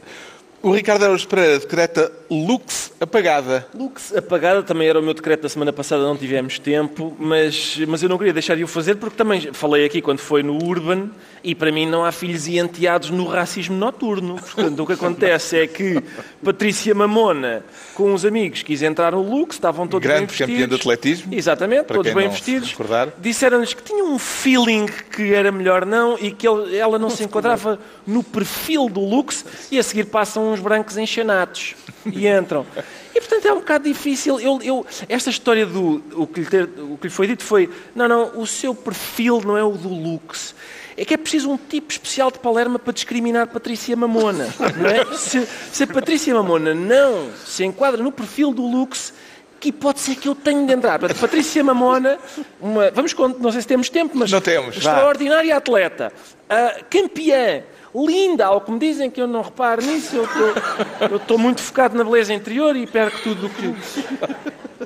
O 0.67 0.73
Ricardo 0.73 1.05
Araújo 1.05 1.29
Pereira 1.29 1.61
decreta 1.61 2.11
Lux 2.29 2.91
apagada. 3.01 3.69
Lux 3.73 4.13
apagada 4.17 4.65
também 4.65 4.89
era 4.89 4.99
o 4.99 5.03
meu 5.03 5.15
decreto 5.15 5.43
da 5.43 5.49
semana 5.49 5.73
passada, 5.73 6.03
não 6.03 6.17
tivemos 6.17 6.59
tempo, 6.59 7.17
mas, 7.21 7.79
mas 7.87 8.03
eu 8.03 8.09
não 8.09 8.19
queria 8.19 8.33
deixar 8.33 8.57
de 8.57 8.65
o 8.65 8.67
fazer 8.67 8.97
porque 8.97 9.15
também 9.15 9.53
falei 9.53 9.85
aqui 9.85 10.03
quando 10.03 10.19
foi 10.19 10.43
no 10.43 10.61
Urban 10.61 11.09
e 11.45 11.55
para 11.55 11.71
mim 11.71 11.87
não 11.87 12.05
há 12.05 12.11
filhos 12.11 12.49
e 12.49 12.59
enteados 12.59 13.11
no 13.11 13.29
racismo 13.29 13.77
noturno. 13.77 14.35
Portanto, 14.35 14.83
o 14.83 14.87
que 14.89 14.95
acontece 14.95 15.57
é 15.57 15.69
que 15.69 16.03
Patrícia 16.45 16.93
Mamona, 16.93 17.63
com 17.95 18.13
uns 18.13 18.25
amigos, 18.25 18.65
quis 18.65 18.83
entrar 18.83 19.13
no 19.13 19.23
Lux, 19.23 19.55
estavam 19.55 19.87
todos 19.87 20.03
Grande 20.05 20.23
bem 20.23 20.27
vestidos. 20.27 20.53
campeã 20.53 20.69
de 20.69 20.75
atletismo. 20.75 21.33
Exatamente, 21.33 21.85
Para 21.85 21.97
todos 21.97 22.13
bem 22.13 22.25
não 22.25 22.33
vestidos. 22.33 22.75
Disseram-lhes 23.19 23.73
que 23.73 23.85
tinham 23.85 24.13
um 24.13 24.19
feeling 24.19 24.87
que 24.87 25.33
era 25.33 25.53
melhor 25.53 25.87
não 25.87 26.19
e 26.19 26.33
que 26.33 26.49
ela 26.49 26.99
não 26.99 27.09
se 27.09 27.23
enquadrava 27.23 27.79
no 28.05 28.25
perfil 28.25 28.89
do 28.89 29.01
Lux 29.01 29.45
e 29.71 29.79
a 29.79 29.83
seguir 29.85 30.07
passam 30.07 30.56
uns 30.57 30.61
brancos 30.63 30.97
enxanados 30.97 31.75
e 32.05 32.27
entram. 32.27 32.67
E 33.15 33.21
portanto 33.21 33.47
é 33.47 33.53
um 33.53 33.57
bocado 33.61 33.85
difícil. 33.85 34.41
Eu, 34.41 34.59
eu- 34.63 34.87
esta 35.09 35.31
história 35.31 35.65
do. 35.67 36.03
O 36.15 36.27
que, 36.27 36.41
lhe 36.41 36.47
ter- 36.47 36.69
o 36.79 36.97
que 36.99 37.07
lhe 37.09 37.13
foi 37.13 37.27
dito 37.27 37.43
foi: 37.45 37.71
não, 37.95 38.09
não, 38.09 38.39
o 38.41 38.47
seu 38.47 38.75
perfil 38.75 39.41
não 39.45 39.57
é 39.57 39.63
o 39.65 39.73
do 39.73 39.89
Lux. 39.89 40.55
É 40.99 41.05
que 41.05 41.13
é 41.13 41.17
preciso 41.19 41.51
um 41.51 41.59
tipo 41.59 41.93
especial 41.93 42.31
de 42.31 42.39
Palerma 42.39 42.79
para 42.79 42.93
discriminar 42.93 43.47
Patrícia 43.49 43.95
Mamona. 43.95 44.47
É? 44.47 45.15
se, 45.17 45.47
se 45.71 45.83
a 45.83 45.87
Patrícia 45.87 46.33
Mamona 46.35 46.73
não 46.75 47.29
se 47.45 47.65
enquadra 47.65 48.03
no 48.03 48.11
perfil 48.11 48.51
do 48.55 48.63
Lux, 48.63 49.13
que 49.61 49.69
hipótese 49.69 50.13
é 50.13 50.15
que 50.15 50.27
eu 50.27 50.35
tenho 50.35 50.67
de 50.67 50.73
entrar? 50.73 50.99
Portanto, 50.99 51.21
Patrícia 51.21 51.63
Mamona, 51.63 52.19
uma, 52.59 52.91
vamos 52.93 53.15
não 53.39 53.53
sei 53.53 53.61
se 53.61 53.67
temos 53.67 53.91
tempo, 53.91 54.17
mas 54.17 54.31
Não 54.33 54.41
temos, 54.41 54.77
vá. 54.79 54.91
extraordinária 54.93 55.55
atleta, 55.55 56.11
ah, 56.49 56.77
campeã, 56.89 57.63
linda, 57.97 58.47
ao 58.47 58.61
que 58.61 58.71
me 58.71 58.79
dizem 58.79 59.11
que 59.11 59.21
eu 59.23 59.27
não 59.27 59.43
reparo 59.43 59.81
nisso, 59.83 60.17
eu 60.17 61.17
estou- 61.17 61.39
muito 61.39 61.63
focado 61.63 61.97
na 61.97 62.05
beleza 62.05 62.35
interior 62.35 62.77
e 62.77 62.87
perco 62.87 63.19
tudo 63.23 63.47
o 63.47 63.51
que. 63.51 63.75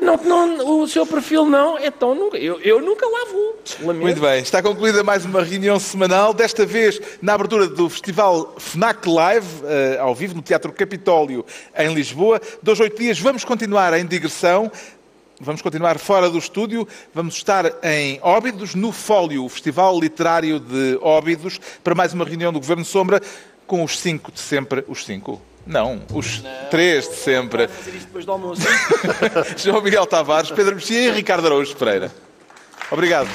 Não, 0.00 0.16
não, 0.18 0.80
o 0.80 0.86
seu 0.88 1.04
perfil 1.04 1.44
não, 1.46 1.78
então 1.78 2.14
nunca, 2.14 2.38
eu, 2.38 2.60
eu 2.60 2.80
nunca 2.80 3.04
lá 3.06 3.26
vou. 3.32 3.58
Lamento. 3.82 4.00
Muito 4.02 4.20
bem, 4.20 4.40
está 4.40 4.62
concluída 4.62 5.02
mais 5.02 5.24
uma 5.24 5.42
reunião 5.42 5.78
semanal, 5.78 6.32
desta 6.32 6.64
vez 6.64 7.00
na 7.20 7.34
abertura 7.34 7.66
do 7.66 7.88
Festival 7.90 8.54
FNAC 8.56 9.06
Live, 9.08 9.46
eh, 9.64 9.98
ao 10.00 10.14
vivo 10.14 10.34
no 10.36 10.42
Teatro 10.42 10.72
Capitólio, 10.72 11.44
em 11.76 11.92
Lisboa. 11.92 12.40
Dois, 12.62 12.78
oito 12.80 12.98
dias, 12.98 13.18
vamos 13.18 13.44
continuar 13.44 13.92
em 13.98 14.06
digressão, 14.06 14.70
vamos 15.40 15.62
continuar 15.62 15.98
fora 15.98 16.28
do 16.28 16.38
estúdio, 16.38 16.86
vamos 17.14 17.34
estar 17.34 17.64
em 17.82 18.20
Óbidos, 18.22 18.74
no 18.74 18.92
Fólio, 18.92 19.44
o 19.44 19.48
Festival 19.48 19.98
Literário 19.98 20.60
de 20.60 20.98
Óbidos, 21.00 21.58
para 21.82 21.94
mais 21.94 22.12
uma 22.12 22.24
reunião 22.24 22.52
do 22.52 22.60
Governo 22.60 22.84
Sombra, 22.84 23.20
com 23.66 23.82
os 23.82 23.98
cinco 23.98 24.30
de 24.30 24.40
sempre, 24.40 24.84
os 24.86 25.04
cinco? 25.04 25.40
Não, 25.66 26.02
os 26.12 26.42
três 26.70 27.08
de 27.08 27.16
sempre. 27.16 27.68
fazer 27.68 27.90
isto 27.96 28.06
depois 28.06 28.24
do 28.24 28.32
almoço. 28.32 28.62
João 29.56 29.82
Miguel 29.82 30.06
Tavares, 30.06 30.50
Pedro 30.50 30.74
Mexia 30.74 31.08
e 31.08 31.10
Ricardo 31.10 31.46
Araújo 31.46 31.76
Pereira. 31.76 32.10
Obrigado. 32.90 33.28